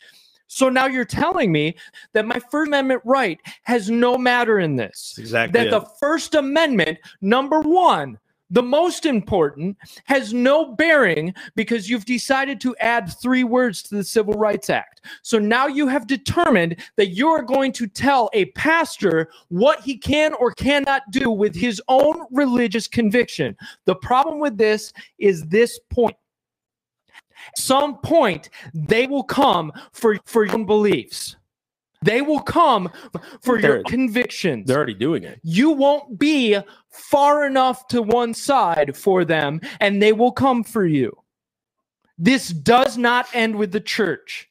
So 0.46 0.68
now 0.68 0.86
you're 0.86 1.04
telling 1.04 1.52
me 1.52 1.76
that 2.12 2.26
my 2.26 2.40
First 2.50 2.68
Amendment 2.68 3.02
right 3.04 3.38
has 3.62 3.88
no 3.88 4.18
matter 4.18 4.58
in 4.58 4.74
this. 4.74 5.14
Exactly. 5.16 5.60
That 5.60 5.70
the 5.70 5.86
First 6.00 6.34
Amendment, 6.34 6.98
number 7.20 7.60
one, 7.60 8.18
the 8.50 8.62
most 8.62 9.06
important, 9.06 9.76
has 10.04 10.34
no 10.34 10.74
bearing 10.74 11.34
because 11.54 11.88
you've 11.88 12.04
decided 12.04 12.60
to 12.60 12.76
add 12.76 13.12
three 13.20 13.44
words 13.44 13.82
to 13.84 13.94
the 13.94 14.04
Civil 14.04 14.34
Rights 14.34 14.68
Act. 14.68 15.02
So 15.22 15.38
now 15.38 15.66
you 15.66 15.86
have 15.86 16.06
determined 16.06 16.76
that 16.96 17.10
you're 17.10 17.42
going 17.42 17.72
to 17.72 17.86
tell 17.86 18.28
a 18.32 18.46
pastor 18.46 19.30
what 19.48 19.80
he 19.80 19.96
can 19.96 20.34
or 20.34 20.52
cannot 20.52 21.02
do 21.10 21.30
with 21.30 21.54
his 21.54 21.80
own 21.88 22.24
religious 22.30 22.86
conviction. 22.86 23.56
The 23.86 23.94
problem 23.94 24.40
with 24.40 24.58
this 24.58 24.92
is 25.18 25.44
this 25.46 25.78
point. 25.90 26.16
Some 27.56 27.98
point 27.98 28.50
they 28.74 29.06
will 29.06 29.22
come 29.22 29.72
for 29.92 30.18
for 30.26 30.44
your 30.44 30.64
beliefs. 30.64 31.36
They 32.02 32.22
will 32.22 32.40
come 32.40 32.90
for 33.42 33.58
your 33.58 33.74
They're- 33.76 33.82
convictions 33.84 34.66
They're 34.66 34.76
already 34.78 34.94
doing 34.94 35.22
it. 35.24 35.38
you 35.42 35.70
won't 35.70 36.18
be 36.18 36.58
far 36.88 37.46
enough 37.46 37.86
to 37.88 38.00
one 38.02 38.32
side 38.34 38.96
for 38.96 39.24
them 39.24 39.60
and 39.80 40.00
they 40.02 40.12
will 40.12 40.32
come 40.32 40.64
for 40.64 40.86
you. 40.86 41.12
This 42.16 42.48
does 42.48 42.96
not 42.98 43.28
end 43.34 43.56
with 43.56 43.72
the 43.72 43.80
church. 43.80 44.48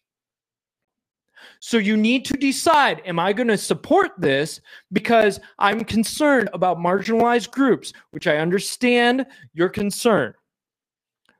So 1.59 1.77
you 1.77 1.97
need 1.97 2.23
to 2.25 2.33
decide 2.37 3.01
am 3.05 3.19
I 3.19 3.33
going 3.33 3.47
to 3.49 3.57
support 3.57 4.11
this 4.17 4.61
because 4.93 5.39
I'm 5.57 5.83
concerned 5.83 6.49
about 6.53 6.77
marginalized 6.77 7.51
groups, 7.51 7.91
which 8.11 8.27
I 8.27 8.37
understand 8.37 9.25
your 9.53 9.69
concern. 9.69 10.33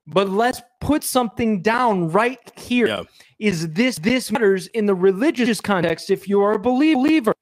But 0.07 0.30
let's 0.30 0.62
put 0.82 1.03
something 1.03 1.62
down 1.62 2.10
right 2.10 2.39
here. 2.57 2.88
Yeah. 2.88 3.03
Is 3.40 3.70
this 3.70 3.98
this 3.98 4.32
matters 4.32 4.68
in 4.68 4.86
the 4.86 4.96
religious 4.96 5.62
context 5.62 6.10
if 6.10 6.28
you 6.28 6.42
are 6.42 6.54
a 6.54 6.60
believer? 6.60 7.34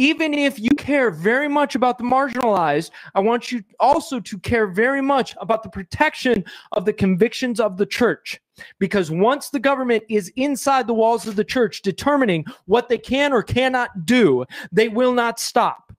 even 0.00 0.32
if 0.32 0.58
you 0.58 0.70
care 0.78 1.10
very 1.10 1.46
much 1.46 1.74
about 1.74 1.98
the 1.98 2.04
marginalized, 2.04 2.90
I 3.14 3.20
want 3.20 3.52
you 3.52 3.62
also 3.78 4.18
to 4.18 4.38
care 4.38 4.66
very 4.66 5.02
much 5.02 5.36
about 5.38 5.62
the 5.62 5.68
protection 5.68 6.42
of 6.72 6.86
the 6.86 6.92
convictions 6.94 7.60
of 7.60 7.76
the 7.76 7.84
church. 7.84 8.40
Because 8.78 9.10
once 9.10 9.50
the 9.50 9.58
government 9.58 10.04
is 10.08 10.32
inside 10.36 10.86
the 10.86 10.94
walls 10.94 11.26
of 11.26 11.36
the 11.36 11.44
church 11.44 11.82
determining 11.82 12.46
what 12.64 12.88
they 12.88 12.96
can 12.96 13.30
or 13.30 13.42
cannot 13.42 14.06
do, 14.06 14.46
they 14.72 14.88
will 14.88 15.12
not 15.12 15.38
stop. 15.38 15.92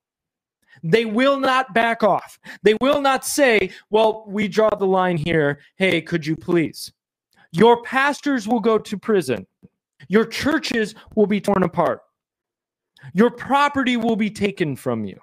They 0.82 1.06
will 1.06 1.40
not 1.40 1.72
back 1.76 2.02
off. 2.02 2.40
They 2.64 2.74
will 2.82 3.02
not 3.02 3.24
say, 3.24 3.70
well, 3.92 4.26
we 4.28 4.48
draw 4.48 4.72
the 4.72 4.88
line 4.88 5.18
here. 5.18 5.60
Hey, 5.76 6.02
could 6.02 6.26
you 6.26 6.36
please? 6.36 6.92
Your 7.52 7.82
pastors 7.84 8.48
will 8.48 8.60
go 8.60 8.78
to 8.78 8.98
prison. 8.98 9.46
Your 10.08 10.26
churches 10.26 10.96
will 11.16 11.28
be 11.28 11.42
torn 11.42 11.64
apart 11.64 12.02
your 13.14 13.32
property 13.32 13.98
will 13.98 14.16
be 14.16 14.30
taken 14.30 14.76
from 14.76 15.06
you. 15.06 15.20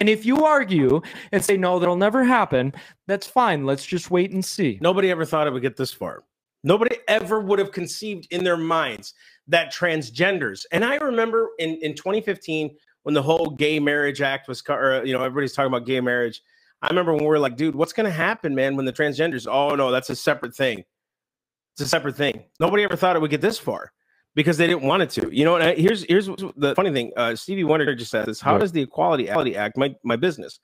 And 0.00 0.08
if 0.08 0.24
you 0.24 0.44
argue 0.44 1.00
and 1.32 1.44
say, 1.44 1.56
no, 1.56 1.78
that'll 1.78 1.96
never 1.96 2.22
happen, 2.22 2.72
that's 3.06 3.26
fine. 3.26 3.66
Let's 3.66 3.84
just 3.84 4.10
wait 4.10 4.30
and 4.30 4.44
see. 4.44 4.78
Nobody 4.80 5.10
ever 5.10 5.24
thought 5.24 5.46
it 5.46 5.52
would 5.52 5.62
get 5.62 5.76
this 5.76 5.92
far. 5.92 6.22
Nobody 6.62 6.96
ever 7.08 7.40
would 7.40 7.58
have 7.58 7.72
conceived 7.72 8.28
in 8.30 8.44
their 8.44 8.56
minds 8.56 9.14
that 9.48 9.72
transgenders. 9.72 10.66
And 10.70 10.84
I 10.84 10.96
remember 10.96 11.50
in, 11.58 11.78
in 11.82 11.94
2015 11.94 12.76
when 13.02 13.14
the 13.14 13.22
whole 13.22 13.50
Gay 13.50 13.80
Marriage 13.80 14.20
Act 14.20 14.48
was, 14.48 14.62
or, 14.68 15.02
you 15.04 15.12
know, 15.12 15.22
everybody's 15.22 15.52
talking 15.52 15.72
about 15.72 15.86
gay 15.86 16.00
marriage. 16.00 16.42
I 16.82 16.88
remember 16.88 17.12
when 17.12 17.22
we 17.22 17.28
were 17.28 17.38
like, 17.38 17.56
dude, 17.56 17.74
what's 17.74 17.92
going 17.92 18.06
to 18.06 18.12
happen, 18.12 18.54
man, 18.54 18.76
when 18.76 18.84
the 18.84 18.92
transgenders? 18.92 19.48
Oh 19.50 19.74
no, 19.74 19.90
that's 19.90 20.10
a 20.10 20.16
separate 20.16 20.54
thing. 20.54 20.84
It's 21.78 21.86
a 21.86 21.88
separate 21.88 22.16
thing. 22.16 22.42
Nobody 22.58 22.82
ever 22.82 22.96
thought 22.96 23.14
it 23.14 23.20
would 23.22 23.30
get 23.30 23.40
this 23.40 23.56
far 23.56 23.92
because 24.34 24.56
they 24.56 24.66
didn't 24.66 24.82
want 24.82 25.00
it 25.00 25.10
to. 25.10 25.32
You 25.32 25.44
know, 25.44 25.54
and 25.54 25.62
I- 25.62 25.74
here's 25.76 26.02
here's 26.02 26.26
the 26.26 26.72
funny 26.74 26.90
thing. 26.90 27.12
Uh, 27.16 27.36
Stevie 27.36 27.62
Wonder 27.62 27.94
just 27.94 28.10
said 28.10 28.26
this. 28.26 28.40
How 28.40 28.54
Right. 28.54 28.62
does 28.62 28.72
the 28.72 28.82
Equality 28.82 29.28
Equality 29.28 29.54
Act 29.56 29.76
my 29.76 29.94
my 30.02 30.16
business? 30.16 30.58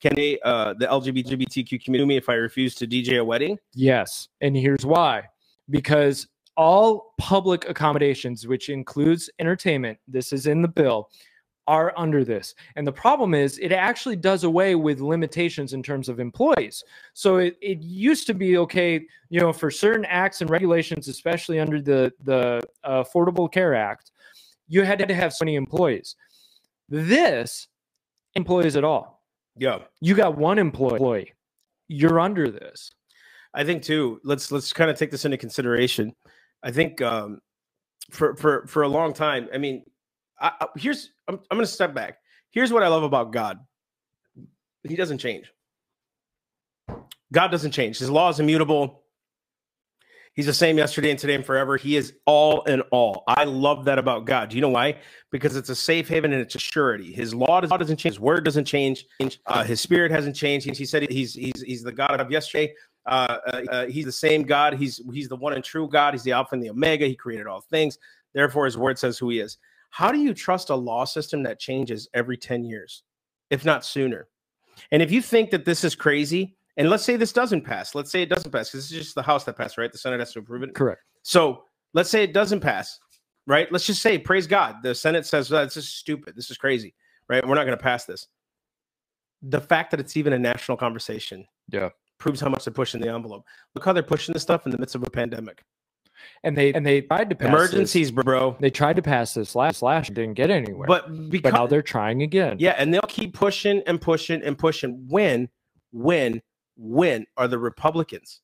Can 0.00 0.14
they 0.14 0.38
uh, 0.44 0.74
the 0.74 0.86
LGBTQ 0.86 1.84
community 1.84 2.06
me 2.06 2.16
if 2.16 2.28
I 2.28 2.34
refuse 2.34 2.76
to 2.76 2.86
DJ 2.86 3.18
a 3.18 3.24
wedding? 3.24 3.58
Yes. 3.74 4.28
And 4.40 4.56
here's 4.56 4.86
why 4.86 5.24
because 5.70 6.28
all 6.56 7.14
public 7.18 7.68
accommodations, 7.68 8.46
which 8.46 8.68
includes 8.68 9.28
entertainment, 9.40 9.98
this 10.06 10.32
is 10.32 10.46
in 10.46 10.62
the 10.62 10.68
bill, 10.68 11.10
are 11.66 11.92
under 11.96 12.24
this. 12.24 12.54
And 12.76 12.86
the 12.86 12.92
problem 12.92 13.34
is, 13.34 13.58
it 13.58 13.72
actually 13.72 14.16
does 14.16 14.44
away 14.44 14.74
with 14.74 15.00
limitations 15.00 15.72
in 15.72 15.82
terms 15.82 16.08
of 16.08 16.18
employees. 16.18 16.82
So 17.14 17.36
it, 17.36 17.56
it 17.60 17.80
used 17.80 18.26
to 18.26 18.34
be 18.34 18.58
okay, 18.58 19.06
you 19.28 19.40
know, 19.40 19.52
for 19.52 19.70
certain 19.70 20.04
acts 20.06 20.40
and 20.40 20.50
regulations, 20.50 21.08
especially 21.08 21.60
under 21.60 21.80
the, 21.80 22.12
the 22.24 22.62
Affordable 22.84 23.50
Care 23.50 23.74
Act, 23.74 24.10
you 24.68 24.82
had 24.82 24.98
to 25.06 25.14
have 25.14 25.32
so 25.32 25.44
many 25.44 25.56
employees. 25.56 26.16
This 26.88 27.68
employees 28.34 28.76
at 28.76 28.84
all. 28.84 29.22
Yeah. 29.56 29.78
You 30.00 30.14
got 30.14 30.36
one 30.36 30.58
employee. 30.58 31.32
You're 31.88 32.20
under 32.20 32.50
this. 32.50 32.90
I 33.52 33.64
think 33.64 33.82
too. 33.82 34.20
Let's 34.22 34.52
let's 34.52 34.72
kind 34.72 34.90
of 34.90 34.98
take 34.98 35.10
this 35.10 35.24
into 35.24 35.36
consideration. 35.36 36.14
I 36.62 36.70
think 36.70 37.02
um, 37.02 37.40
for 38.10 38.36
for 38.36 38.66
for 38.66 38.82
a 38.82 38.88
long 38.88 39.12
time. 39.12 39.48
I 39.52 39.58
mean, 39.58 39.84
I, 40.40 40.52
I- 40.60 40.66
here's 40.78 41.10
I'm 41.28 41.36
I'm 41.50 41.56
going 41.58 41.66
to 41.66 41.72
step 41.72 41.94
back. 41.94 42.18
Here's 42.50 42.72
what 42.72 42.82
I 42.82 42.88
love 42.88 43.02
about 43.02 43.32
God. 43.32 43.58
He 44.86 44.96
doesn't 44.96 45.18
change. 45.18 45.52
God 47.32 47.48
doesn't 47.48 47.70
change. 47.72 47.98
His 47.98 48.10
law 48.10 48.28
is 48.28 48.40
immutable. 48.40 49.02
He's 50.34 50.46
the 50.46 50.54
same 50.54 50.78
yesterday 50.78 51.10
and 51.10 51.18
today 51.18 51.34
and 51.34 51.44
forever. 51.44 51.76
He 51.76 51.96
is 51.96 52.14
all 52.24 52.62
in 52.62 52.80
all. 52.92 53.24
I 53.26 53.44
love 53.44 53.84
that 53.86 53.98
about 53.98 54.24
God. 54.24 54.48
Do 54.48 54.56
you 54.56 54.62
know 54.62 54.68
why? 54.70 54.98
Because 55.30 55.56
it's 55.56 55.68
a 55.68 55.74
safe 55.74 56.08
haven 56.08 56.32
and 56.32 56.40
it's 56.40 56.54
a 56.54 56.58
surety. 56.58 57.12
His 57.12 57.34
law 57.34 57.60
does- 57.60 57.70
doesn't 57.70 57.96
change. 57.98 58.14
His 58.14 58.20
word 58.20 58.44
doesn't 58.44 58.64
change. 58.64 59.06
Uh, 59.46 59.64
his 59.64 59.80
spirit 59.80 60.10
hasn't 60.12 60.36
changed. 60.36 60.66
He, 60.66 60.72
he 60.72 60.86
said 60.86 61.08
he's 61.10 61.34
he's 61.34 61.60
he's 61.62 61.82
the 61.82 61.92
God 61.92 62.20
of 62.20 62.30
yesterday. 62.30 62.72
Uh, 63.06 63.38
uh, 63.46 63.62
uh, 63.70 63.86
he's 63.86 64.04
the 64.04 64.12
same 64.12 64.42
God. 64.44 64.74
He's 64.74 65.00
he's 65.12 65.28
the 65.28 65.36
one 65.36 65.52
and 65.52 65.64
true 65.64 65.88
God. 65.88 66.14
He's 66.14 66.22
the 66.22 66.32
Alpha 66.32 66.54
and 66.54 66.62
the 66.62 66.70
Omega. 66.70 67.06
He 67.06 67.16
created 67.16 67.46
all 67.46 67.60
things. 67.60 67.98
Therefore, 68.32 68.64
His 68.66 68.78
word 68.78 68.98
says 68.98 69.18
who 69.18 69.30
He 69.30 69.40
is. 69.40 69.58
How 69.90 70.10
do 70.12 70.18
you 70.18 70.32
trust 70.34 70.70
a 70.70 70.74
law 70.74 71.04
system 71.04 71.42
that 71.42 71.58
changes 71.58 72.08
every 72.14 72.36
10 72.36 72.64
years, 72.64 73.02
if 73.50 73.64
not 73.64 73.84
sooner? 73.84 74.28
And 74.92 75.02
if 75.02 75.10
you 75.10 75.20
think 75.20 75.50
that 75.50 75.64
this 75.64 75.84
is 75.84 75.94
crazy, 75.94 76.56
and 76.76 76.88
let's 76.88 77.04
say 77.04 77.16
this 77.16 77.32
doesn't 77.32 77.62
pass, 77.62 77.94
let's 77.94 78.10
say 78.10 78.22
it 78.22 78.28
doesn't 78.28 78.50
pass, 78.50 78.70
because 78.70 78.88
this 78.88 78.92
is 78.98 79.04
just 79.04 79.14
the 79.14 79.22
House 79.22 79.44
that 79.44 79.56
passed, 79.56 79.76
right? 79.76 79.92
The 79.92 79.98
Senate 79.98 80.20
has 80.20 80.32
to 80.32 80.38
approve 80.38 80.62
it. 80.62 80.74
Correct. 80.74 81.02
So 81.22 81.64
let's 81.92 82.08
say 82.08 82.22
it 82.22 82.32
doesn't 82.32 82.60
pass, 82.60 82.98
right? 83.46 83.70
Let's 83.70 83.84
just 83.84 84.00
say, 84.00 84.16
praise 84.16 84.46
God, 84.46 84.76
the 84.82 84.94
Senate 84.94 85.26
says 85.26 85.48
this 85.48 85.76
is 85.76 85.88
stupid, 85.88 86.36
this 86.36 86.50
is 86.50 86.56
crazy, 86.56 86.94
right? 87.28 87.46
We're 87.46 87.56
not 87.56 87.66
going 87.66 87.76
to 87.76 87.82
pass 87.82 88.04
this. 88.04 88.28
The 89.42 89.60
fact 89.60 89.90
that 89.90 90.00
it's 90.00 90.16
even 90.16 90.32
a 90.32 90.38
national 90.38 90.76
conversation, 90.76 91.46
Yeah. 91.68 91.90
proves 92.18 92.40
how 92.40 92.48
much 92.48 92.64
they're 92.64 92.72
pushing 92.72 93.00
the 93.00 93.08
envelope. 93.08 93.44
Look 93.74 93.84
how 93.84 93.92
they're 93.92 94.02
pushing 94.02 94.32
this 94.34 94.42
stuff 94.42 94.66
in 94.66 94.72
the 94.72 94.78
midst 94.78 94.94
of 94.94 95.02
a 95.02 95.10
pandemic. 95.10 95.64
And 96.42 96.56
they 96.56 96.72
and 96.72 96.84
they 96.86 97.02
tried 97.02 97.30
to 97.30 97.36
pass 97.36 97.48
this- 97.50 97.72
Emergencies, 97.72 98.10
bro. 98.10 98.56
They 98.60 98.70
tried 98.70 98.96
to 98.96 99.02
pass 99.02 99.34
this 99.34 99.54
last 99.54 99.82
last 99.82 100.12
didn't 100.14 100.34
get 100.34 100.50
anywhere. 100.50 100.86
But 100.86 101.08
but 101.08 101.30
because 101.30 101.52
now 101.52 101.66
they're 101.66 101.82
trying 101.82 102.22
again. 102.22 102.56
yeah, 102.58 102.74
and 102.78 102.92
they'll 102.92 103.02
keep 103.08 103.34
pushing 103.34 103.82
and 103.86 104.00
pushing 104.00 104.42
and 104.42 104.56
pushing. 104.56 105.06
When, 105.08 105.48
when, 105.92 106.40
when 106.76 107.26
are 107.36 107.48
the 107.48 107.58
Republicans? 107.58 108.40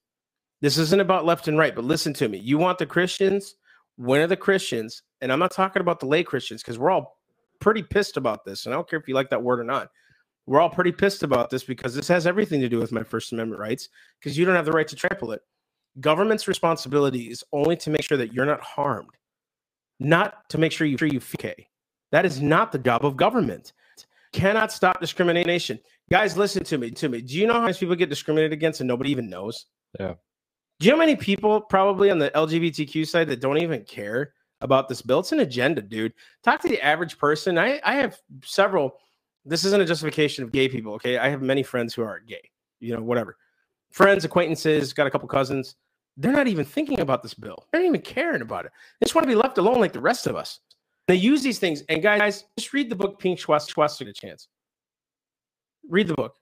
This 0.61 0.79
isn't 0.79 1.01
about 1.01 1.24
left 1.24 1.49
and 1.49 1.59
right, 1.59 1.74
but 1.74 1.85
listen 1.85 2.12
to 2.14 2.29
me. 2.29 2.39
You 2.39 2.59
want 2.59 2.79
the 2.79 2.87
Christians? 2.87 3.57
When 3.97 4.20
are 4.20 4.27
the 4.27 4.37
Christians? 4.37 5.03
And 5.20 5.33
I'm 5.33 5.39
not 5.39 5.51
talking 5.53 5.81
about 5.81 6.01
the 6.01 6.07
lay 6.07 6.22
Christians 6.22 6.62
because 6.62 6.79
we're 6.79 6.91
all 6.91 7.18
pretty 7.61 7.83
pissed 7.83 8.16
about 8.16 8.45
this. 8.45 8.66
And 8.66 8.74
I 8.74 8.77
don't 8.77 8.89
care 8.89 8.99
if 8.99 9.09
you 9.09 9.14
like 9.14 9.31
that 9.31 9.43
word 9.43 9.61
or 9.61 9.64
not. 9.64 9.91
We're 10.47 10.61
all 10.61 10.70
pretty 10.70 10.93
pissed 10.93 11.22
about 11.22 11.51
this 11.51 11.64
because 11.64 11.95
this 11.95 12.09
has 12.09 12.27
everything 12.27 12.61
to 12.61 12.68
do 12.68 12.79
with 12.79 12.93
my 12.93 13.03
First 13.03 13.33
Amendment 13.33 13.61
rights 13.61 13.89
because 14.20 14.39
you 14.39 14.45
don't 14.45 14.55
have 14.55 14.64
the 14.64 14.72
right 14.72 14.87
to 14.89 14.97
trample 14.97 15.33
it. 15.33 15.43
Government's 16.01 16.47
responsibility 16.49 17.30
is 17.30 17.42
only 17.53 17.76
to 17.76 17.90
make 17.90 18.03
sure 18.03 18.18
that 18.18 18.32
you're 18.32 18.47
not 18.47 18.61
harmed, 18.61 19.16
not 19.99 20.49
to 20.51 20.59
make 20.59 20.72
sure 20.72 20.86
you, 20.86 20.99
sure 20.99 21.09
you 21.09 21.20
feel 21.20 21.38
okay. 21.40 21.68
That 22.12 22.26
is 22.26 22.40
not 22.40 22.72
the 22.72 22.78
job 22.78 23.05
of 23.05 23.16
government. 23.16 23.72
Cannot 24.32 24.72
stop 24.72 25.01
discrimination. 25.01 25.78
Guys, 26.11 26.36
listen 26.36 26.62
to 26.64 26.78
me. 26.78 26.90
To 26.90 27.09
me. 27.09 27.20
Do 27.20 27.34
you 27.34 27.47
know 27.47 27.55
how 27.55 27.62
many 27.62 27.74
people 27.74 27.94
get 27.94 28.11
discriminated 28.11 28.53
against 28.53 28.80
and 28.80 28.88
nobody 28.88 29.11
even 29.11 29.28
knows? 29.28 29.66
Yeah. 29.99 30.14
Do 30.78 30.86
you 30.86 30.92
know 30.92 30.99
how 30.99 31.07
many 31.07 31.16
people 31.16 31.61
probably 31.61 32.11
on 32.11 32.18
the 32.18 32.30
LGBTQ 32.30 33.07
side 33.07 33.28
that 33.28 33.40
don't 33.40 33.59
even 33.59 33.82
care 33.84 34.34
about 34.61 34.88
this 34.88 35.01
bill? 35.01 35.20
It's 35.20 35.32
an 35.32 35.40
agenda, 35.40 35.80
dude. 35.80 36.12
Talk 36.44 36.61
to 36.62 36.68
the 36.68 36.80
average 36.82 37.18
person. 37.18 37.59
I, 37.59 37.80
I 37.84 37.94
have 37.94 38.18
several. 38.44 38.99
This 39.44 39.64
isn't 39.64 39.80
a 39.80 39.86
justification 39.86 40.44
of 40.44 40.53
gay 40.53 40.68
people. 40.68 40.92
Okay. 40.94 41.18
I 41.18 41.28
have 41.28 41.40
many 41.40 41.62
friends 41.62 41.94
who 41.94 42.03
are 42.03 42.20
gay, 42.20 42.51
you 42.80 42.94
know, 42.94 43.03
whatever. 43.03 43.36
Friends, 43.90 44.24
acquaintances, 44.24 44.92
got 44.92 45.07
a 45.07 45.11
couple 45.11 45.28
cousins. 45.28 45.76
They're 46.17 46.33
not 46.33 46.47
even 46.49 46.64
thinking 46.64 47.01
about 47.01 47.23
this 47.23 47.35
bill. 47.35 47.64
They're 47.71 47.83
not 47.83 47.89
even 47.89 48.01
caring 48.01 48.43
about 48.43 48.64
it. 48.64 48.73
They 49.01 49.05
just 49.05 49.14
want 49.14 49.25
to 49.25 49.29
be 49.29 49.35
left 49.35 49.59
alone 49.59 49.81
like 49.81 49.93
the 49.93 50.01
rest 50.01 50.27
of 50.27 50.35
us. 50.37 50.61
They 51.09 51.14
use 51.14 51.43
these 51.43 51.59
things. 51.59 51.83
And 51.89 52.03
guys, 52.03 52.45
just 52.59 52.73
read 52.73 52.91
the 52.91 52.97
book 52.97 53.19
Pink 53.19 53.39
Swastika 53.39 54.12
Chance. 54.12 54.49
Read 55.89 56.09
the 56.09 56.14
book. 56.14 56.35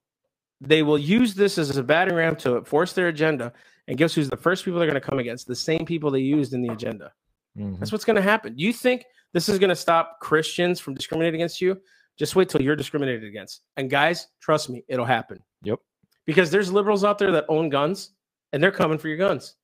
They 0.60 0.82
will 0.82 0.98
use 0.98 1.34
this 1.34 1.58
as 1.58 1.76
a 1.76 1.82
battering 1.82 2.16
ram 2.16 2.36
to 2.36 2.64
force 2.64 2.92
their 2.92 3.08
agenda. 3.08 3.52
And 3.88 3.98
guess 3.98 4.14
who's 4.14 4.30
the 4.30 4.36
first 4.36 4.64
people 4.64 4.78
they're 4.78 4.88
going 4.88 5.00
to 5.00 5.06
come 5.06 5.18
against? 5.18 5.46
The 5.46 5.56
same 5.56 5.84
people 5.84 6.10
they 6.10 6.20
used 6.20 6.54
in 6.54 6.62
the 6.62 6.72
agenda. 6.72 7.12
Mhm. 7.58 7.78
That's 7.78 7.92
what's 7.92 8.04
going 8.04 8.16
to 8.16 8.22
happen. 8.22 8.54
Do 8.54 8.64
you 8.64 8.72
think 8.72 9.04
this 9.32 9.48
is 9.48 9.58
going 9.58 9.68
to 9.70 9.76
stop 9.76 10.20
Christians 10.20 10.80
from 10.80 10.94
discriminating 10.94 11.40
against 11.40 11.60
you? 11.60 11.80
Just 12.16 12.36
wait 12.36 12.48
till 12.48 12.62
you're 12.62 12.76
discriminated 12.76 13.24
against. 13.24 13.62
And 13.76 13.90
guys, 13.90 14.28
trust 14.40 14.70
me, 14.70 14.84
it'll 14.88 15.04
happen. 15.04 15.40
Yep. 15.62 15.80
Because 16.26 16.50
there's 16.50 16.72
liberals 16.72 17.04
out 17.04 17.18
there 17.18 17.32
that 17.32 17.44
own 17.48 17.68
guns 17.68 18.12
and 18.52 18.62
they're 18.62 18.70
coming 18.70 18.98
for 18.98 19.08
your 19.08 19.18
guns. 19.18 19.56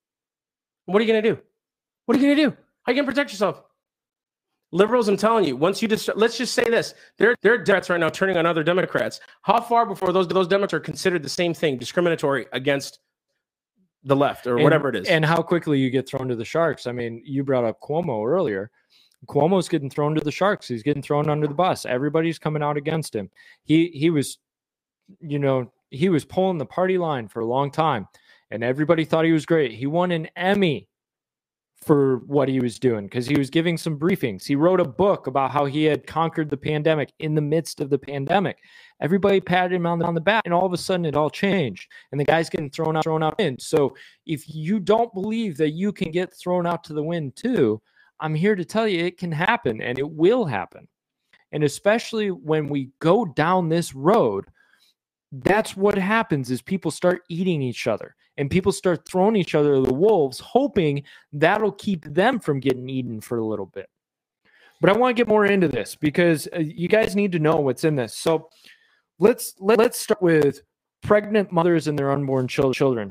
What 0.87 1.01
are 1.01 1.05
you 1.05 1.13
going 1.13 1.23
to 1.23 1.35
do? 1.35 1.41
What 2.07 2.17
are 2.17 2.21
you 2.21 2.27
going 2.27 2.37
to 2.37 2.43
do? 2.51 2.57
How 2.83 2.91
are 2.91 2.95
you 2.95 2.97
going 3.03 3.07
to 3.07 3.13
protect 3.13 3.31
yourself? 3.33 3.63
Liberals, 4.73 5.09
I'm 5.09 5.17
telling 5.17 5.45
you, 5.45 5.57
once 5.57 5.83
you 5.83 5.89
just 5.89 6.09
let's 6.15 6.39
just 6.39 6.55
say 6.55 6.63
this, 6.65 6.95
they're 7.19 7.35
they're 7.43 7.59
Democrats 7.59 7.91
right 7.91 7.99
now 7.99 8.09
turning 8.09 8.37
on 8.37 8.47
other 8.47 8.63
Democrats. 8.63 9.19
How 9.43 9.61
far 9.61 9.85
before 9.85 10.13
those 10.13 10.29
those 10.29 10.47
Democrats 10.47 10.75
are 10.75 10.81
considered 10.81 11.25
the 11.25 11.29
same 11.29 11.55
thing, 11.55 11.77
discriminatory 11.77 12.47
against 12.53 13.01
the 14.05 14.15
left 14.15 14.47
or 14.47 14.55
And- 14.57 14.63
whatever 14.63 14.89
it 14.89 14.95
is? 14.97 15.09
And 15.09 15.25
how 15.25 15.43
quickly 15.43 15.81
you 15.81 15.91
get 15.91 16.09
thrown 16.09 16.29
to 16.29 16.37
the 16.37 16.45
sharks. 16.45 16.87
I 16.87 16.93
mean, 16.93 17.21
you 17.25 17.43
brought 17.43 17.65
up 17.65 17.81
Cuomo 17.81 18.25
earlier. 18.25 18.71
Cuomo's 19.27 19.69
getting 19.69 19.91
thrown 19.91 20.15
to 20.15 20.21
the 20.21 20.31
sharks. 20.31 20.69
He's 20.69 20.85
getting 20.85 21.03
thrown 21.03 21.29
under 21.29 21.49
the 21.49 21.55
bus. 21.55 21.85
Everybody's 21.85 22.39
coming 22.39 22.63
out 22.63 22.77
against 22.77 23.15
him. 23.15 23.29
He 23.65 23.89
he 23.89 24.09
was, 24.09 24.39
you 25.21 25.41
know, 25.41 25.73
he 25.91 26.09
was 26.09 26.25
pulling 26.25 26.59
the 26.59 26.65
party 26.67 26.97
line 26.97 27.27
for 27.27 27.41
a 27.41 27.45
long 27.47 27.73
time, 27.73 28.07
and 28.51 28.65
everybody 28.65 29.05
thought 29.05 29.25
he 29.25 29.33
was 29.33 29.47
great. 29.47 29.73
He 29.73 29.87
won 29.87 30.11
an 30.11 30.29
Emmy 30.37 30.89
for 31.83 32.19
what 32.27 32.49
he 32.49 32.61
was 32.61 32.79
doing 32.79 33.07
because 33.07 33.27
he 33.27 33.39
was 33.39 33.49
giving 33.49 33.79
some 33.79 33.99
briefings. 33.99 34.45
He 34.45 34.55
wrote 34.55 34.81
a 34.81 34.85
book 34.85 35.27
about 35.27 35.51
how 35.51 35.65
he 35.65 35.85
had 35.85 36.07
conquered 36.07 36.51
the 36.51 36.57
pandemic 36.57 37.11
in 37.21 37.35
the 37.35 37.41
midst 37.41 37.81
of 37.81 37.89
the 37.89 37.99
pandemic. 37.99 38.59
Everybody 39.01 39.41
patted 39.41 39.75
him 39.75 39.87
on 39.87 39.99
the, 39.99 40.05
on 40.05 40.15
the 40.15 40.21
back, 40.21 40.43
and 40.45 40.53
all 40.53 40.67
of 40.67 40.75
a 40.75 40.79
sudden 40.79 41.07
it 41.07 41.17
all 41.17 41.31
changed. 41.31 41.91
And 42.13 42.21
the 42.21 42.25
guy's 42.25 42.51
getting 42.51 42.71
thrown 42.71 42.97
out, 42.97 43.05
thrown 43.05 43.23
out 43.23 43.41
in. 43.41 43.59
So 43.59 43.97
if 44.27 44.45
you 44.55 44.79
don't 44.79 45.13
believe 45.15 45.57
that 45.57 45.71
you 45.71 45.91
can 45.91 46.11
get 46.11 46.35
thrown 46.35 46.67
out 46.67 46.85
to 46.85 46.93
the 46.93 47.03
wind 47.03 47.35
too, 47.35 47.81
I'm 48.21 48.35
here 48.35 48.55
to 48.55 48.65
tell 48.65 48.87
you 48.87 49.05
it 49.05 49.17
can 49.17 49.33
happen 49.33 49.81
and 49.81 49.99
it 49.99 50.09
will 50.09 50.45
happen. 50.45 50.87
And 51.53 51.65
especially 51.65 52.31
when 52.31 52.69
we 52.69 52.91
go 53.01 53.25
down 53.25 53.71
this 53.71 53.95
road, 53.95 54.45
that's 55.33 55.77
what 55.77 55.97
happens 55.97 56.51
is 56.51 56.61
people 56.61 56.91
start 56.91 57.23
eating 57.31 57.63
each 57.63 57.87
other 57.87 58.15
and 58.41 58.51
people 58.51 58.73
start 58.73 59.07
throwing 59.07 59.37
each 59.37 59.55
other 59.55 59.79
the 59.83 59.93
wolves 59.93 60.41
hoping 60.41 61.03
that'll 61.31 61.73
keep 61.73 62.07
them 62.07 62.41
from 62.41 62.59
getting 62.59 62.89
eaten 62.89 63.21
for 63.21 63.37
a 63.37 63.45
little 63.45 63.67
bit. 63.67 63.89
But 64.81 64.89
I 64.89 64.97
want 64.97 65.15
to 65.15 65.21
get 65.21 65.29
more 65.29 65.45
into 65.45 65.69
this 65.69 65.95
because 65.95 66.49
uh, 66.57 66.61
you 66.61 66.89
guys 66.89 67.15
need 67.15 67.33
to 67.33 67.39
know 67.39 67.57
what's 67.57 67.85
in 67.85 67.97
this. 67.97 68.17
So 68.17 68.49
let's 69.19 69.55
let, 69.61 69.79
let's 69.79 70.01
start 70.01 70.23
with 70.23 70.63
pregnant 71.03 71.53
mothers 71.53 71.87
and 71.87 71.99
their 71.99 72.11
unborn 72.11 72.49
chil- 72.49 72.73
children. 72.73 73.11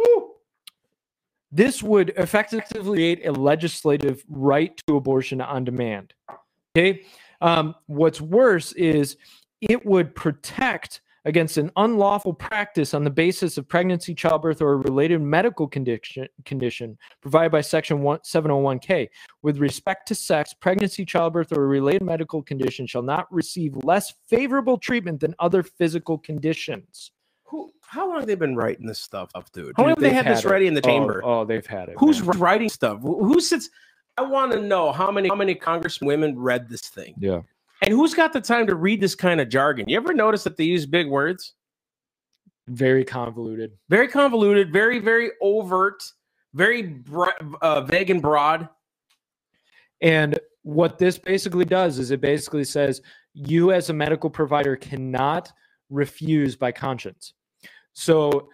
This 1.52 1.84
would 1.84 2.10
effectively 2.18 2.82
create 2.82 3.28
a 3.28 3.32
legislative 3.32 4.24
right 4.30 4.76
to 4.88 4.96
abortion 4.96 5.42
on 5.42 5.64
demand. 5.64 6.16
Okay. 6.76 7.04
Um, 7.40 7.76
what's 7.86 8.20
worse 8.20 8.72
is 8.74 9.18
it 9.62 9.86
would 9.86 10.16
protect 10.16 11.02
against 11.26 11.58
an 11.58 11.72
unlawful 11.78 12.34
practice 12.34 12.94
on 12.94 13.04
the 13.04 13.10
basis 13.10 13.58
of 13.58 13.68
pregnancy, 13.68 14.14
childbirth, 14.16 14.62
or 14.62 14.74
a 14.74 14.78
related 14.78 15.22
medical 15.22 15.68
condition, 15.68 16.28
condition 16.46 16.98
provided 17.22 17.52
by 17.52 17.62
Section 17.62 18.02
1, 18.02 18.20
701K. 18.20 19.10
With 19.42 19.58
respect 19.58 20.08
to 20.10 20.16
sex, 20.16 20.54
pregnancy, 20.54 21.06
childbirth, 21.06 21.52
or 21.52 21.64
a 21.64 21.68
related 21.68 22.04
medical 22.04 22.42
condition 22.42 22.88
shall 22.88 23.02
not 23.02 23.32
receive 23.32 23.76
less 23.84 24.14
favorable 24.28 24.78
treatment 24.78 25.20
than 25.20 25.36
other 25.40 25.64
physical 25.64 26.18
conditions. 26.18 27.12
Who, 27.46 27.72
how 27.82 28.08
long 28.08 28.20
have 28.20 28.28
they 28.28 28.36
been 28.36 28.56
writing 28.56 28.86
this 28.86 29.00
stuff 29.00 29.32
up, 29.36 29.52
dude? 29.52 29.74
How 29.76 29.84
long 29.84 29.90
have 29.92 30.00
they 30.00 30.08
they've 30.10 30.16
had 30.24 30.28
this 30.28 30.46
it. 30.46 30.50
ready 30.50 30.68
in 30.68 30.74
the 30.74 30.82
Oh, 30.82 30.88
chamber? 30.88 31.22
Oh, 31.26 31.46
they've 31.46 31.66
had 31.66 31.90
it. 31.90 31.96
Who's 31.98 32.24
man. 32.24 32.38
writing 32.38 32.70
stuff? 32.70 33.02
Who 33.02 33.24
who 33.26 33.40
sits? 33.42 33.70
I 34.18 34.22
want 34.24 34.52
to 34.52 34.62
know 34.62 34.92
how 34.92 35.10
many 35.12 35.30
how 35.30 35.36
many 35.36 35.56
congresswomen 35.56 36.34
read 36.36 36.68
this 36.70 36.82
thing, 36.82 37.16
Yeah. 37.20 37.42
And 37.82 37.94
who's 37.94 38.14
got 38.14 38.34
the 38.34 38.42
time 38.42 38.68
to 38.68 38.76
read 38.76 39.02
this 39.02 39.16
kind 39.16 39.40
of 39.40 39.50
jargon? 39.50 39.88
You 39.88 39.98
ever 39.98 40.14
notice 40.14 40.44
that 40.44 40.58
they 40.58 40.66
use 40.66 40.86
big 40.86 41.08
words? 41.08 41.54
Very 42.68 43.04
convoluted. 43.04 43.72
Very 43.90 44.08
convoluted, 44.08 44.72
very 44.72 45.00
very 45.00 45.32
overt, 45.42 46.04
very 46.54 47.02
uh, 47.62 47.82
vague 47.82 48.10
and 48.10 48.22
broad. 48.22 48.70
And 50.02 50.40
what 50.64 50.98
this 50.98 51.18
basically 51.18 51.66
does 51.66 52.00
is 52.00 52.12
it 52.12 52.22
basically 52.22 52.64
says 52.64 53.02
you 53.34 53.72
as 53.72 53.90
a 53.90 53.94
medical 53.94 54.30
provider 54.30 54.76
cannot 54.76 55.52
refuse 55.90 56.56
by 56.56 56.72
conscience. 56.72 57.34
So 57.94 58.50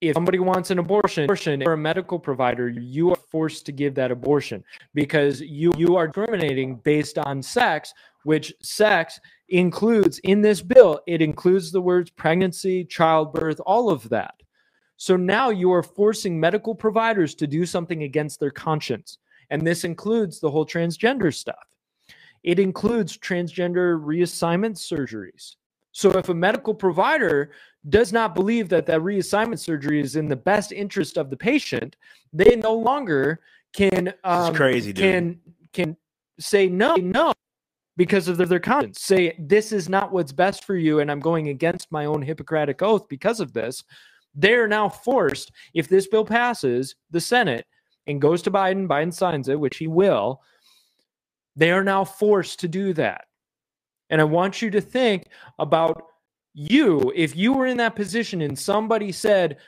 if 0.00 0.14
somebody 0.14 0.40
wants 0.40 0.70
an 0.70 0.78
abortion, 0.78 1.24
abortion 1.24 1.62
or 1.66 1.74
a 1.74 1.78
medical 1.78 2.18
provider, 2.18 2.68
you 2.68 3.10
are 3.10 3.18
forced 3.30 3.64
to 3.66 3.72
give 3.72 3.94
that 3.94 4.10
abortion 4.10 4.64
because 4.94 5.40
you 5.40 5.72
you 5.76 5.96
are 5.96 6.08
discriminating 6.08 6.76
based 6.76 7.18
on 7.18 7.40
sex, 7.42 7.94
which 8.24 8.52
sex 8.62 9.20
includes 9.48 10.18
in 10.20 10.40
this 10.40 10.62
bill, 10.62 11.00
it 11.06 11.20
includes 11.20 11.70
the 11.70 11.80
words 11.80 12.10
pregnancy, 12.10 12.84
childbirth, 12.84 13.60
all 13.66 13.90
of 13.90 14.08
that. 14.08 14.34
So 14.96 15.16
now 15.16 15.50
you 15.50 15.72
are 15.72 15.82
forcing 15.82 16.38
medical 16.38 16.74
providers 16.74 17.34
to 17.36 17.46
do 17.46 17.66
something 17.66 18.04
against 18.04 18.38
their 18.38 18.50
conscience. 18.50 19.18
And 19.50 19.66
this 19.66 19.84
includes 19.84 20.40
the 20.40 20.50
whole 20.50 20.64
transgender 20.64 21.34
stuff. 21.34 21.66
It 22.42 22.58
includes 22.58 23.18
transgender 23.18 24.00
reassignment 24.00 24.76
surgeries. 24.76 25.56
So 25.92 26.10
if 26.12 26.28
a 26.28 26.34
medical 26.34 26.74
provider 26.74 27.50
does 27.88 28.12
not 28.12 28.34
believe 28.34 28.68
that 28.70 28.86
that 28.86 29.00
reassignment 29.00 29.58
surgery 29.58 30.00
is 30.00 30.16
in 30.16 30.28
the 30.28 30.36
best 30.36 30.72
interest 30.72 31.18
of 31.18 31.30
the 31.30 31.36
patient, 31.36 31.96
they 32.32 32.56
no 32.56 32.74
longer 32.74 33.40
can 33.72 34.14
um, 34.24 34.54
crazy, 34.54 34.92
dude. 34.92 35.02
can 35.04 35.40
can 35.72 35.96
say 36.38 36.68
no 36.68 36.96
no 36.96 37.32
because 38.02 38.26
of 38.26 38.36
their, 38.36 38.58
conscience. 38.58 39.00
Say 39.00 39.36
this 39.38 39.70
is 39.70 39.88
not 39.88 40.10
what's 40.10 40.32
best 40.32 40.64
for 40.64 40.74
you, 40.74 40.98
and 40.98 41.08
I'm 41.08 41.20
going 41.20 41.50
against 41.50 41.92
my 41.92 42.06
own 42.06 42.20
Hippocratic 42.20 42.82
oath 42.82 43.08
because 43.08 43.38
of 43.38 43.52
this. 43.52 43.84
They're 44.34 44.66
now 44.66 44.88
forced, 44.88 45.52
if 45.72 45.88
this 45.88 46.08
bill 46.08 46.24
passes 46.24 46.96
the 47.12 47.20
Senate 47.20 47.64
and 48.08 48.20
goes 48.20 48.42
to 48.42 48.50
Biden, 48.50 48.88
Biden 48.88 49.14
signs 49.14 49.48
it, 49.48 49.60
which 49.60 49.76
he 49.76 49.86
will. 49.86 50.40
They 51.54 51.70
are 51.70 51.84
now 51.84 52.04
forced 52.04 52.58
to 52.60 52.68
do 52.68 52.92
that. 52.94 53.26
And 54.10 54.20
I 54.20 54.24
want 54.24 54.60
you 54.60 54.70
to 54.70 54.80
think 54.80 55.28
about 55.60 56.02
you. 56.54 57.12
If 57.14 57.36
you 57.36 57.52
were 57.52 57.66
in 57.66 57.76
that 57.76 57.94
position 57.94 58.42
and 58.42 58.58
somebody 58.58 59.12
said, 59.12 59.58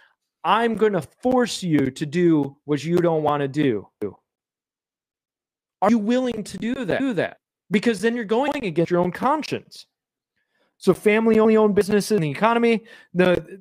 I'm 0.42 0.74
going 0.74 0.94
to 0.94 1.02
force 1.22 1.62
you 1.62 1.92
to 1.92 2.04
do 2.04 2.56
what 2.64 2.82
you 2.82 2.96
don't 2.96 3.22
want 3.22 3.42
to 3.42 3.48
do, 3.48 3.86
are 5.82 5.90
you 5.90 5.98
willing 5.98 6.42
to 6.42 6.58
do 6.58 6.84
that? 6.84 6.98
Do 6.98 7.12
that 7.12 7.36
because 7.74 8.00
then 8.00 8.14
you're 8.14 8.24
going 8.24 8.52
against 8.64 8.88
your 8.88 9.00
own 9.00 9.10
conscience. 9.10 9.86
So 10.78 10.94
family 10.94 11.40
only 11.40 11.56
owned 11.56 11.74
businesses 11.74 12.12
in 12.12 12.22
the 12.22 12.30
economy, 12.30 12.84
the 13.14 13.60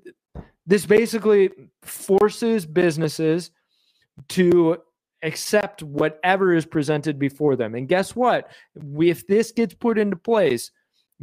this 0.68 0.86
basically 0.86 1.50
forces 1.82 2.64
businesses 2.68 3.50
to 4.30 4.78
accept 5.24 5.82
whatever 5.82 6.54
is 6.54 6.64
presented 6.64 7.18
before 7.18 7.56
them. 7.56 7.74
And 7.74 7.88
guess 7.88 8.16
what? 8.16 8.52
If 9.00 9.26
this 9.26 9.52
gets 9.52 9.74
put 9.74 9.98
into 9.98 10.16
place, 10.16 10.70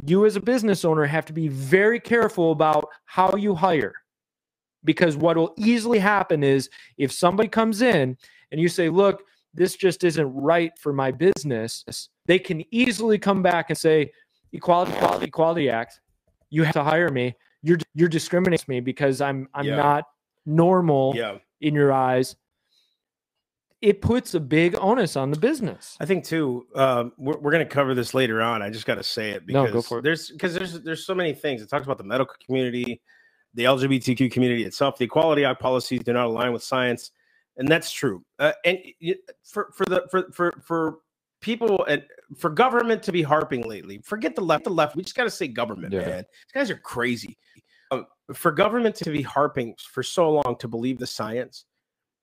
you 0.05 0.25
as 0.25 0.35
a 0.35 0.41
business 0.41 0.83
owner 0.83 1.05
have 1.05 1.25
to 1.27 1.33
be 1.33 1.47
very 1.47 1.99
careful 1.99 2.51
about 2.51 2.89
how 3.05 3.37
you 3.37 3.55
hire. 3.55 3.93
Because 4.83 5.15
what 5.15 5.37
will 5.37 5.53
easily 5.57 5.99
happen 5.99 6.43
is 6.43 6.69
if 6.97 7.13
somebody 7.13 7.47
comes 7.47 7.81
in 7.81 8.17
and 8.51 8.59
you 8.59 8.67
say, 8.67 8.89
look, 8.89 9.23
this 9.53 9.75
just 9.75 10.03
isn't 10.03 10.33
right 10.33 10.71
for 10.77 10.93
my 10.93 11.11
business, 11.11 11.83
they 12.25 12.39
can 12.39 12.63
easily 12.71 13.17
come 13.17 13.41
back 13.41 13.69
and 13.69 13.77
say, 13.77 14.11
Equality, 14.53 14.93
Equality, 14.93 15.25
Equality 15.25 15.69
Act, 15.69 16.01
you 16.49 16.63
have 16.63 16.73
to 16.73 16.83
hire 16.83 17.09
me. 17.09 17.35
You're 17.63 17.79
you're 17.93 18.09
discriminating 18.09 18.65
me 18.67 18.79
because 18.79 19.21
I'm 19.21 19.47
I'm 19.53 19.65
yeah. 19.65 19.75
not 19.75 20.05
normal 20.45 21.13
yeah. 21.15 21.37
in 21.61 21.73
your 21.73 21.93
eyes. 21.93 22.35
It 23.81 24.01
puts 24.01 24.35
a 24.35 24.39
big 24.39 24.75
onus 24.79 25.15
on 25.15 25.31
the 25.31 25.39
business. 25.39 25.97
I 25.99 26.05
think 26.05 26.23
too. 26.23 26.67
Um, 26.75 27.13
we're 27.17 27.37
we're 27.37 27.51
going 27.51 27.65
to 27.65 27.71
cover 27.71 27.93
this 27.95 28.13
later 28.13 28.41
on. 28.41 28.61
I 28.61 28.69
just 28.69 28.85
got 28.85 28.95
to 28.95 29.03
say 29.03 29.31
it 29.31 29.45
because 29.45 29.67
no, 29.67 29.73
go 29.73 29.81
for 29.81 29.99
it. 29.99 30.01
there's 30.03 30.29
because 30.29 30.53
there's 30.53 30.81
there's 30.81 31.05
so 31.05 31.15
many 31.15 31.33
things. 31.33 31.61
It 31.61 31.69
talks 31.69 31.85
about 31.85 31.97
the 31.97 32.03
medical 32.03 32.35
community, 32.45 33.01
the 33.53 33.63
LGBTQ 33.63 34.31
community 34.31 34.65
itself. 34.65 34.97
The 34.97 35.05
Equality 35.05 35.45
Act 35.45 35.61
policies 35.61 36.01
do 36.03 36.13
not 36.13 36.25
align 36.25 36.51
with 36.51 36.63
science 36.63 37.11
and 37.57 37.67
that's 37.67 37.91
true. 37.91 38.23
Uh, 38.39 38.53
and 38.65 38.79
for 39.43 39.71
for 39.75 39.85
the 39.85 40.07
for 40.09 40.31
for 40.31 40.53
for 40.65 40.97
people 41.41 41.83
and 41.85 42.03
for 42.37 42.49
government 42.49 43.03
to 43.03 43.11
be 43.11 43.21
harping 43.21 43.63
lately, 43.63 43.99
forget 44.03 44.35
the 44.35 44.41
left. 44.41 44.63
The 44.63 44.69
left, 44.69 44.95
we 44.95 45.03
just 45.03 45.15
got 45.15 45.23
to 45.25 45.31
say 45.31 45.47
government, 45.47 45.93
yeah. 45.93 46.05
man. 46.05 46.23
These 46.23 46.53
guys 46.53 46.71
are 46.71 46.77
crazy. 46.77 47.37
Um, 47.91 48.05
for 48.33 48.51
government 48.51 48.95
to 48.95 49.11
be 49.11 49.21
harping 49.21 49.75
for 49.77 50.03
so 50.03 50.29
long 50.31 50.55
to 50.59 50.67
believe 50.67 50.97
the 50.97 51.07
science, 51.07 51.65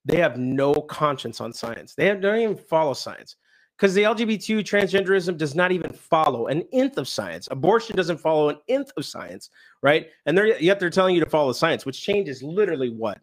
they 0.05 0.17
have 0.17 0.39
no 0.39 0.73
conscience 0.73 1.41
on 1.41 1.53
science. 1.53 1.95
They, 1.95 2.07
have, 2.07 2.23
they 2.23 2.29
don't 2.29 2.41
even 2.41 2.57
follow 2.57 2.95
science 2.95 3.37
because 3.79 3.95
the 3.95 4.03
LGBT 4.03 4.61
transgenderism 4.61 5.37
does 5.37 5.55
not 5.55 5.71
even 5.71 5.93
follow 5.93 6.49
an 6.49 6.65
nth 6.73 6.99
of 6.99 7.07
science. 7.07 7.49
Abortion 7.51 7.95
doesn't 7.95 8.19
follow 8.19 8.49
an 8.49 8.57
nth 8.69 8.91
of 8.97 9.05
science, 9.05 9.51
right? 9.83 10.09
And 10.27 10.37
they're 10.37 10.59
yet 10.61 10.81
they're 10.81 10.91
telling 10.91 11.15
you 11.15 11.23
to 11.23 11.31
follow 11.31 11.53
science, 11.53 11.87
which 11.87 12.03
changes 12.03 12.43
literally 12.43 12.91
what 12.91 13.21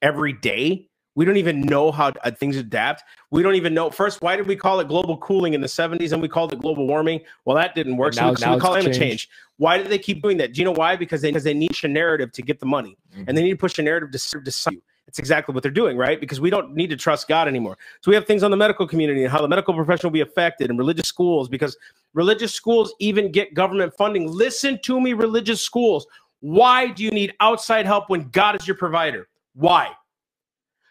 every 0.00 0.32
day. 0.32 0.88
We 1.18 1.24
don't 1.24 1.36
even 1.36 1.62
know 1.62 1.90
how 1.90 2.12
uh, 2.22 2.30
things 2.30 2.54
adapt. 2.54 3.02
We 3.32 3.42
don't 3.42 3.56
even 3.56 3.74
know. 3.74 3.90
First, 3.90 4.22
why 4.22 4.36
did 4.36 4.46
we 4.46 4.54
call 4.54 4.78
it 4.78 4.86
global 4.86 5.16
cooling 5.16 5.52
in 5.52 5.60
the 5.60 5.66
70s 5.66 6.12
and 6.12 6.22
we 6.22 6.28
called 6.28 6.52
it 6.52 6.60
global 6.60 6.86
warming? 6.86 7.22
Well, 7.44 7.56
that 7.56 7.74
didn't 7.74 7.96
work. 7.96 8.14
Now, 8.14 8.32
so, 8.34 8.44
so 8.44 8.54
we 8.54 8.60
call 8.60 8.76
it 8.76 8.82
climate 8.82 8.96
change. 8.96 9.28
Why 9.56 9.78
do 9.78 9.88
they 9.88 9.98
keep 9.98 10.22
doing 10.22 10.36
that? 10.36 10.52
Do 10.52 10.60
you 10.60 10.64
know 10.64 10.70
why? 10.70 10.94
Because 10.94 11.20
they 11.20 11.30
because 11.30 11.42
they 11.42 11.54
need 11.54 11.72
a 11.82 11.88
narrative 11.88 12.30
to 12.34 12.40
get 12.40 12.60
the 12.60 12.66
money, 12.66 12.96
mm-hmm. 13.10 13.24
and 13.26 13.36
they 13.36 13.42
need 13.42 13.50
to 13.50 13.56
push 13.56 13.80
a 13.80 13.82
narrative 13.82 14.12
to 14.12 14.18
serve 14.20 14.44
to 14.44 14.52
you. 14.70 14.80
It's 15.08 15.18
exactly 15.18 15.52
what 15.52 15.64
they're 15.64 15.72
doing, 15.72 15.96
right? 15.96 16.20
Because 16.20 16.40
we 16.40 16.50
don't 16.50 16.76
need 16.76 16.88
to 16.90 16.96
trust 16.96 17.26
God 17.26 17.48
anymore. 17.48 17.76
So 18.00 18.12
we 18.12 18.14
have 18.14 18.24
things 18.24 18.44
on 18.44 18.52
the 18.52 18.56
medical 18.56 18.86
community 18.86 19.24
and 19.24 19.32
how 19.32 19.42
the 19.42 19.48
medical 19.48 19.74
profession 19.74 20.06
will 20.06 20.12
be 20.12 20.20
affected, 20.20 20.70
and 20.70 20.78
religious 20.78 21.08
schools 21.08 21.48
because 21.48 21.76
religious 22.14 22.54
schools 22.54 22.94
even 23.00 23.32
get 23.32 23.54
government 23.54 23.92
funding. 23.98 24.30
Listen 24.30 24.78
to 24.84 25.00
me, 25.00 25.14
religious 25.14 25.60
schools. 25.60 26.06
Why 26.38 26.86
do 26.86 27.02
you 27.02 27.10
need 27.10 27.34
outside 27.40 27.86
help 27.86 28.08
when 28.08 28.28
God 28.28 28.54
is 28.54 28.68
your 28.68 28.76
provider? 28.76 29.26
Why? 29.54 29.90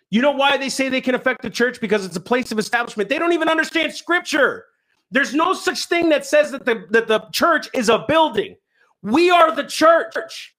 You 0.09 0.21
know 0.21 0.31
why 0.31 0.57
they 0.57 0.69
say 0.69 0.89
they 0.89 1.01
can 1.01 1.15
affect 1.15 1.41
the 1.41 1.49
church? 1.49 1.81
Because 1.81 2.05
it's 2.05 2.15
a 2.15 2.21
place 2.21 2.51
of 2.51 2.59
establishment. 2.59 3.09
They 3.09 3.19
don't 3.19 3.33
even 3.33 3.49
understand 3.49 3.93
scripture. 3.93 4.65
There's 5.11 5.33
no 5.33 5.53
such 5.53 5.85
thing 5.85 6.09
that 6.09 6.25
says 6.25 6.51
that 6.51 6.65
the, 6.65 6.85
that 6.91 7.07
the 7.07 7.19
church 7.31 7.69
is 7.73 7.89
a 7.89 8.05
building. 8.07 8.55
We 9.01 9.29
are 9.29 9.55
the 9.55 9.63
church. 9.63 10.55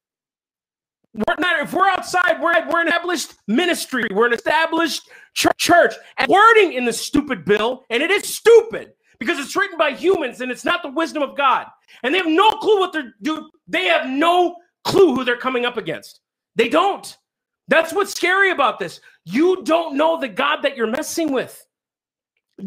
We're 1.15 1.37
not, 1.39 1.61
if 1.61 1.73
we're 1.73 1.89
outside, 1.89 2.41
we're, 2.41 2.55
we're 2.71 2.83
an 2.83 2.89
established 2.89 3.35
ministry. 3.47 4.07
We're 4.13 4.27
an 4.27 4.35
established 4.35 5.09
church. 5.35 5.95
And 6.19 6.29
wording 6.29 6.75
in 6.75 6.85
the 6.85 6.93
stupid 6.93 7.45
bill, 7.45 7.85
and 7.91 8.03
it 8.03 8.11
is 8.11 8.33
stupid 8.33 8.93
because 9.19 9.39
it's 9.39 9.57
written 9.57 9.79
by 9.79 9.93
humans 9.93 10.41
and 10.41 10.51
it's 10.51 10.65
not 10.65 10.83
the 10.83 10.91
wisdom 10.91 11.23
of 11.23 11.37
God. 11.37 11.67
And 12.03 12.15
they 12.15 12.19
have 12.19 12.27
no 12.27 12.51
clue 12.53 12.79
what 12.79 12.93
they're 12.93 13.15
doing. 13.23 13.49
They 13.67 13.87
have 13.87 14.07
no 14.07 14.57
clue 14.85 15.15
who 15.15 15.25
they're 15.25 15.37
coming 15.37 15.65
up 15.65 15.77
against. 15.77 16.21
They 16.55 16.69
don't. 16.69 17.17
That's 17.69 17.93
what's 17.93 18.15
scary 18.15 18.51
about 18.51 18.79
this. 18.79 19.01
You 19.25 19.63
don't 19.65 19.97
know 19.97 20.19
the 20.21 20.29
God 20.29 20.63
that 20.63 20.77
you're 20.77 20.87
messing 20.87 21.33
with. 21.33 21.67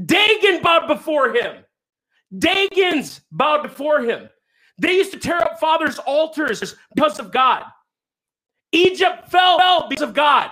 Dagon 0.05 0.61
bowed 0.61 0.87
before 0.87 1.33
him. 1.33 1.65
Dagons 2.37 3.21
bowed 3.31 3.63
before 3.63 4.01
him. 4.01 4.29
They 4.77 4.93
used 4.93 5.11
to 5.11 5.19
tear 5.19 5.39
up 5.39 5.59
fathers' 5.59 5.99
altars 5.99 6.75
because 6.95 7.19
of 7.19 7.31
God. 7.31 7.65
Egypt 8.71 9.29
fell 9.29 9.87
because 9.89 10.01
of 10.03 10.13
God. 10.13 10.51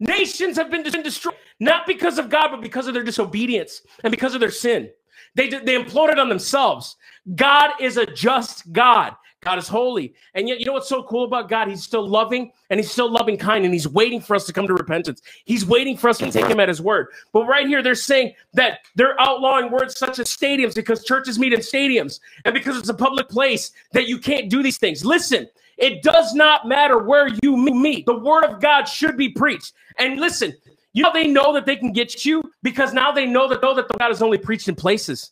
Nations 0.00 0.56
have 0.56 0.70
been 0.70 0.82
destroyed, 0.82 1.34
not 1.58 1.86
because 1.86 2.18
of 2.18 2.28
God, 2.28 2.50
but 2.50 2.60
because 2.60 2.86
of 2.86 2.94
their 2.94 3.02
disobedience 3.02 3.82
and 4.04 4.10
because 4.10 4.34
of 4.34 4.40
their 4.40 4.50
sin. 4.50 4.90
They, 5.34 5.48
they 5.48 5.82
imploded 5.82 6.18
on 6.18 6.28
themselves. 6.28 6.96
God 7.34 7.72
is 7.80 7.96
a 7.96 8.06
just 8.06 8.72
God. 8.72 9.14
God 9.40 9.58
is 9.58 9.68
holy. 9.68 10.14
And 10.34 10.48
yet, 10.48 10.58
you 10.58 10.66
know 10.66 10.72
what's 10.72 10.88
so 10.88 11.02
cool 11.04 11.24
about 11.24 11.48
God? 11.48 11.68
He's 11.68 11.84
still 11.84 12.06
loving 12.06 12.50
and 12.70 12.80
he's 12.80 12.90
still 12.90 13.10
loving 13.10 13.36
kind 13.36 13.64
and 13.64 13.72
he's 13.72 13.86
waiting 13.86 14.20
for 14.20 14.34
us 14.34 14.44
to 14.46 14.52
come 14.52 14.66
to 14.66 14.74
repentance. 14.74 15.22
He's 15.44 15.64
waiting 15.64 15.96
for 15.96 16.10
us 16.10 16.18
to 16.18 16.30
take 16.30 16.46
him 16.46 16.58
at 16.58 16.68
his 16.68 16.82
word. 16.82 17.08
But 17.32 17.46
right 17.46 17.66
here, 17.66 17.82
they're 17.82 17.94
saying 17.94 18.34
that 18.54 18.80
they're 18.96 19.20
outlawing 19.20 19.70
words 19.70 19.96
such 19.96 20.18
as 20.18 20.26
stadiums 20.26 20.74
because 20.74 21.04
churches 21.04 21.38
meet 21.38 21.52
in 21.52 21.60
stadiums 21.60 22.18
and 22.44 22.52
because 22.52 22.76
it's 22.76 22.88
a 22.88 22.94
public 22.94 23.28
place 23.28 23.70
that 23.92 24.08
you 24.08 24.18
can't 24.18 24.50
do 24.50 24.60
these 24.60 24.78
things. 24.78 25.04
Listen, 25.04 25.48
it 25.76 26.02
does 26.02 26.34
not 26.34 26.66
matter 26.66 26.98
where 26.98 27.28
you 27.40 27.56
meet. 27.56 28.06
The 28.06 28.18
word 28.18 28.44
of 28.44 28.60
God 28.60 28.88
should 28.88 29.16
be 29.16 29.28
preached. 29.28 29.72
And 29.98 30.18
listen, 30.18 30.52
you 30.94 31.04
know 31.04 31.12
they 31.12 31.28
know 31.28 31.54
that 31.54 31.64
they 31.64 31.76
can 31.76 31.92
get 31.92 32.24
you 32.24 32.42
because 32.64 32.92
now 32.92 33.12
they 33.12 33.24
know 33.24 33.46
that 33.48 33.62
know 33.62 33.74
that 33.74 33.86
the 33.86 33.94
God 33.98 34.10
is 34.10 34.20
only 34.20 34.38
preached 34.38 34.66
in 34.66 34.74
places, 34.74 35.30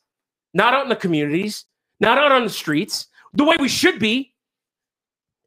not 0.54 0.74
out 0.74 0.84
in 0.84 0.88
the 0.88 0.94
communities, 0.94 1.64
not 1.98 2.18
out 2.18 2.30
on 2.30 2.44
the 2.44 2.50
streets 2.50 3.08
the 3.36 3.44
way 3.44 3.56
we 3.58 3.68
should 3.68 3.98
be. 3.98 4.32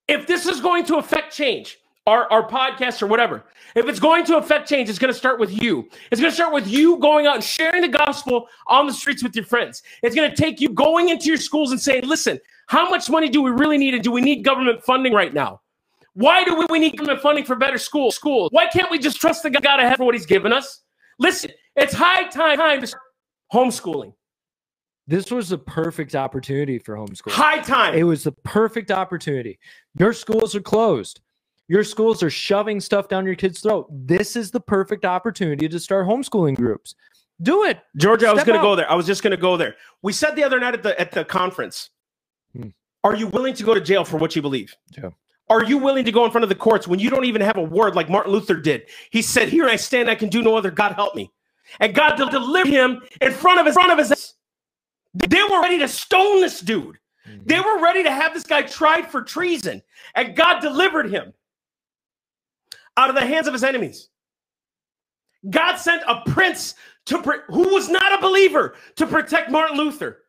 If 0.08 0.26
this 0.26 0.48
is 0.48 0.60
going 0.60 0.86
to 0.86 0.98
affect 0.98 1.36
change, 1.36 1.78
our, 2.08 2.32
our 2.32 2.48
podcast 2.48 3.04
or 3.04 3.08
whatever, 3.08 3.46
if 3.76 3.88
it's 3.88 4.00
going 4.00 4.26
to 4.26 4.38
affect 4.38 4.68
change, 4.68 4.90
it's 4.90 4.98
going 4.98 5.14
to 5.14 5.18
start 5.18 5.40
with 5.40 5.62
you. 5.62 5.88
It's 6.12 6.20
going 6.20 6.32
to 6.32 6.36
start 6.36 6.52
with 6.52 6.68
you 6.68 6.98
going 6.98 7.28
out 7.28 7.36
and 7.36 7.44
sharing 7.44 7.82
the 7.82 7.88
gospel 7.88 8.48
on 8.68 8.88
the 8.88 8.94
streets 8.94 9.22
with 9.22 9.36
your 9.36 9.46
friends. 9.46 9.84
It's 10.02 10.16
going 10.16 10.30
to 10.30 10.36
take 10.36 10.60
you 10.60 10.70
going 10.70 11.10
into 11.10 11.28
your 11.28 11.38
schools 11.38 11.72
and 11.72 11.80
saying, 11.80 12.08
listen, 12.08 12.40
how 12.68 12.90
much 12.90 13.10
money 13.10 13.30
do 13.30 13.42
we 13.44 13.52
really 13.52 13.78
need? 13.78 13.94
And 13.94 14.04
do 14.04 14.12
we 14.12 14.22
need 14.22 14.44
government 14.44 14.84
funding 14.84 15.14
right 15.14 15.34
now? 15.34 15.62
Why 16.14 16.44
do 16.44 16.56
we 16.56 16.66
we 16.70 16.80
need 16.80 16.98
government 16.98 17.22
funding 17.22 17.46
for 17.46 17.56
better 17.56 17.78
schools? 17.78 18.16
Schools. 18.16 18.50
Why 18.52 18.68
can't 18.68 18.90
we 18.90 18.98
just 18.98 19.22
trust 19.22 19.44
the 19.44 19.52
God 19.52 19.80
ahead 19.80 19.98
for 19.98 20.06
what 20.06 20.16
he's 20.16 20.26
given 20.26 20.52
us? 20.52 20.82
Listen, 21.20 21.52
it's 21.76 21.94
high 21.94 22.24
time, 22.30 22.58
time 22.58 22.82
to 22.82 22.96
homeschooling. 23.54 24.14
This 25.10 25.32
was 25.32 25.49
the 25.49 25.57
perfect 25.57 26.14
opportunity 26.14 26.78
for 26.78 26.95
homeschooling. 26.95 27.32
High 27.32 27.62
time. 27.62 27.95
It 27.95 28.03
was 28.03 28.24
the 28.24 28.32
perfect 28.32 28.91
opportunity. 28.91 29.57
Your 29.97 30.14
schools 30.14 30.53
are 30.53 30.62
closed. 30.62 31.22
Your 31.68 31.84
schools 31.84 32.22
are 32.22 32.30
shoving 32.30 32.80
stuff 32.80 33.07
down 33.07 33.26
your 33.26 33.34
kids' 33.34 33.60
throat. 33.60 33.88
This 33.89 34.36
is 34.36 34.51
the 34.51 34.60
perfect 34.60 35.05
opportunity 35.05 35.68
to 35.68 35.80
start 35.80 36.05
homeschooling 36.05 36.55
groups. 36.57 36.93
Do 37.41 37.64
it. 37.64 37.80
Georgia, 37.97 38.26
Step 38.26 38.30
I 38.30 38.34
was 38.36 38.43
going 38.43 38.60
to 38.60 38.64
go 38.64 38.76
there. 38.76 38.91
I 38.91 38.93
was 38.93 39.07
just 39.07 39.24
going 39.24 39.32
to 39.32 39.38
go 39.38 39.57
there. 39.57 39.78
We 40.03 40.14
said 40.14 40.36
the 40.36 40.43
other 40.43 40.60
night 40.60 40.76
at 40.76 40.84
the 40.84 40.99
at 41.01 41.12
the 41.12 41.26
conference, 41.26 41.89
hmm. 42.55 42.68
are 43.03 43.16
you 43.16 43.26
willing 43.26 43.55
to 43.55 43.64
go 43.64 43.74
to 43.74 43.82
jail 43.82 44.05
for 44.05 44.18
what 44.18 44.36
you 44.36 44.43
believe? 44.43 44.76
Yeah. 44.95 45.10
Are 45.49 45.64
you 45.64 45.80
willing 45.80 46.05
to 46.05 46.12
go 46.12 46.24
in 46.24 46.30
front 46.30 46.43
of 46.43 46.49
the 46.49 46.55
courts 46.55 46.88
when 46.88 46.99
you 46.99 47.10
don't 47.10 47.26
even 47.26 47.41
have 47.41 47.57
a 47.57 47.64
word 47.64 47.95
like 47.95 48.12
Martin 48.12 48.32
Luther 48.32 48.57
did? 48.57 48.84
He 49.10 49.24
said, 49.24 49.49
"Here 49.49 49.66
I 49.66 49.76
stand, 49.76 50.07
I 50.07 50.14
can 50.14 50.30
do 50.30 50.43
no 50.43 50.55
other. 50.55 50.70
God 50.70 50.93
help 50.93 51.16
me." 51.16 51.32
And 51.80 51.95
God 51.95 52.16
delivered 52.16 52.70
him 52.70 53.01
in 53.22 53.32
front 53.32 53.60
of 53.60 53.66
his 53.66 53.74
front 53.74 53.91
of 53.91 53.97
his 53.97 54.36
they 55.14 55.43
were 55.43 55.62
ready 55.62 55.80
to 55.80 55.88
stone 55.88 56.41
this 56.41 56.60
dude. 56.60 56.99
Mm-hmm. 57.28 57.43
They 57.45 57.60
were 57.60 57.82
ready 57.82 58.03
to 58.03 58.12
have 58.12 58.34
this 58.34 58.43
guy 58.43 58.64
tried 58.64 59.10
for 59.10 59.22
treason, 59.22 59.82
and 60.16 60.36
God 60.36 60.60
delivered 60.60 61.10
him 61.10 61.34
out 62.97 63.10
of 63.10 63.16
the 63.16 63.26
hands 63.26 63.47
of 63.47 63.53
his 63.53 63.64
enemies. 63.64 64.10
God 65.49 65.78
sent 65.78 66.03
a 66.07 66.22
prince 66.30 66.76
to 67.05 67.18
who 67.47 67.74
was 67.74 67.89
not 67.89 68.18
a 68.18 68.22
believer 68.22 68.76
to 68.95 69.07
protect 69.07 69.49
Martin 69.49 69.78
Luther 69.78 70.24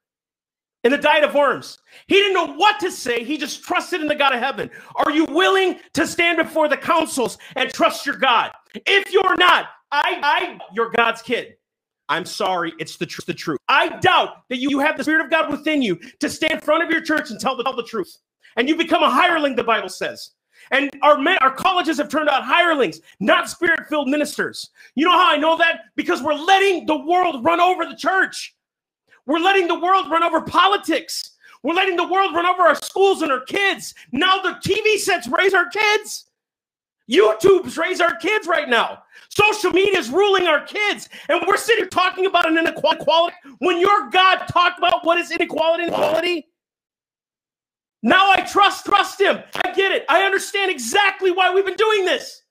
in 0.84 0.92
the 0.92 0.98
Diet 0.98 1.24
of 1.24 1.34
Worms. 1.34 1.78
He 2.06 2.14
didn't 2.14 2.34
know 2.34 2.54
what 2.54 2.80
to 2.80 2.90
say. 2.90 3.24
He 3.24 3.36
just 3.36 3.62
trusted 3.64 4.00
in 4.00 4.08
the 4.08 4.14
God 4.14 4.34
of 4.34 4.40
heaven. 4.40 4.70
Are 4.96 5.10
you 5.10 5.26
willing 5.26 5.78
to 5.94 6.06
stand 6.06 6.38
before 6.38 6.68
the 6.68 6.76
councils 6.76 7.38
and 7.56 7.72
trust 7.72 8.06
your 8.06 8.16
God? 8.16 8.52
If 8.86 9.12
you're 9.12 9.36
not, 9.36 9.66
I, 9.90 10.20
I, 10.22 10.58
you're 10.72 10.90
God's 10.90 11.22
kid. 11.22 11.56
I'm 12.10 12.24
sorry, 12.24 12.74
it's 12.80 12.96
the, 12.96 13.06
tr- 13.06 13.22
the 13.26 13.32
truth. 13.32 13.60
I 13.68 13.98
doubt 14.00 14.48
that 14.48 14.58
you, 14.58 14.80
have 14.80 14.98
the 14.98 15.04
Spirit 15.04 15.24
of 15.24 15.30
God 15.30 15.48
within 15.48 15.80
you 15.80 15.98
to 16.18 16.28
stand 16.28 16.54
in 16.54 16.60
front 16.60 16.82
of 16.82 16.90
your 16.90 17.00
church 17.00 17.30
and 17.30 17.40
tell 17.40 17.56
the, 17.56 17.62
tell 17.62 17.76
the 17.76 17.84
truth. 17.84 18.18
And 18.56 18.68
you 18.68 18.76
become 18.76 19.04
a 19.04 19.10
hireling, 19.10 19.54
the 19.54 19.62
Bible 19.62 19.88
says. 19.88 20.32
And 20.72 20.90
our 21.02 21.18
men, 21.18 21.38
our 21.40 21.54
colleges 21.54 21.98
have 21.98 22.08
turned 22.08 22.28
out 22.28 22.44
hirelings, 22.44 23.00
not 23.20 23.48
spirit-filled 23.48 24.08
ministers. 24.08 24.70
You 24.96 25.04
know 25.04 25.12
how 25.12 25.32
I 25.32 25.36
know 25.36 25.56
that? 25.58 25.82
Because 25.94 26.20
we're 26.20 26.34
letting 26.34 26.84
the 26.84 26.98
world 26.98 27.44
run 27.44 27.60
over 27.60 27.86
the 27.86 27.96
church. 27.96 28.56
We're 29.24 29.38
letting 29.38 29.68
the 29.68 29.78
world 29.78 30.10
run 30.10 30.24
over 30.24 30.42
politics. 30.42 31.36
We're 31.62 31.74
letting 31.74 31.96
the 31.96 32.08
world 32.08 32.34
run 32.34 32.46
over 32.46 32.62
our 32.62 32.74
schools 32.74 33.22
and 33.22 33.30
our 33.30 33.44
kids. 33.44 33.94
Now 34.12 34.42
the 34.42 34.58
TV 34.64 34.96
sets 34.96 35.28
raise 35.28 35.54
our 35.54 35.68
kids. 35.68 36.26
YouTube's 37.10 37.76
raise 37.76 38.00
our 38.00 38.16
kids 38.16 38.46
right 38.46 38.68
now. 38.68 39.02
Social 39.30 39.70
media 39.70 39.98
is 39.98 40.10
ruling 40.10 40.46
our 40.46 40.64
kids. 40.64 41.08
And 41.28 41.40
we're 41.46 41.56
sitting 41.56 41.84
here 41.84 41.88
talking 41.88 42.26
about 42.26 42.48
an 42.48 42.58
inequality 42.58 43.36
when 43.58 43.78
your 43.78 44.10
God 44.10 44.44
talked 44.46 44.78
about 44.78 45.04
what 45.04 45.18
is 45.18 45.30
inequality 45.30 45.84
and 45.84 45.92
equality. 45.92 46.48
Now 48.02 48.32
I 48.32 48.40
trust 48.40 48.86
trust 48.86 49.20
him. 49.20 49.40
I 49.64 49.72
get 49.72 49.92
it. 49.92 50.04
I 50.08 50.24
understand 50.24 50.70
exactly 50.70 51.30
why 51.30 51.54
we've 51.54 51.66
been 51.66 51.76
doing 51.76 52.04
this. 52.04 52.42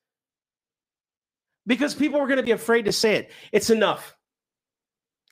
Because 1.67 1.93
people 1.93 2.19
are 2.19 2.27
going 2.27 2.38
to 2.38 2.43
be 2.43 2.51
afraid 2.51 2.86
to 2.86 2.91
say 2.91 3.15
it. 3.15 3.32
It's 3.51 3.69
enough. 3.69 4.15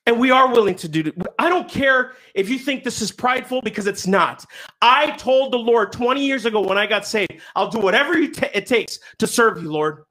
And 0.06 0.20
we 0.20 0.32
are 0.32 0.52
willing 0.52 0.76
to 0.76 0.88
do 0.88 1.02
it. 1.02 1.16
I 1.38 1.50
don't 1.50 1.70
care 1.70 2.14
if 2.34 2.50
you 2.50 2.58
think 2.58 2.84
this 2.84 3.02
is 3.02 3.12
prideful 3.12 3.62
because 3.62 3.88
it's 3.88 4.08
not. 4.08 4.46
I 4.82 5.12
told 5.12 5.52
the 5.52 5.58
Lord 5.58 5.92
20 5.92 6.26
years 6.26 6.46
ago 6.46 6.62
when 6.62 6.78
I 6.78 6.88
got 6.88 7.06
saved, 7.06 7.42
I'll 7.56 7.70
do 7.70 7.80
whatever 7.80 8.14
it 8.16 8.66
takes 8.66 9.00
to 9.20 9.28
serve 9.28 9.62
you, 9.62 9.72
Lord. 9.72 10.04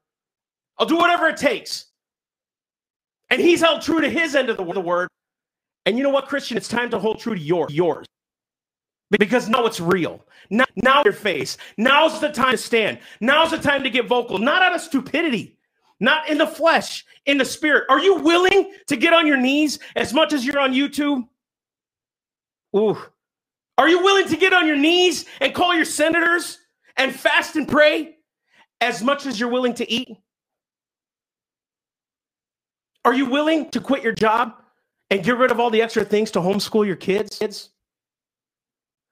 I'll 0.79 0.85
do 0.85 0.97
whatever 0.97 1.27
it 1.27 1.37
takes. 1.37 1.85
And 3.29 3.41
he's 3.41 3.61
held 3.61 3.81
true 3.81 4.01
to 4.01 4.09
his 4.09 4.35
end 4.35 4.49
of 4.49 4.57
the 4.57 4.63
word. 4.63 5.09
And 5.85 5.97
you 5.97 6.03
know 6.03 6.09
what, 6.09 6.27
Christian? 6.27 6.57
It's 6.57 6.67
time 6.67 6.89
to 6.91 6.99
hold 6.99 7.19
true 7.19 7.35
to 7.35 7.41
your, 7.41 7.67
yours. 7.69 8.05
Because 9.09 9.47
now 9.47 9.65
it's 9.65 9.79
real. 9.79 10.25
Now, 10.49 10.65
now 10.75 11.01
your 11.03 11.13
face. 11.13 11.57
Now's 11.77 12.19
the 12.19 12.29
time 12.29 12.51
to 12.51 12.57
stand. 12.57 12.99
Now's 13.21 13.51
the 13.51 13.57
time 13.57 13.83
to 13.83 13.89
get 13.89 14.07
vocal, 14.07 14.37
not 14.37 14.61
out 14.61 14.75
of 14.75 14.81
stupidity, 14.81 15.57
not 15.99 16.29
in 16.29 16.37
the 16.37 16.47
flesh, 16.47 17.05
in 17.25 17.37
the 17.37 17.45
spirit. 17.45 17.85
Are 17.89 17.99
you 17.99 18.15
willing 18.15 18.73
to 18.87 18.97
get 18.97 19.13
on 19.13 19.25
your 19.25 19.37
knees 19.37 19.79
as 19.95 20.13
much 20.13 20.33
as 20.33 20.45
you're 20.45 20.59
on 20.59 20.73
YouTube? 20.73 21.27
Ooh. 22.75 22.97
Are 23.77 23.87
you 23.87 24.03
willing 24.03 24.27
to 24.27 24.37
get 24.37 24.53
on 24.53 24.67
your 24.67 24.75
knees 24.75 25.25
and 25.39 25.53
call 25.53 25.73
your 25.73 25.85
senators 25.85 26.59
and 26.97 27.13
fast 27.15 27.55
and 27.55 27.67
pray 27.67 28.17
as 28.81 29.03
much 29.03 29.25
as 29.25 29.39
you're 29.39 29.49
willing 29.49 29.73
to 29.75 29.89
eat? 29.89 30.17
Are 33.07 33.13
you 33.13 33.25
willing 33.25 33.69
to 33.69 33.79
quit 33.79 34.03
your 34.03 34.11
job 34.11 34.51
and 35.09 35.23
get 35.23 35.37
rid 35.37 35.49
of 35.49 35.61
all 35.61 35.69
the 35.69 35.81
extra 35.81 36.03
things 36.03 36.29
to 36.31 36.39
homeschool 36.39 36.85
your 36.85 36.97
kids? 36.97 37.69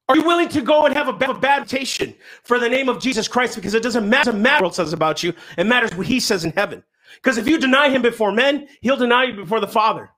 Are 0.10 0.18
you 0.18 0.24
willing 0.26 0.50
to 0.50 0.60
go 0.60 0.86
and 0.86 0.94
have 0.94 1.08
a, 1.08 1.14
bad 1.14 1.40
baptism 1.40 2.14
for 2.44 2.60
the 2.60 2.68
name 2.68 2.90
of 2.90 3.00
Jesus 3.00 3.30
Christ? 3.30 3.56
Because 3.56 3.74
it 3.74 3.82
doesn't 3.82 4.10
matter 4.10 4.34
what 4.34 4.42
the 4.42 4.58
world 4.62 4.76
says 4.76 4.92
about 4.92 5.24
you. 5.24 5.32
It 5.58 5.66
matters 5.66 5.96
what 5.96 6.08
he 6.08 6.20
says 6.20 6.44
in 6.44 6.52
heaven. 6.52 6.84
Because 7.24 7.38
if 7.38 7.48
you 7.48 7.58
deny 7.58 7.88
him 7.88 8.02
before 8.02 8.34
men, 8.34 8.68
he'll 8.82 8.98
deny 8.98 9.24
you 9.24 9.34
before 9.34 9.62
the 9.62 9.68
Father. 9.68 10.10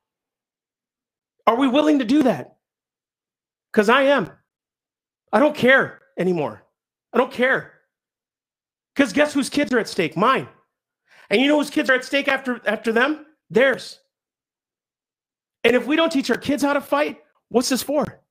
Are 1.45 1.55
we 1.55 1.67
willing 1.67 1.99
to 1.99 2.05
do 2.05 2.23
that? 2.23 2.57
Because 3.71 3.89
I 3.89 4.01
am. 4.05 4.31
I 5.31 5.39
don't 5.39 5.55
care 5.55 6.01
anymore. 6.17 6.63
I 7.13 7.19
don't 7.19 7.31
care. 7.31 7.73
Because 8.95 9.13
guess 9.13 9.35
whose 9.35 9.49
kids 9.51 9.71
are 9.71 9.77
at 9.77 9.87
stake? 9.87 10.17
Mine. 10.17 10.47
And 11.29 11.39
you 11.39 11.47
know 11.47 11.59
whose 11.59 11.69
kids 11.69 11.91
are 11.91 11.93
at 11.95 12.05
stake 12.05 12.27
after, 12.27 12.59
after 12.65 12.91
them? 12.91 13.25
Theirs. 13.49 13.99
And 15.63 15.75
if 15.75 15.85
we 15.85 15.95
don't 15.95 16.11
teach 16.11 16.29
our 16.29 16.37
kids 16.37 16.63
how 16.63 16.73
to 16.73 16.81
fight, 16.81 17.21
what's 17.49 17.69
this 17.69 17.83
for? 17.83 18.21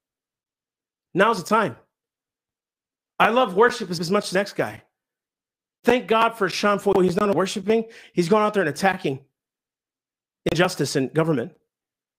Now's 1.15 1.43
the 1.43 1.49
time. 1.49 1.77
I 3.19 3.31
love 3.31 3.55
worship 3.55 3.91
as 3.91 4.11
much 4.11 4.25
as 4.25 4.31
the 4.31 4.39
next 4.39 4.53
guy. 4.55 4.83
Thank 5.85 6.07
God 6.07 6.31
for 6.31 6.49
Sean 6.49 6.79
Feucht. 6.79 7.03
He's 7.05 7.17
not 7.17 7.35
worshiping. 7.35 7.85
He's 8.13 8.29
going 8.29 8.43
out 8.43 8.55
there 8.55 8.63
and 8.63 8.71
attacking 8.71 9.21
injustice 10.51 10.97
in 10.97 11.09
government. 11.09 11.53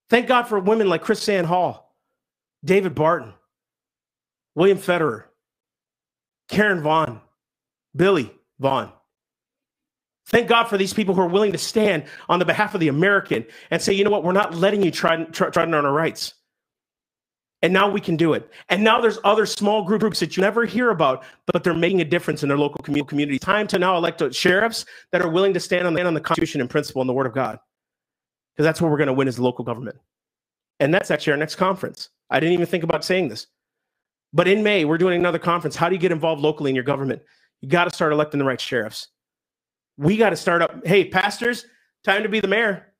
Thank 0.09 0.27
God 0.27 0.43
for 0.43 0.59
women 0.59 0.87
like 0.87 1.03
KrisAnne 1.03 1.45
Hall, 1.45 1.95
David 2.63 2.95
Barton, 2.95 3.33
William 4.55 4.77
Federer, 4.77 5.25
Karen 6.47 6.81
Vaughn, 6.81 7.21
Billy 7.95 8.31
Vaughn. 8.59 8.91
Thank 10.28 10.49
God 10.49 10.65
for 10.65 10.78
these 10.78 10.93
people 10.93 11.15
who 11.15 11.21
are 11.21 11.28
willing 11.28 11.53
to 11.53 11.57
stand 11.57 12.03
on 12.28 12.39
the 12.39 12.45
behalf 12.45 12.73
of 12.73 12.82
the 12.82 12.89
American 12.89 13.45
and 13.71 13.82
say, 13.82 13.93
you 13.93 14.03
know 14.03 14.09
what, 14.09 14.23
we're 14.23 14.34
not 14.34 14.55
letting 14.55 14.84
you 14.84 14.91
try, 14.91 15.23
try, 15.25 15.49
try 15.49 15.63
on 15.63 15.73
our 15.73 15.91
rights. 15.91 16.34
And 17.61 17.73
now 17.73 17.89
we 17.89 18.01
can 18.01 18.17
do 18.17 18.34
it. 18.34 18.51
And 18.69 18.84
now 18.84 19.01
there's 19.01 19.17
other 19.23 19.45
small 19.45 19.84
group 19.84 20.01
groups 20.01 20.19
that 20.19 20.38
you 20.38 20.41
never 20.41 20.65
hear 20.65 20.91
about, 20.91 21.23
but 21.47 21.63
they're 21.63 21.73
making 21.73 22.01
a 22.01 22.05
difference 22.05 22.43
in 22.43 22.49
their 22.49 22.57
local 22.57 22.84
community. 22.84 23.39
Time 23.39 23.67
to 23.67 23.80
now 23.80 23.97
elect 23.97 24.21
sheriffs 24.36 24.86
that 25.11 25.21
are 25.21 25.30
willing 25.30 25.53
to 25.53 25.59
stand 25.59 25.88
on 25.88 25.93
the, 25.93 26.05
on 26.05 26.13
the 26.13 26.21
Constitution 26.21 26.61
and 26.61 26.69
principle 26.69 27.01
and 27.01 27.09
the 27.09 27.13
Word 27.13 27.25
of 27.25 27.34
God. 27.34 27.57
Because 28.53 28.65
that's 28.65 28.82
what 28.82 28.91
we're 28.91 28.97
going 28.97 29.07
to 29.07 29.13
win 29.13 29.28
as 29.28 29.39
local 29.39 29.65
government. 29.65 29.97
And 30.80 30.93
that's 30.93 31.09
actually 31.09 31.32
our 31.32 31.38
next 31.38 31.55
conference. 31.55 32.09
I 32.30 32.39
didn't 32.39 32.53
even 32.53 32.65
think 32.67 32.84
about 32.84 33.03
saying 33.03 33.30
this. 33.30 33.47
But 34.34 34.47
in 34.47 34.61
May, 34.61 34.86
we're 34.86 34.97
doing 34.99 35.19
another 35.19 35.39
conference. 35.39 35.75
How 35.75 35.89
do 35.89 35.95
you 35.95 36.01
get 36.01 36.11
involved 36.11 36.41
locally 36.41 36.69
in 36.69 36.75
your 36.75 36.84
government? 36.84 37.21
You 37.61 37.69
got 37.69 37.86
to 37.86 37.95
start 37.95 38.11
electing 38.11 38.39
the 38.39 38.45
right 38.45 38.61
sheriffs. 38.61 39.07
We 39.97 40.17
got 40.17 40.29
to 40.31 40.35
start 40.35 40.61
up. 40.61 40.85
Hey, 40.85 41.05
pastors, 41.09 41.65
time 42.03 42.23
to 42.23 42.29
be 42.29 42.39
the 42.39 42.47
mayor. 42.47 42.93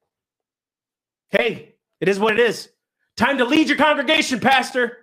Hey, 1.30 1.76
it 2.02 2.10
is 2.10 2.20
what 2.20 2.34
it 2.34 2.40
is. 2.40 2.70
Time 3.16 3.38
to 3.38 3.46
lead 3.46 3.68
your 3.68 3.78
congregation, 3.78 4.40
Pastor. 4.40 4.98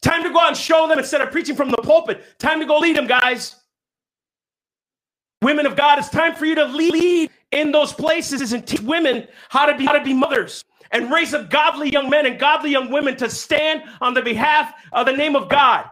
Time 0.00 0.22
to 0.22 0.30
go 0.30 0.40
out 0.40 0.48
and 0.48 0.56
show 0.56 0.86
them 0.86 0.98
instead 0.98 1.20
of 1.20 1.30
preaching 1.30 1.56
from 1.56 1.70
the 1.70 1.76
pulpit. 1.78 2.22
Time 2.38 2.60
to 2.60 2.66
go 2.66 2.78
lead 2.78 2.96
them, 2.96 3.06
guys. 3.06 3.56
Women 5.42 5.66
of 5.66 5.76
God, 5.76 5.98
it's 5.98 6.08
time 6.08 6.34
for 6.34 6.46
you 6.46 6.54
to 6.56 6.64
lead 6.64 7.30
in 7.52 7.72
those 7.72 7.92
places 7.92 8.52
and 8.52 8.66
teach 8.66 8.80
women 8.80 9.26
how 9.48 9.66
to 9.66 9.76
be 9.76 9.86
how 9.86 9.92
to 9.92 10.02
be 10.02 10.12
mothers 10.12 10.64
and 10.90 11.10
raise 11.10 11.34
up 11.34 11.50
godly 11.50 11.90
young 11.90 12.10
men 12.10 12.26
and 12.26 12.38
godly 12.38 12.70
young 12.70 12.90
women 12.90 13.16
to 13.16 13.30
stand 13.30 13.82
on 14.00 14.14
the 14.14 14.22
behalf 14.22 14.72
of 14.92 15.06
the 15.06 15.12
name 15.12 15.36
of 15.36 15.48
God. 15.48 15.86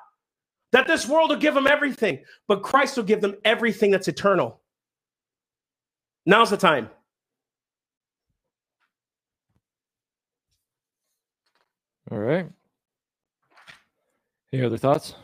That 0.73 0.87
this 0.87 1.09
world 1.09 1.31
will 1.31 1.37
give 1.37 1.55
them 1.55 1.67
everything, 1.67 2.25
but 2.49 2.63
Christ 2.63 2.97
will 2.97 3.05
give 3.05 3.21
them 3.21 3.37
everything 3.45 3.91
that's 3.91 4.09
eternal. 4.09 4.61
Now's 6.27 6.51
the 6.51 6.57
time. 6.57 6.91
All 12.11 12.19
right. 12.19 12.49
Any 14.53 14.65
other 14.65 14.77
thoughts? 14.77 15.15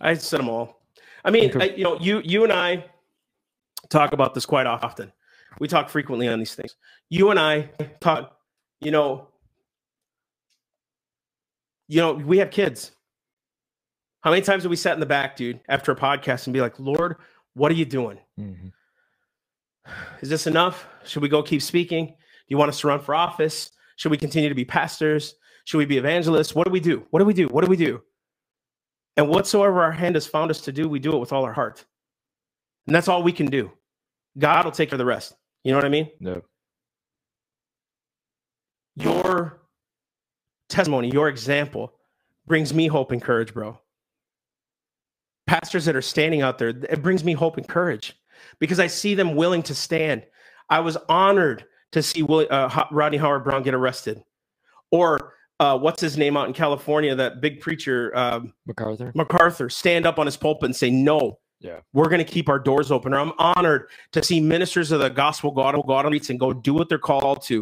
I 0.00 0.14
said 0.14 0.40
them 0.40 0.48
all. 0.48 0.82
I 1.24 1.30
mean. 1.30 1.60
I, 1.60 1.66
you 1.70 1.84
know, 1.84 1.98
you 2.00 2.20
you 2.24 2.44
and 2.44 2.52
I 2.52 2.84
talk 3.88 4.12
about 4.12 4.34
this 4.34 4.46
quite 4.46 4.66
often. 4.66 5.12
We 5.58 5.66
talk 5.66 5.88
frequently 5.88 6.28
on 6.28 6.38
these 6.38 6.54
things. 6.54 6.76
You 7.08 7.30
and 7.30 7.38
I 7.38 7.70
talk. 8.00 8.36
You 8.80 8.92
know, 8.92 9.28
you 11.88 12.00
know, 12.00 12.12
we 12.12 12.38
have 12.38 12.50
kids. 12.50 12.92
How 14.20 14.30
many 14.30 14.42
times 14.42 14.62
have 14.62 14.70
we 14.70 14.76
sat 14.76 14.94
in 14.94 15.00
the 15.00 15.06
back, 15.06 15.36
dude, 15.36 15.60
after 15.68 15.90
a 15.90 15.96
podcast 15.96 16.46
and 16.46 16.54
be 16.54 16.60
like, 16.60 16.78
"Lord, 16.78 17.16
what 17.54 17.72
are 17.72 17.76
you 17.76 17.84
doing? 17.84 18.18
Mm-hmm. 18.38 18.68
Is 20.20 20.28
this 20.28 20.46
enough? 20.46 20.86
Should 21.04 21.22
we 21.22 21.28
go 21.28 21.42
keep 21.42 21.62
speaking? 21.62 22.06
Do 22.06 22.14
you 22.48 22.56
want 22.56 22.70
us 22.70 22.80
to 22.80 22.88
run 22.88 23.00
for 23.00 23.14
office? 23.14 23.70
Should 23.96 24.10
we 24.10 24.18
continue 24.18 24.48
to 24.48 24.54
be 24.54 24.64
pastors? 24.64 25.34
Should 25.64 25.78
we 25.78 25.86
be 25.86 25.98
evangelists? 25.98 26.54
What 26.54 26.64
do 26.64 26.70
we 26.70 26.80
do? 26.80 27.06
What 27.10 27.20
do 27.20 27.24
we 27.24 27.34
do? 27.34 27.46
What 27.48 27.64
do 27.64 27.70
we 27.70 27.76
do? 27.76 28.02
And 29.16 29.28
whatsoever 29.28 29.82
our 29.82 29.92
hand 29.92 30.14
has 30.14 30.26
found 30.26 30.50
us 30.50 30.60
to 30.62 30.72
do, 30.72 30.88
we 30.88 30.98
do 30.98 31.12
it 31.12 31.18
with 31.18 31.32
all 31.32 31.44
our 31.44 31.52
heart. 31.52 31.84
And 32.86 32.94
that's 32.94 33.08
all 33.08 33.22
we 33.22 33.32
can 33.32 33.46
do. 33.46 33.72
God 34.38 34.64
will 34.64 34.72
take 34.72 34.90
care 34.90 34.94
of 34.94 34.98
the 34.98 35.04
rest. 35.04 35.34
You 35.64 35.72
know 35.72 35.78
what 35.78 35.84
I 35.84 35.90
mean? 35.90 36.08
No. 36.20 36.42
Your 38.96 39.60
testimony, 40.68 41.10
your 41.10 41.28
example 41.28 41.92
brings 42.46 42.72
me 42.72 42.86
hope 42.86 43.12
and 43.12 43.20
courage, 43.20 43.52
bro. 43.52 43.78
Pastors 45.46 45.84
that 45.84 45.96
are 45.96 46.02
standing 46.02 46.42
out 46.42 46.58
there, 46.58 46.68
it 46.68 47.02
brings 47.02 47.24
me 47.24 47.32
hope 47.32 47.56
and 47.56 47.68
courage 47.68 48.17
because 48.58 48.80
I 48.80 48.86
see 48.86 49.14
them 49.14 49.34
willing 49.34 49.62
to 49.64 49.74
stand. 49.74 50.24
I 50.70 50.80
was 50.80 50.96
honored 51.08 51.64
to 51.92 52.02
see 52.02 52.22
uh, 52.22 52.84
Rodney 52.90 53.18
Howard-Browne 53.18 53.62
get 53.62 53.74
arrested. 53.74 54.22
Or 54.90 55.34
uh, 55.60 55.78
what's 55.78 56.00
his 56.00 56.16
name 56.16 56.36
out 56.36 56.46
in 56.46 56.54
California, 56.54 57.14
that 57.14 57.40
big 57.40 57.60
preacher, 57.60 58.16
um, 58.16 58.52
MacArthur. 58.66 59.12
MacArthur, 59.14 59.68
stand 59.68 60.06
up 60.06 60.18
on 60.18 60.26
his 60.26 60.36
pulpit 60.36 60.66
and 60.66 60.76
say, 60.76 60.90
"No, 60.90 61.38
yeah, 61.60 61.80
we're 61.92 62.08
going 62.08 62.24
to 62.24 62.30
keep 62.32 62.48
our 62.48 62.58
doors 62.58 62.92
open." 62.92 63.12
Or 63.12 63.18
I'm 63.18 63.32
honored 63.38 63.88
to 64.12 64.22
see 64.22 64.40
ministers 64.40 64.92
of 64.92 65.00
the 65.00 65.08
gospel 65.08 65.50
go 65.50 65.62
God, 65.62 65.86
God 65.86 66.06
streets 66.06 66.30
and 66.30 66.38
go 66.38 66.52
do 66.52 66.74
what 66.74 66.88
they're 66.88 66.98
called 66.98 67.42
to, 67.46 67.60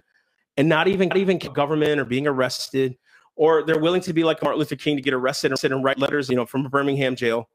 and 0.56 0.68
not 0.68 0.88
even 0.88 1.08
not 1.08 1.16
even 1.16 1.38
government 1.38 1.98
or 1.98 2.04
being 2.04 2.26
arrested, 2.26 2.96
or 3.34 3.64
they're 3.64 3.80
willing 3.80 4.02
to 4.02 4.12
be 4.12 4.24
like 4.24 4.42
Martin 4.42 4.58
Luther 4.58 4.76
King 4.76 4.96
to 4.96 5.02
get 5.02 5.14
arrested 5.14 5.50
and 5.50 5.58
sit 5.58 5.72
and 5.72 5.82
write 5.82 5.98
letters, 5.98 6.28
you 6.28 6.36
know, 6.36 6.46
from 6.46 6.68
Birmingham 6.68 7.16
jail. 7.16 7.48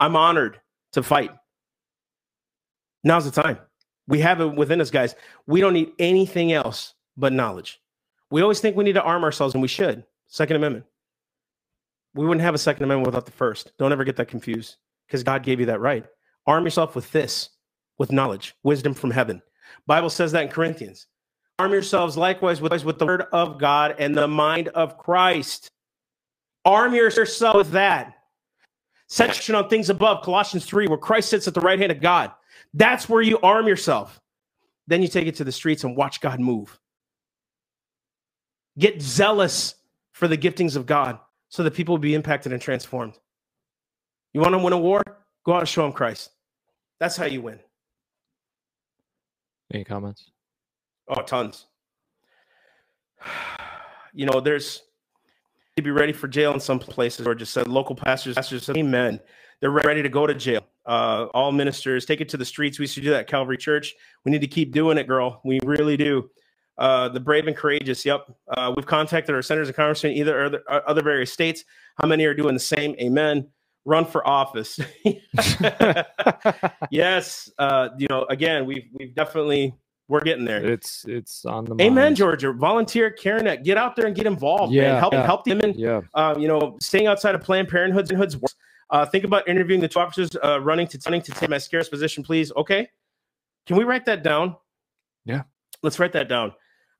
I'm 0.00 0.16
honored 0.16 0.60
to 0.92 1.02
fight. 1.02 1.30
Now's 3.04 3.30
the 3.30 3.42
time. 3.42 3.58
We 4.08 4.20
have 4.20 4.40
it 4.40 4.54
within 4.54 4.80
us, 4.80 4.90
guys. 4.90 5.14
We 5.46 5.60
don't 5.60 5.72
need 5.74 5.92
anything 5.98 6.52
else 6.52 6.94
but 7.16 7.32
knowledge. 7.32 7.80
We 8.30 8.42
always 8.42 8.60
think 8.60 8.76
we 8.76 8.84
need 8.84 8.94
to 8.94 9.02
arm 9.02 9.22
ourselves, 9.22 9.54
and 9.54 9.62
we 9.62 9.68
should. 9.68 10.04
Second 10.26 10.56
Amendment. 10.56 10.86
We 12.14 12.26
wouldn't 12.26 12.42
have 12.42 12.54
a 12.54 12.58
Second 12.58 12.84
Amendment 12.84 13.06
without 13.06 13.26
the 13.26 13.32
first. 13.32 13.72
Don't 13.78 13.92
ever 13.92 14.04
get 14.04 14.16
that 14.16 14.28
confused 14.28 14.76
because 15.06 15.22
God 15.22 15.42
gave 15.42 15.60
you 15.60 15.66
that 15.66 15.80
right. 15.80 16.04
Arm 16.46 16.64
yourself 16.64 16.94
with 16.94 17.10
this, 17.12 17.50
with 17.98 18.12
knowledge, 18.12 18.54
wisdom 18.62 18.94
from 18.94 19.10
heaven. 19.10 19.42
Bible 19.86 20.10
says 20.10 20.32
that 20.32 20.42
in 20.42 20.48
Corinthians. 20.48 21.06
Arm 21.58 21.72
yourselves 21.72 22.16
likewise 22.16 22.60
with, 22.60 22.84
with 22.84 22.98
the 22.98 23.06
word 23.06 23.22
of 23.32 23.58
God 23.58 23.94
and 23.98 24.16
the 24.16 24.26
mind 24.26 24.68
of 24.68 24.98
Christ. 24.98 25.70
Arm 26.64 26.94
yourself 26.94 27.54
with 27.54 27.70
that. 27.70 28.14
Section 29.08 29.54
on 29.54 29.68
things 29.68 29.90
above, 29.90 30.24
Colossians 30.24 30.64
3, 30.64 30.88
where 30.88 30.98
Christ 30.98 31.28
sits 31.28 31.46
at 31.46 31.54
the 31.54 31.60
right 31.60 31.78
hand 31.78 31.92
of 31.92 32.00
God. 32.00 32.32
That's 32.74 33.08
where 33.08 33.22
you 33.22 33.38
arm 33.38 33.68
yourself. 33.68 34.20
Then 34.86 35.00
you 35.00 35.08
take 35.08 35.26
it 35.26 35.36
to 35.36 35.44
the 35.44 35.52
streets 35.52 35.84
and 35.84 35.96
watch 35.96 36.20
God 36.20 36.40
move. 36.40 36.78
Get 38.78 39.00
zealous 39.00 39.76
for 40.12 40.28
the 40.28 40.36
giftings 40.36 40.76
of 40.76 40.84
God 40.84 41.18
so 41.48 41.62
that 41.62 41.74
people 41.74 41.94
will 41.94 42.00
be 42.00 42.14
impacted 42.14 42.52
and 42.52 42.60
transformed. 42.60 43.14
You 44.32 44.40
want 44.40 44.52
to 44.52 44.58
win 44.58 44.72
a 44.72 44.78
war? 44.78 45.02
Go 45.46 45.52
out 45.52 45.60
and 45.60 45.68
show 45.68 45.82
them 45.82 45.92
Christ. 45.92 46.30
That's 46.98 47.16
how 47.16 47.26
you 47.26 47.40
win. 47.40 47.60
Any 49.72 49.84
comments? 49.84 50.30
Oh, 51.08 51.22
tons. 51.22 51.66
You 54.16 54.26
know, 54.26 54.40
there's 54.40 54.80
to 55.76 55.82
be 55.82 55.90
ready 55.90 56.12
for 56.12 56.28
jail 56.28 56.54
in 56.54 56.60
some 56.60 56.78
places, 56.78 57.26
or 57.26 57.34
just 57.34 57.52
said 57.52 57.66
local 57.66 57.96
pastors, 57.96 58.36
pastors 58.36 58.70
Amen. 58.70 59.18
They're 59.60 59.72
ready 59.72 60.02
to 60.02 60.08
go 60.08 60.24
to 60.24 60.34
jail. 60.34 60.64
Uh, 60.86 61.26
all 61.34 61.52
ministers 61.52 62.04
take 62.04 62.20
it 62.20 62.28
to 62.30 62.36
the 62.36 62.44
streets. 62.44 62.78
We 62.78 62.86
should 62.86 63.02
do 63.02 63.10
that 63.10 63.26
Calvary 63.26 63.56
Church. 63.56 63.94
We 64.24 64.32
need 64.32 64.42
to 64.42 64.46
keep 64.46 64.72
doing 64.72 64.98
it, 64.98 65.06
girl. 65.06 65.40
We 65.44 65.58
really 65.64 65.96
do. 65.96 66.30
Uh, 66.76 67.08
the 67.08 67.20
brave 67.20 67.46
and 67.46 67.56
courageous. 67.56 68.04
Yep. 68.04 68.26
Uh, 68.48 68.72
we've 68.76 68.86
contacted 68.86 69.34
our 69.34 69.42
senators 69.42 69.68
and 69.68 69.76
congressmen, 69.76 70.12
either 70.12 70.44
other, 70.44 70.62
uh, 70.68 70.80
other 70.86 71.02
various 71.02 71.32
states. 71.32 71.64
How 72.00 72.08
many 72.08 72.24
are 72.24 72.34
doing 72.34 72.54
the 72.54 72.60
same? 72.60 72.96
Amen. 73.00 73.48
Run 73.84 74.04
for 74.04 74.26
office. 74.26 74.80
yes. 76.90 77.50
Uh, 77.58 77.90
you 77.98 78.06
know, 78.10 78.24
again, 78.28 78.66
we've 78.66 78.88
we've 78.92 79.14
definitely 79.14 79.74
we're 80.08 80.20
getting 80.20 80.44
there. 80.44 80.64
It's 80.64 81.04
it's 81.06 81.44
on 81.44 81.64
the 81.64 81.74
Amen, 81.74 81.94
mind. 81.94 82.16
Georgia. 82.16 82.52
Volunteer, 82.52 83.10
Karen, 83.10 83.62
get 83.62 83.76
out 83.76 83.94
there 83.94 84.06
and 84.06 84.16
get 84.16 84.26
involved. 84.26 84.72
Yeah, 84.72 84.92
man. 84.92 84.98
help 84.98 85.12
yeah. 85.12 85.26
help 85.26 85.44
the 85.44 85.54
women. 85.54 85.74
Yeah. 85.76 86.00
Uh, 86.14 86.34
you 86.38 86.48
know, 86.48 86.76
staying 86.80 87.06
outside 87.06 87.34
of 87.34 87.42
Planned 87.42 87.68
Parenthood's 87.68 88.10
Hood's 88.10 88.36
work. 88.36 88.52
Uh, 88.90 89.06
think 89.06 89.24
about 89.24 89.48
interviewing 89.48 89.80
the 89.80 89.88
two 89.88 89.98
officers 89.98 90.30
uh, 90.44 90.60
running 90.60 90.86
to 90.88 90.98
running 91.06 91.22
to 91.22 91.32
take 91.32 91.48
Mascara's 91.48 91.88
position, 91.88 92.22
please. 92.22 92.52
Okay, 92.56 92.88
can 93.66 93.76
we 93.76 93.84
write 93.84 94.04
that 94.06 94.22
down? 94.22 94.56
Yeah. 95.24 95.42
let's 95.82 95.98
write 95.98 96.12
that 96.12 96.28
down. 96.28 96.52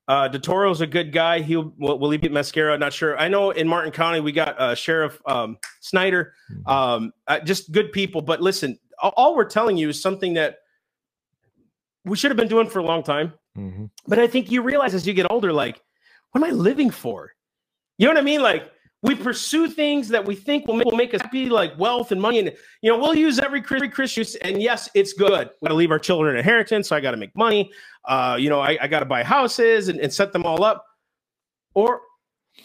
Uh, 0.07 0.27
Del 0.27 0.41
Toro's 0.41 0.81
a 0.81 0.87
good 0.87 1.11
guy. 1.11 1.41
He'll 1.41 1.73
will, 1.77 1.97
will 1.99 2.11
he 2.11 2.17
beat 2.17 2.31
Mascara? 2.31 2.77
Not 2.77 2.93
sure. 2.93 3.17
I 3.17 3.27
know 3.27 3.51
in 3.51 3.67
Martin 3.67 3.91
County 3.91 4.19
we 4.19 4.31
got 4.31 4.59
uh, 4.59 4.75
Sheriff 4.75 5.19
um, 5.25 5.57
Snyder. 5.81 6.33
Mhm. 6.51 6.67
Um, 6.71 7.13
uh, 7.27 7.39
just 7.39 7.71
good 7.71 7.91
people. 7.91 8.21
But 8.21 8.41
listen, 8.41 8.77
all, 9.01 9.35
we're 9.35 9.45
telling 9.45 9.77
you 9.77 9.89
is 9.89 10.01
something 10.01 10.35
that 10.35 10.57
we 12.03 12.15
should 12.15 12.29
have 12.29 12.37
been 12.37 12.47
doing 12.47 12.67
for 12.69 12.79
a 12.79 12.83
long 12.83 13.01
time. 13.03 13.33
Mhm. 13.57 13.89
But 14.07 14.19
I 14.19 14.27
think 14.27 14.51
you 14.51 14.61
realize 14.61 14.93
as 14.93 15.07
you 15.07 15.13
get 15.13 15.29
older, 15.31 15.51
like, 15.51 15.81
what 16.31 16.43
am 16.43 16.49
I 16.49 16.53
living 16.53 16.91
for? 16.91 17.31
You 17.97 18.05
know 18.07 18.13
what 18.13 18.19
I 18.19 18.23
mean? 18.23 18.41
Like, 18.43 18.71
we 19.05 19.15
pursue 19.15 19.67
things 19.69 20.07
that 20.09 20.25
we 20.25 20.35
think 20.35 20.67
will 20.67 20.75
make, 20.75 20.85
will 20.85 20.97
make 20.97 21.13
us 21.13 21.21
happy, 21.21 21.47
like 21.49 21.77
wealth 21.77 22.11
and 22.11 22.21
money. 22.21 22.39
And, 22.39 22.51
you 22.81 22.91
know, 22.91 22.97
we'll 22.97 23.15
use 23.15 23.39
every 23.39 23.61
Chris- 23.61 23.93
Christian. 23.93 24.25
And 24.41 24.61
yes, 24.61 24.89
it's 24.93 25.13
good. 25.13 25.49
We 25.61 25.67
got 25.67 25.69
to 25.69 25.75
leave 25.75 25.91
our 25.91 25.99
children 25.99 26.35
an 26.35 26.39
inheritance. 26.39 26.89
So 26.89 26.95
I 26.95 26.99
got 26.99 27.11
to 27.11 27.17
make 27.17 27.35
money. 27.35 27.71
Uh, 28.05 28.37
you 28.39 28.49
know, 28.49 28.59
I, 28.59 28.77
I 28.81 28.87
got 28.87 28.99
to 28.99 29.05
buy 29.05 29.23
houses 29.23 29.87
and, 29.89 29.99
and 29.99 30.13
set 30.13 30.33
them 30.33 30.43
all 30.43 30.63
up. 30.63 30.85
Or, 31.73 32.01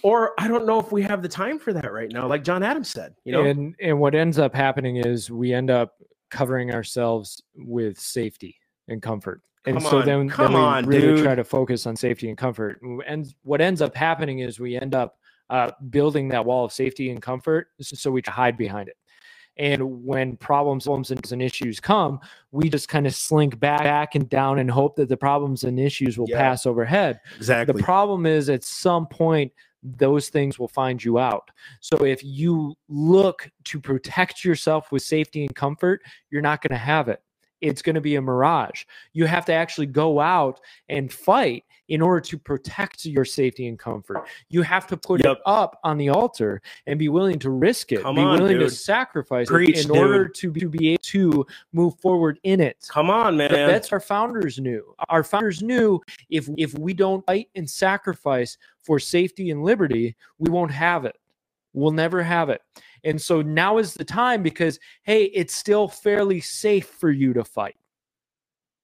or 0.03 0.33
I 0.39 0.49
don't 0.49 0.67
know 0.67 0.79
if 0.79 0.93
we 0.93 1.03
have 1.03 1.23
the 1.23 1.29
time 1.29 1.59
for 1.59 1.73
that 1.73 1.93
right 1.93 2.11
now. 2.13 2.27
Like 2.27 2.45
John 2.45 2.63
Adams 2.63 2.89
said, 2.89 3.15
you 3.25 3.33
know, 3.33 3.45
and 3.45 3.75
and 3.81 3.99
what 3.99 4.15
ends 4.15 4.39
up 4.39 4.55
happening 4.55 4.97
is 4.97 5.31
we 5.31 5.53
end 5.53 5.69
up 5.69 5.95
covering 6.31 6.73
ourselves 6.73 7.43
with 7.57 7.99
safety 7.99 8.57
and 8.87 9.03
comfort. 9.03 9.43
And 9.67 9.77
Come 9.77 9.91
so 9.91 9.99
on, 9.99 10.07
then, 10.07 10.29
come 10.31 10.53
then 10.53 10.55
we 10.55 10.67
on, 10.67 10.87
really 10.87 11.01
dude. 11.17 11.25
try 11.25 11.35
to 11.35 11.45
focus 11.45 11.87
on 11.87 11.97
safety 11.97 12.29
and 12.31 12.39
comfort. 12.39 12.81
And 13.07 13.27
what 13.43 13.61
ends 13.61 13.83
up 13.83 13.95
happening 13.95 14.39
is 14.39 14.59
we 14.59 14.77
end 14.77 14.95
up 14.95 15.17
uh, 15.51 15.73
building 15.91 16.29
that 16.29 16.45
wall 16.45 16.65
of 16.65 16.73
safety 16.73 17.11
and 17.11 17.21
comfort, 17.21 17.69
so 17.81 18.11
we 18.11 18.23
hide 18.27 18.57
behind 18.57 18.89
it. 18.89 18.97
And 19.57 20.05
when 20.05 20.37
problems, 20.37 20.85
problems 20.85 21.11
and 21.33 21.43
issues 21.43 21.81
come, 21.81 22.21
we 22.51 22.71
just 22.71 22.89
kind 22.89 23.07
of 23.07 23.15
slink 23.15 23.59
back, 23.61 23.83
back 23.83 24.15
and 24.15 24.27
down 24.29 24.59
and 24.61 24.71
hope 24.71 24.97
that 24.97 25.09
the 25.11 25.17
problems 25.17 25.65
and 25.65 25.79
issues 25.79 26.17
will 26.19 26.29
Yeah. 26.29 26.39
pass 26.39 26.65
overhead. 26.65 27.21
exactly. 27.37 27.75
The 27.75 27.83
problem 27.85 28.25
is 28.25 28.49
at 28.49 28.65
some 28.65 29.07
point 29.07 29.53
those 29.83 30.29
things 30.29 30.59
will 30.59 30.69
find 30.69 31.03
you 31.03 31.19
out. 31.19 31.51
So 31.81 32.05
if 32.05 32.23
you 32.23 32.75
look 32.89 33.51
to 33.65 33.81
protect 33.81 34.45
yourself 34.45 34.93
with 34.93 35.03
safety 35.03 35.43
and 35.45 35.55
comfort, 35.55 36.03
you're 36.31 36.43
not 36.43 36.63
going 36.63 36.71
to 36.73 36.77
have 36.85 37.09
it. 37.09 37.23
It's 37.61 37.83
going 37.83 37.95
to 37.95 38.01
be 38.01 38.17
a 38.17 38.23
mirage. 38.23 38.85
You 39.13 39.27
have 39.27 39.45
to 39.47 39.53
actually 39.53 39.87
go 39.87 40.21
out 40.21 40.61
and 40.89 41.13
fight 41.13 41.65
in 41.89 42.01
order 42.01 42.21
to 42.21 42.39
protect 42.39 43.05
your 43.05 43.25
safety 43.25 43.67
and 43.67 43.79
comfort. 43.79 44.27
You 44.49 44.63
have 44.63 44.87
to 44.87 44.97
put 44.97 45.25
Yep. 45.25 45.39
it 45.39 45.43
up 45.45 45.81
on 45.83 45.99
the 45.99 46.09
altar 46.09 46.63
and 46.87 46.99
be 46.99 47.09
willing 47.09 47.39
to 47.41 47.51
risk 47.51 47.91
it, 47.93 48.03
Come 48.03 48.15
be 48.15 48.21
on, 48.23 48.39
willing 48.39 48.59
to 48.61 48.71
sacrifice 48.71 49.49
Preach, 49.49 49.77
it 49.77 49.85
in 49.87 49.91
order 49.91 50.29
to 50.29 50.51
be, 50.53 50.61
to 50.61 50.69
be 50.69 50.91
able 50.91 51.03
to 51.03 51.47
move 51.73 51.99
forward 52.01 52.39
in 52.45 52.61
it. 52.61 52.87
Come 52.89 53.11
on, 53.11 53.37
man. 53.37 53.51
That's 53.51 53.93
our 53.93 54.01
founders 54.01 54.59
knew. 54.59 54.95
Our 55.09 55.25
founders 55.25 55.63
knew 55.63 56.01
if 56.31 56.49
if 56.57 56.79
we 56.79 56.95
don't 56.95 57.27
fight 57.27 57.49
and 57.57 57.69
sacrifice 57.69 58.57
for 58.83 58.99
safety 59.01 59.51
and 59.51 59.65
liberty, 59.65 60.17
we 60.39 60.49
won't 60.51 60.71
have 60.71 61.05
it. 61.05 61.17
We'll 61.73 61.93
never 61.93 62.23
have 62.23 62.49
it. 62.51 62.63
And 63.05 63.21
so 63.21 63.43
now 63.43 63.79
is 63.79 63.95
the 63.95 64.05
time 64.05 64.43
because 64.43 64.79
hey, 65.05 65.25
it's 65.25 65.55
still 65.55 65.89
fairly 65.89 66.41
safe 66.41 66.87
for 66.87 67.11
you 67.11 67.33
to 67.35 67.45
fight. 67.45 67.77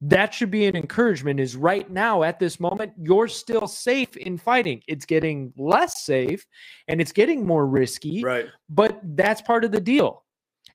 That 0.02 0.34
should 0.34 0.50
be 0.50 0.66
an 0.66 0.76
encouragement 0.76 1.40
is 1.40 1.56
right 1.56 1.90
now 1.90 2.22
at 2.22 2.38
this 2.38 2.60
moment 2.60 2.92
you're 2.98 3.28
still 3.28 3.66
safe 3.66 4.16
in 4.16 4.36
fighting. 4.36 4.82
It's 4.86 5.06
getting 5.06 5.52
less 5.56 6.04
safe 6.04 6.46
and 6.88 7.00
it's 7.00 7.12
getting 7.12 7.46
more 7.46 7.66
risky 7.66 8.22
right. 8.22 8.46
but 8.68 9.00
that's 9.02 9.40
part 9.40 9.64
of 9.64 9.72
the 9.72 9.80
deal 9.80 10.22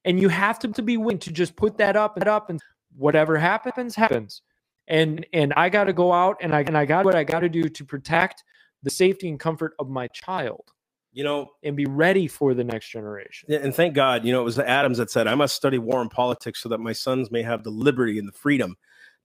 and 0.05 0.19
you 0.19 0.29
have 0.29 0.59
to, 0.59 0.67
to 0.69 0.81
be 0.81 0.97
willing 0.97 1.19
to 1.19 1.31
just 1.31 1.55
put 1.55 1.77
that 1.77 1.95
up 1.95 2.17
and 2.17 2.27
up 2.27 2.49
and 2.49 2.59
whatever 2.95 3.37
happens 3.37 3.95
happens 3.95 4.41
and 4.87 5.25
and 5.33 5.53
i 5.55 5.69
got 5.69 5.85
to 5.85 5.93
go 5.93 6.11
out 6.11 6.37
and 6.41 6.53
i 6.53 6.61
and 6.61 6.77
i 6.77 6.85
got 6.85 7.05
what 7.05 7.15
i 7.15 7.23
got 7.23 7.39
to 7.39 7.49
do 7.49 7.69
to 7.69 7.85
protect 7.85 8.43
the 8.83 8.89
safety 8.89 9.29
and 9.29 9.39
comfort 9.39 9.73
of 9.79 9.89
my 9.89 10.07
child 10.07 10.71
You 11.13 11.23
know, 11.23 11.51
and 11.63 11.75
be 11.75 11.85
ready 11.85 12.27
for 12.27 12.53
the 12.53 12.63
next 12.63 12.89
generation 12.89 13.47
Yeah, 13.49 13.59
and 13.59 13.75
thank 13.75 13.93
God, 13.93 14.23
you 14.23 14.31
know, 14.31 14.41
it 14.41 14.45
was 14.45 14.55
the 14.55 14.67
Adams 14.67 14.97
that 14.97 15.11
said, 15.11 15.27
I 15.27 15.35
must 15.35 15.55
study 15.55 15.77
war 15.77 16.01
and 16.01 16.09
politics 16.09 16.61
so 16.61 16.69
that 16.69 16.79
my 16.79 16.93
sons 16.93 17.31
may 17.31 17.41
have 17.41 17.63
the 17.63 17.69
liberty 17.69 18.17
and 18.17 18.27
the 18.27 18.31
freedom 18.33 18.77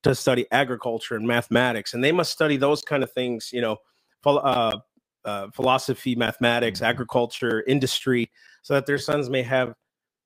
to 0.03 0.13
study 0.13 0.45
agriculture 0.51 1.15
and 1.15 1.25
mathematics. 1.25 1.93
And 1.93 2.03
they 2.03 2.11
must 2.11 2.31
study 2.31 2.57
those 2.57 2.81
kind 2.81 3.03
of 3.03 3.11
things, 3.11 3.51
you 3.53 3.61
know, 3.61 3.77
uh, 4.25 4.77
uh, 5.25 5.47
philosophy, 5.53 6.15
mathematics, 6.15 6.81
agriculture, 6.81 7.63
industry, 7.67 8.29
so 8.61 8.73
that 8.73 8.85
their 8.85 8.97
sons 8.97 9.29
may 9.29 9.41
have 9.43 9.73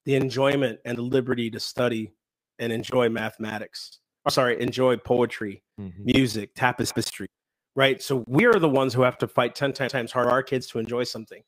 the 0.05 0.15
enjoyment 0.15 0.79
and 0.85 0.97
the 0.97 1.01
liberty 1.03 1.49
to 1.51 1.59
study 1.59 2.11
and 2.59 2.73
enjoy 2.73 3.09
mathematics. 3.09 3.99
Oh, 4.25 4.29
sorry, 4.29 4.61
enjoy 4.61 4.97
poetry, 4.97 5.63
music, 6.03 6.51
tapestry, 6.55 7.27
right? 7.75 8.01
So 8.01 8.23
we 8.27 8.45
are 8.45 8.59
the 8.59 8.69
ones 8.69 8.93
who 8.93 9.01
have 9.01 9.17
to 9.19 9.27
fight 9.27 9.55
10 9.55 9.73
times 9.73 10.11
harder 10.11 10.29
our 10.29 10.43
kids 10.43 10.67
to 10.67 10.79
enjoy 10.79 11.03
something. 11.03 11.41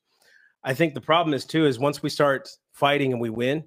I 0.64 0.74
think 0.74 0.93
the 0.93 1.01
problem 1.01 1.34
is 1.34 1.45
too 1.45 1.66
is 1.66 1.80
once 1.80 2.01
we 2.01 2.09
start 2.09 2.49
fighting 2.72 3.11
and 3.11 3.22
we 3.22 3.30
win, 3.30 3.64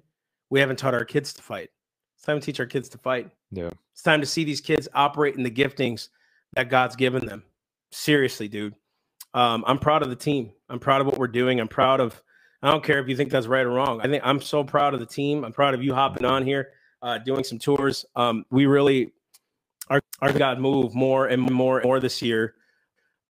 we 0.49 0.59
haven't 0.59 0.77
taught 0.77 0.93
our 0.93 1.05
kids 1.05 1.33
to 1.33 1.41
fight. 1.41 1.69
It's 2.15 2.25
time 2.25 2.39
to 2.39 2.45
teach 2.45 2.59
our 2.59 2.65
kids 2.65 2.89
to 2.89 2.97
fight. 2.97 3.29
Yeah. 3.51 3.69
It's 3.93 4.01
time 4.01 4.21
to 4.21 4.27
see 4.27 4.43
these 4.43 4.61
kids 4.61 4.87
operate 4.93 5.35
in 5.35 5.43
the 5.43 5.51
giftings 5.51 6.09
that 6.55 6.69
God's 6.69 6.95
given 6.95 7.25
them. 7.25 7.43
Seriously, 7.91 8.47
dude. 8.47 8.73
Um, 9.33 9.63
I'm 9.67 9.77
proud 9.77 10.01
of 10.01 10.09
the 10.09 10.15
team. 10.15 10.51
I'm 10.69 10.79
proud 10.79 11.01
of 11.01 11.07
what 11.07 11.17
we're 11.17 11.27
doing. 11.27 11.59
I'm 11.59 11.67
proud 11.67 11.99
of. 11.99 12.21
I 12.63 12.71
don't 12.71 12.83
care 12.83 12.99
if 12.99 13.07
you 13.07 13.15
think 13.15 13.29
that's 13.29 13.45
right 13.45 13.65
or 13.65 13.69
wrong. 13.69 14.01
I 14.01 14.07
think 14.07 14.23
I'm 14.25 14.41
so 14.41 14.63
proud 14.63 14.95
of 14.95 14.99
the 14.99 15.05
team. 15.05 15.45
I'm 15.45 15.53
proud 15.53 15.75
of 15.75 15.83
you 15.83 15.93
hopping 15.93 16.25
on 16.25 16.43
here, 16.43 16.69
uh, 17.03 17.19
doing 17.19 17.43
some 17.43 17.59
tours. 17.59 18.03
Um, 18.15 18.45
we 18.49 18.65
really 18.65 19.11
our 19.89 20.01
our 20.21 20.33
God 20.33 20.59
move 20.59 20.95
more 20.95 21.27
and 21.27 21.41
more 21.41 21.79
and 21.79 21.85
more 21.85 21.99
this 21.99 22.21
year, 22.21 22.55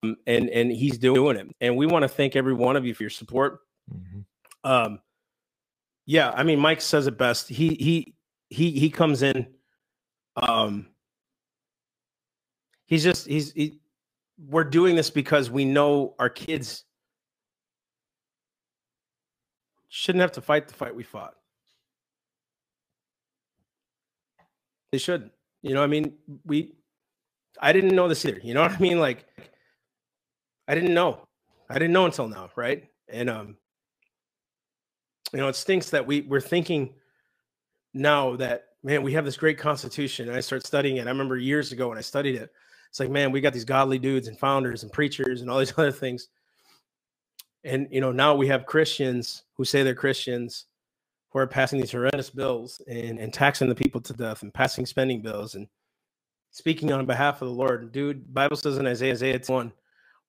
um, 0.03 0.15
and 0.25 0.49
and 0.49 0.71
He's 0.71 0.97
doing 0.97 1.37
it. 1.37 1.55
And 1.61 1.75
we 1.75 1.85
want 1.85 2.03
to 2.03 2.09
thank 2.09 2.35
every 2.35 2.53
one 2.53 2.75
of 2.75 2.85
you 2.85 2.93
for 2.93 3.03
your 3.03 3.09
support. 3.09 3.59
Mhm. 3.91 4.25
Um, 4.63 4.99
yeah, 6.05 6.31
I 6.31 6.43
mean, 6.43 6.59
Mike 6.59 6.81
says 6.81 7.07
it 7.07 7.17
best. 7.17 7.49
He 7.49 7.69
he 7.75 8.15
he 8.49 8.71
he 8.71 8.89
comes 8.89 9.21
in. 9.23 9.47
Um, 10.35 10.87
he's 12.85 13.03
just 13.03 13.27
he's 13.27 13.51
he, 13.51 13.79
we're 14.37 14.63
doing 14.63 14.95
this 14.95 15.09
because 15.09 15.49
we 15.49 15.65
know 15.65 16.15
our 16.19 16.29
kids 16.29 16.83
shouldn't 19.89 20.21
have 20.21 20.31
to 20.33 20.41
fight 20.41 20.67
the 20.67 20.73
fight 20.73 20.95
we 20.95 21.03
fought. 21.03 21.33
They 24.91 24.97
should. 24.97 25.31
You 25.61 25.73
know, 25.73 25.83
I 25.83 25.87
mean, 25.87 26.13
we 26.45 26.73
I 27.59 27.73
didn't 27.73 27.95
know 27.95 28.07
this 28.07 28.23
either. 28.25 28.39
You 28.43 28.53
know 28.53 28.61
what 28.61 28.71
I 28.71 28.79
mean? 28.79 28.99
Like 28.99 29.25
I 30.67 30.75
didn't 30.75 30.93
know. 30.93 31.27
I 31.69 31.75
didn't 31.75 31.93
know 31.93 32.05
until 32.05 32.27
now, 32.27 32.49
right? 32.55 32.85
And 33.09 33.29
um, 33.29 33.57
you 35.33 35.39
know, 35.39 35.47
it 35.47 35.55
stinks 35.55 35.89
that 35.91 36.05
we 36.05 36.21
we're 36.21 36.41
thinking 36.41 36.93
now 37.93 38.35
that 38.37 38.67
man, 38.83 39.03
we 39.03 39.13
have 39.13 39.25
this 39.25 39.37
great 39.37 39.57
constitution. 39.57 40.27
And 40.27 40.37
I 40.37 40.39
start 40.39 40.65
studying 40.65 40.97
it. 40.97 41.07
I 41.07 41.09
remember 41.09 41.37
years 41.37 41.71
ago 41.71 41.89
when 41.89 41.97
I 41.97 42.01
studied 42.01 42.35
it, 42.35 42.51
it's 42.89 42.99
like, 42.99 43.09
man, 43.09 43.31
we 43.31 43.41
got 43.41 43.53
these 43.53 43.65
godly 43.65 43.99
dudes 43.99 44.27
and 44.27 44.39
founders 44.39 44.83
and 44.83 44.91
preachers 44.91 45.41
and 45.41 45.49
all 45.49 45.59
these 45.59 45.73
other 45.77 45.91
things. 45.91 46.29
And 47.63 47.87
you 47.91 48.01
know, 48.01 48.11
now 48.11 48.35
we 48.35 48.47
have 48.47 48.65
Christians 48.65 49.43
who 49.55 49.65
say 49.65 49.83
they're 49.83 49.95
Christians 49.95 50.65
who 51.29 51.39
are 51.39 51.47
passing 51.47 51.79
these 51.81 51.91
horrendous 51.91 52.29
bills 52.29 52.81
and, 52.87 53.19
and 53.19 53.33
taxing 53.33 53.67
the 53.67 53.75
people 53.75 53.99
to 54.01 54.13
death 54.13 54.41
and 54.41 54.53
passing 54.53 54.85
spending 54.85 55.21
bills 55.21 55.55
and 55.55 55.67
speaking 56.51 56.93
on 56.93 57.05
behalf 57.05 57.41
of 57.41 57.49
the 57.49 57.53
Lord. 57.53 57.91
Dude, 57.91 58.33
Bible 58.33 58.55
says 58.55 58.77
in 58.77 58.87
Isaiah, 58.87 59.11
Isaiah 59.11 59.41
1, 59.45 59.73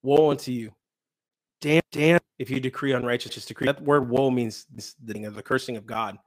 woe 0.01 0.31
unto 0.31 0.51
you. 0.51 0.71
Damn, 1.61 1.81
damn, 1.91 2.19
if 2.37 2.49
you 2.49 2.59
decree 2.59 2.93
unrighteous 2.93 3.45
decree. 3.45 3.65
That 3.65 3.81
word 3.81 4.09
woe 4.09 4.31
means 4.31 4.65
the, 4.73 5.13
thing 5.13 5.25
of 5.25 5.35
the 5.35 5.43
cursing 5.43 5.75
of 5.75 5.85
God. 5.85 6.17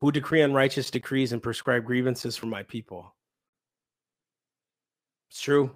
Who 0.00 0.12
decree 0.12 0.42
unrighteous 0.42 0.90
decrees 0.90 1.32
and 1.32 1.42
prescribe 1.42 1.84
grievances 1.84 2.36
for 2.36 2.46
my 2.46 2.62
people. 2.62 3.14
It's 5.30 5.40
true. 5.40 5.72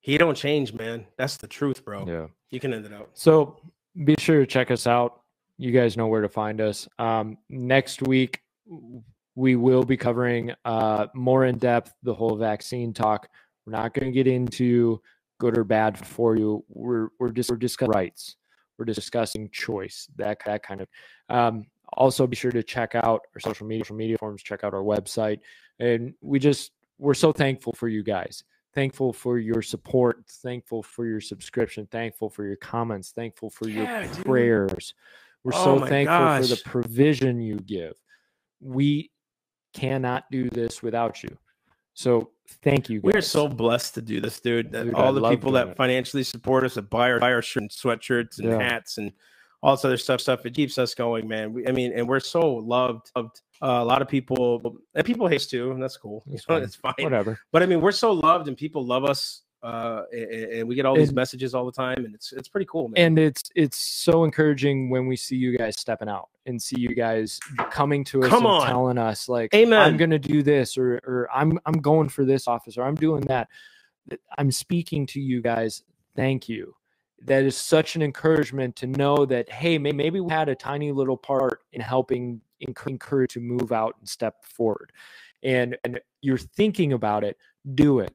He 0.00 0.18
don't 0.18 0.36
change, 0.36 0.72
man. 0.72 1.06
That's 1.16 1.36
the 1.36 1.46
truth, 1.46 1.84
bro. 1.84 2.06
Yeah. 2.06 2.26
You 2.50 2.60
can 2.60 2.74
end 2.74 2.84
it 2.84 2.92
out. 2.92 3.10
So 3.14 3.58
be 4.04 4.14
sure 4.18 4.40
to 4.40 4.46
check 4.46 4.70
us 4.70 4.86
out. 4.86 5.22
You 5.58 5.72
guys 5.72 5.96
know 5.96 6.06
where 6.08 6.20
to 6.20 6.28
find 6.28 6.60
us. 6.60 6.86
Um, 6.98 7.38
next 7.48 8.02
week, 8.02 8.42
we 9.34 9.56
will 9.56 9.84
be 9.84 9.96
covering 9.96 10.52
uh, 10.64 11.06
more 11.14 11.46
in 11.46 11.56
depth 11.58 11.94
the 12.02 12.14
whole 12.14 12.36
vaccine 12.36 12.92
talk. 12.92 13.28
We're 13.64 13.72
not 13.72 13.94
going 13.94 14.06
to 14.06 14.12
get 14.12 14.26
into 14.26 15.00
good 15.38 15.56
or 15.56 15.64
bad 15.64 15.98
for 16.06 16.36
you. 16.36 16.64
We're 16.68 17.08
we're 17.18 17.30
just 17.30 17.50
we're 17.50 17.56
discussing 17.56 17.92
rights. 17.92 18.36
We're 18.78 18.84
discussing 18.84 19.48
choice. 19.50 20.08
That 20.16 20.38
that 20.46 20.62
kind 20.62 20.80
of. 20.80 20.88
Um, 21.28 21.66
also, 21.92 22.26
be 22.26 22.36
sure 22.36 22.50
to 22.50 22.62
check 22.62 22.94
out 22.94 23.22
our 23.34 23.40
social 23.40 23.66
media, 23.66 23.84
social 23.84 23.96
media 23.96 24.18
forums. 24.18 24.42
Check 24.42 24.64
out 24.64 24.74
our 24.74 24.82
website, 24.82 25.40
and 25.78 26.14
we 26.20 26.38
just 26.38 26.72
we're 26.98 27.14
so 27.14 27.32
thankful 27.32 27.72
for 27.74 27.88
you 27.88 28.02
guys 28.02 28.42
thankful 28.76 29.10
for 29.10 29.38
your 29.38 29.62
support, 29.62 30.22
thankful 30.28 30.82
for 30.82 31.06
your 31.06 31.20
subscription, 31.20 31.88
thankful 31.90 32.28
for 32.28 32.44
your 32.44 32.56
comments, 32.56 33.10
thankful 33.10 33.48
for 33.48 33.70
Yeah, 33.70 34.04
your 34.04 34.12
dude. 34.14 34.24
prayers. 34.26 34.92
We're 35.42 35.54
Oh 35.54 35.78
so 35.78 35.86
thankful 35.86 36.42
for 36.42 36.46
the 36.46 36.60
provision 36.62 37.40
you 37.40 37.56
give. 37.56 37.94
We 38.60 39.10
cannot 39.72 40.24
do 40.30 40.50
this 40.50 40.82
without 40.82 41.22
you. 41.22 41.38
So 41.96 42.30
thank 42.62 42.90
you. 42.90 43.00
We 43.02 43.14
are 43.14 43.22
so 43.22 43.48
blessed 43.48 43.94
to 43.94 44.02
do 44.02 44.20
this, 44.20 44.38
dude. 44.38 44.70
Dude, 44.70 44.94
I 44.94 44.98
all 45.02 45.12
the 45.14 45.26
people 45.30 45.50
that 45.52 45.68
it. 45.68 45.76
financially 45.76 46.22
support 46.22 46.62
us, 46.64 46.74
that 46.74 46.90
buy 46.90 47.10
our, 47.10 47.18
buy 47.18 47.32
our 47.32 47.40
shirt 47.40 47.62
and 47.62 47.70
sweatshirts 47.70 48.38
and 48.38 48.50
Yeah. 48.50 48.58
hats 48.60 48.98
and 48.98 49.12
all 49.62 49.74
this 49.74 49.84
other 49.86 49.96
stuff, 49.96 50.20
stuff. 50.20 50.44
It 50.44 50.52
keeps 50.54 50.76
us 50.76 50.94
going, 50.94 51.26
man. 51.26 51.54
We, 51.54 51.66
I 51.66 51.72
mean, 51.72 51.92
and 51.94 52.06
we're 52.06 52.20
so 52.20 52.40
loved. 52.56 53.10
loved. 53.16 53.40
Uh, 53.62 53.80
a 53.80 53.84
lot 53.84 54.02
of 54.02 54.08
people, 54.08 54.76
and 54.94 55.06
people 55.06 55.26
hate 55.26 55.36
us 55.36 55.46
too, 55.46 55.70
and 55.72 55.82
that's 55.82 55.96
cool. 55.96 56.22
Know, 56.26 56.36
fine. 56.46 56.62
it's 56.62 56.76
fine. 56.76 56.94
whatever. 56.98 57.40
But 57.50 57.62
I 57.62 57.66
mean, 57.66 57.80
we're 57.80 57.90
so 57.92 58.12
loved, 58.12 58.46
and 58.48 58.56
people 58.58 58.84
love 58.84 59.04
us. 59.04 59.40
Uh, 59.62 60.02
and, 60.12 60.30
and 60.32 60.68
we 60.68 60.74
get 60.74 60.86
all 60.86 60.94
these 60.94 61.08
And- 61.08 61.16
messages 61.16 61.54
all 61.54 61.64
the 61.66 61.72
time, 61.72 62.04
and 62.04 62.14
it's 62.14 62.32
it's 62.32 62.48
pretty 62.48 62.66
cool, 62.66 62.88
man. 62.88 63.04
And 63.04 63.18
it's 63.18 63.42
it's 63.56 63.78
so 63.78 64.24
encouraging 64.24 64.90
when 64.90 65.06
we 65.06 65.16
see 65.16 65.36
you 65.36 65.56
guys 65.56 65.78
stepping 65.78 66.08
out 66.08 66.28
and 66.44 66.60
see 66.60 66.78
you 66.78 66.94
guys 66.94 67.40
coming 67.70 68.04
to 68.04 68.22
us 68.22 68.28
Come 68.28 68.44
and 68.46 68.54
on. 68.54 68.66
telling 68.66 68.98
us 68.98 69.28
like 69.28 69.52
Amen. 69.54 69.80
I'm 69.80 69.96
gonna 69.96 70.18
do 70.18 70.42
this 70.42 70.76
or 70.78 70.96
or 71.04 71.28
I'm 71.34 71.58
I'm 71.66 71.80
going 71.80 72.08
for 72.08 72.24
this 72.24 72.46
office 72.46 72.76
or 72.78 72.84
I'm 72.84 72.94
doing 72.94 73.22
that. 73.22 73.48
I'm 74.38 74.52
speaking 74.52 75.06
to 75.06 75.20
you 75.20 75.40
guys. 75.42 75.82
Thank 76.14 76.48
you. 76.48 76.74
That 77.22 77.44
is 77.44 77.56
such 77.56 77.96
an 77.96 78.02
encouragement 78.02 78.76
to 78.76 78.86
know 78.86 79.24
that 79.26 79.50
hey, 79.50 79.78
may, 79.78 79.90
maybe 79.92 80.20
we 80.20 80.30
had 80.30 80.48
a 80.48 80.54
tiny 80.54 80.92
little 80.92 81.16
part 81.16 81.62
in 81.72 81.80
helping 81.80 82.40
encourage 82.60 83.32
to 83.32 83.40
move 83.40 83.72
out 83.72 83.96
and 83.98 84.08
step 84.08 84.44
forward. 84.44 84.92
And 85.42 85.76
and 85.82 85.98
you're 86.20 86.38
thinking 86.38 86.92
about 86.92 87.24
it, 87.24 87.36
do 87.74 87.98
it. 88.00 88.14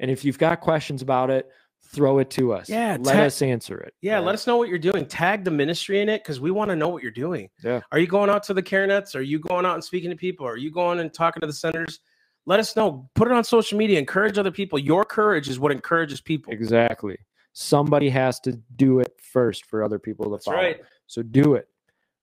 And 0.00 0.10
if 0.10 0.24
you've 0.24 0.38
got 0.38 0.60
questions 0.60 1.02
about 1.02 1.30
it, 1.30 1.48
throw 1.92 2.18
it 2.18 2.30
to 2.30 2.52
us. 2.52 2.68
Yeah, 2.68 2.96
let 3.00 3.16
us 3.16 3.42
answer 3.42 3.78
it. 3.78 3.94
Yeah, 4.00 4.14
right? 4.14 4.24
let 4.24 4.34
us 4.34 4.46
know 4.46 4.56
what 4.56 4.68
you're 4.68 4.78
doing. 4.78 5.06
Tag 5.06 5.44
the 5.44 5.50
ministry 5.50 6.00
in 6.00 6.08
it 6.08 6.22
because 6.22 6.40
we 6.40 6.50
want 6.50 6.70
to 6.70 6.76
know 6.76 6.88
what 6.88 7.02
you're 7.02 7.12
doing. 7.12 7.50
Yeah. 7.62 7.80
Are 7.92 7.98
you 7.98 8.06
going 8.06 8.30
out 8.30 8.42
to 8.44 8.54
the 8.54 8.62
CareNets? 8.62 9.14
Are 9.14 9.20
you 9.20 9.38
going 9.38 9.66
out 9.66 9.74
and 9.74 9.84
speaking 9.84 10.10
to 10.10 10.16
people? 10.16 10.46
Are 10.46 10.56
you 10.56 10.70
going 10.70 11.00
and 11.00 11.12
talking 11.12 11.40
to 11.42 11.46
the 11.46 11.52
senators? 11.52 12.00
Let 12.46 12.60
us 12.60 12.74
know. 12.74 13.08
Put 13.14 13.28
it 13.28 13.34
on 13.34 13.44
social 13.44 13.76
media. 13.78 13.98
Encourage 13.98 14.38
other 14.38 14.50
people. 14.50 14.78
Your 14.78 15.04
courage 15.04 15.48
is 15.48 15.60
what 15.60 15.70
encourages 15.72 16.20
people. 16.20 16.52
Exactly. 16.52 17.18
Somebody 17.52 18.08
has 18.08 18.40
to 18.40 18.52
do 18.76 19.00
it 19.00 19.12
first 19.32 19.66
for 19.66 19.84
other 19.84 19.98
people 19.98 20.24
to 20.26 20.30
That's 20.32 20.46
follow. 20.46 20.56
right. 20.56 20.80
So 21.06 21.22
do 21.22 21.54
it. 21.54 21.68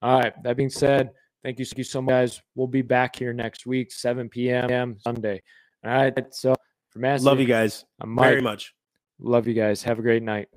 All 0.01 0.19
right. 0.19 0.33
That 0.43 0.57
being 0.57 0.69
said, 0.69 1.11
thank 1.43 1.59
you, 1.59 1.65
thank 1.65 1.77
you 1.77 1.83
so 1.83 2.01
much, 2.01 2.11
guys. 2.11 2.41
We'll 2.55 2.67
be 2.67 2.81
back 2.81 3.15
here 3.15 3.33
next 3.33 3.65
week, 3.65 3.91
7 3.91 4.29
p.m. 4.29 4.97
Sunday. 4.99 5.41
All 5.85 5.91
right. 5.91 6.33
So 6.33 6.55
for 6.97 7.01
Master, 7.01 7.25
Love 7.25 7.39
you 7.39 7.45
guys 7.45 7.85
I'm 8.01 8.09
Mike. 8.09 8.29
very 8.29 8.41
much. 8.41 8.73
Love 9.19 9.47
you 9.47 9.53
guys. 9.53 9.83
Have 9.83 9.99
a 9.99 10.01
great 10.01 10.23
night. 10.23 10.47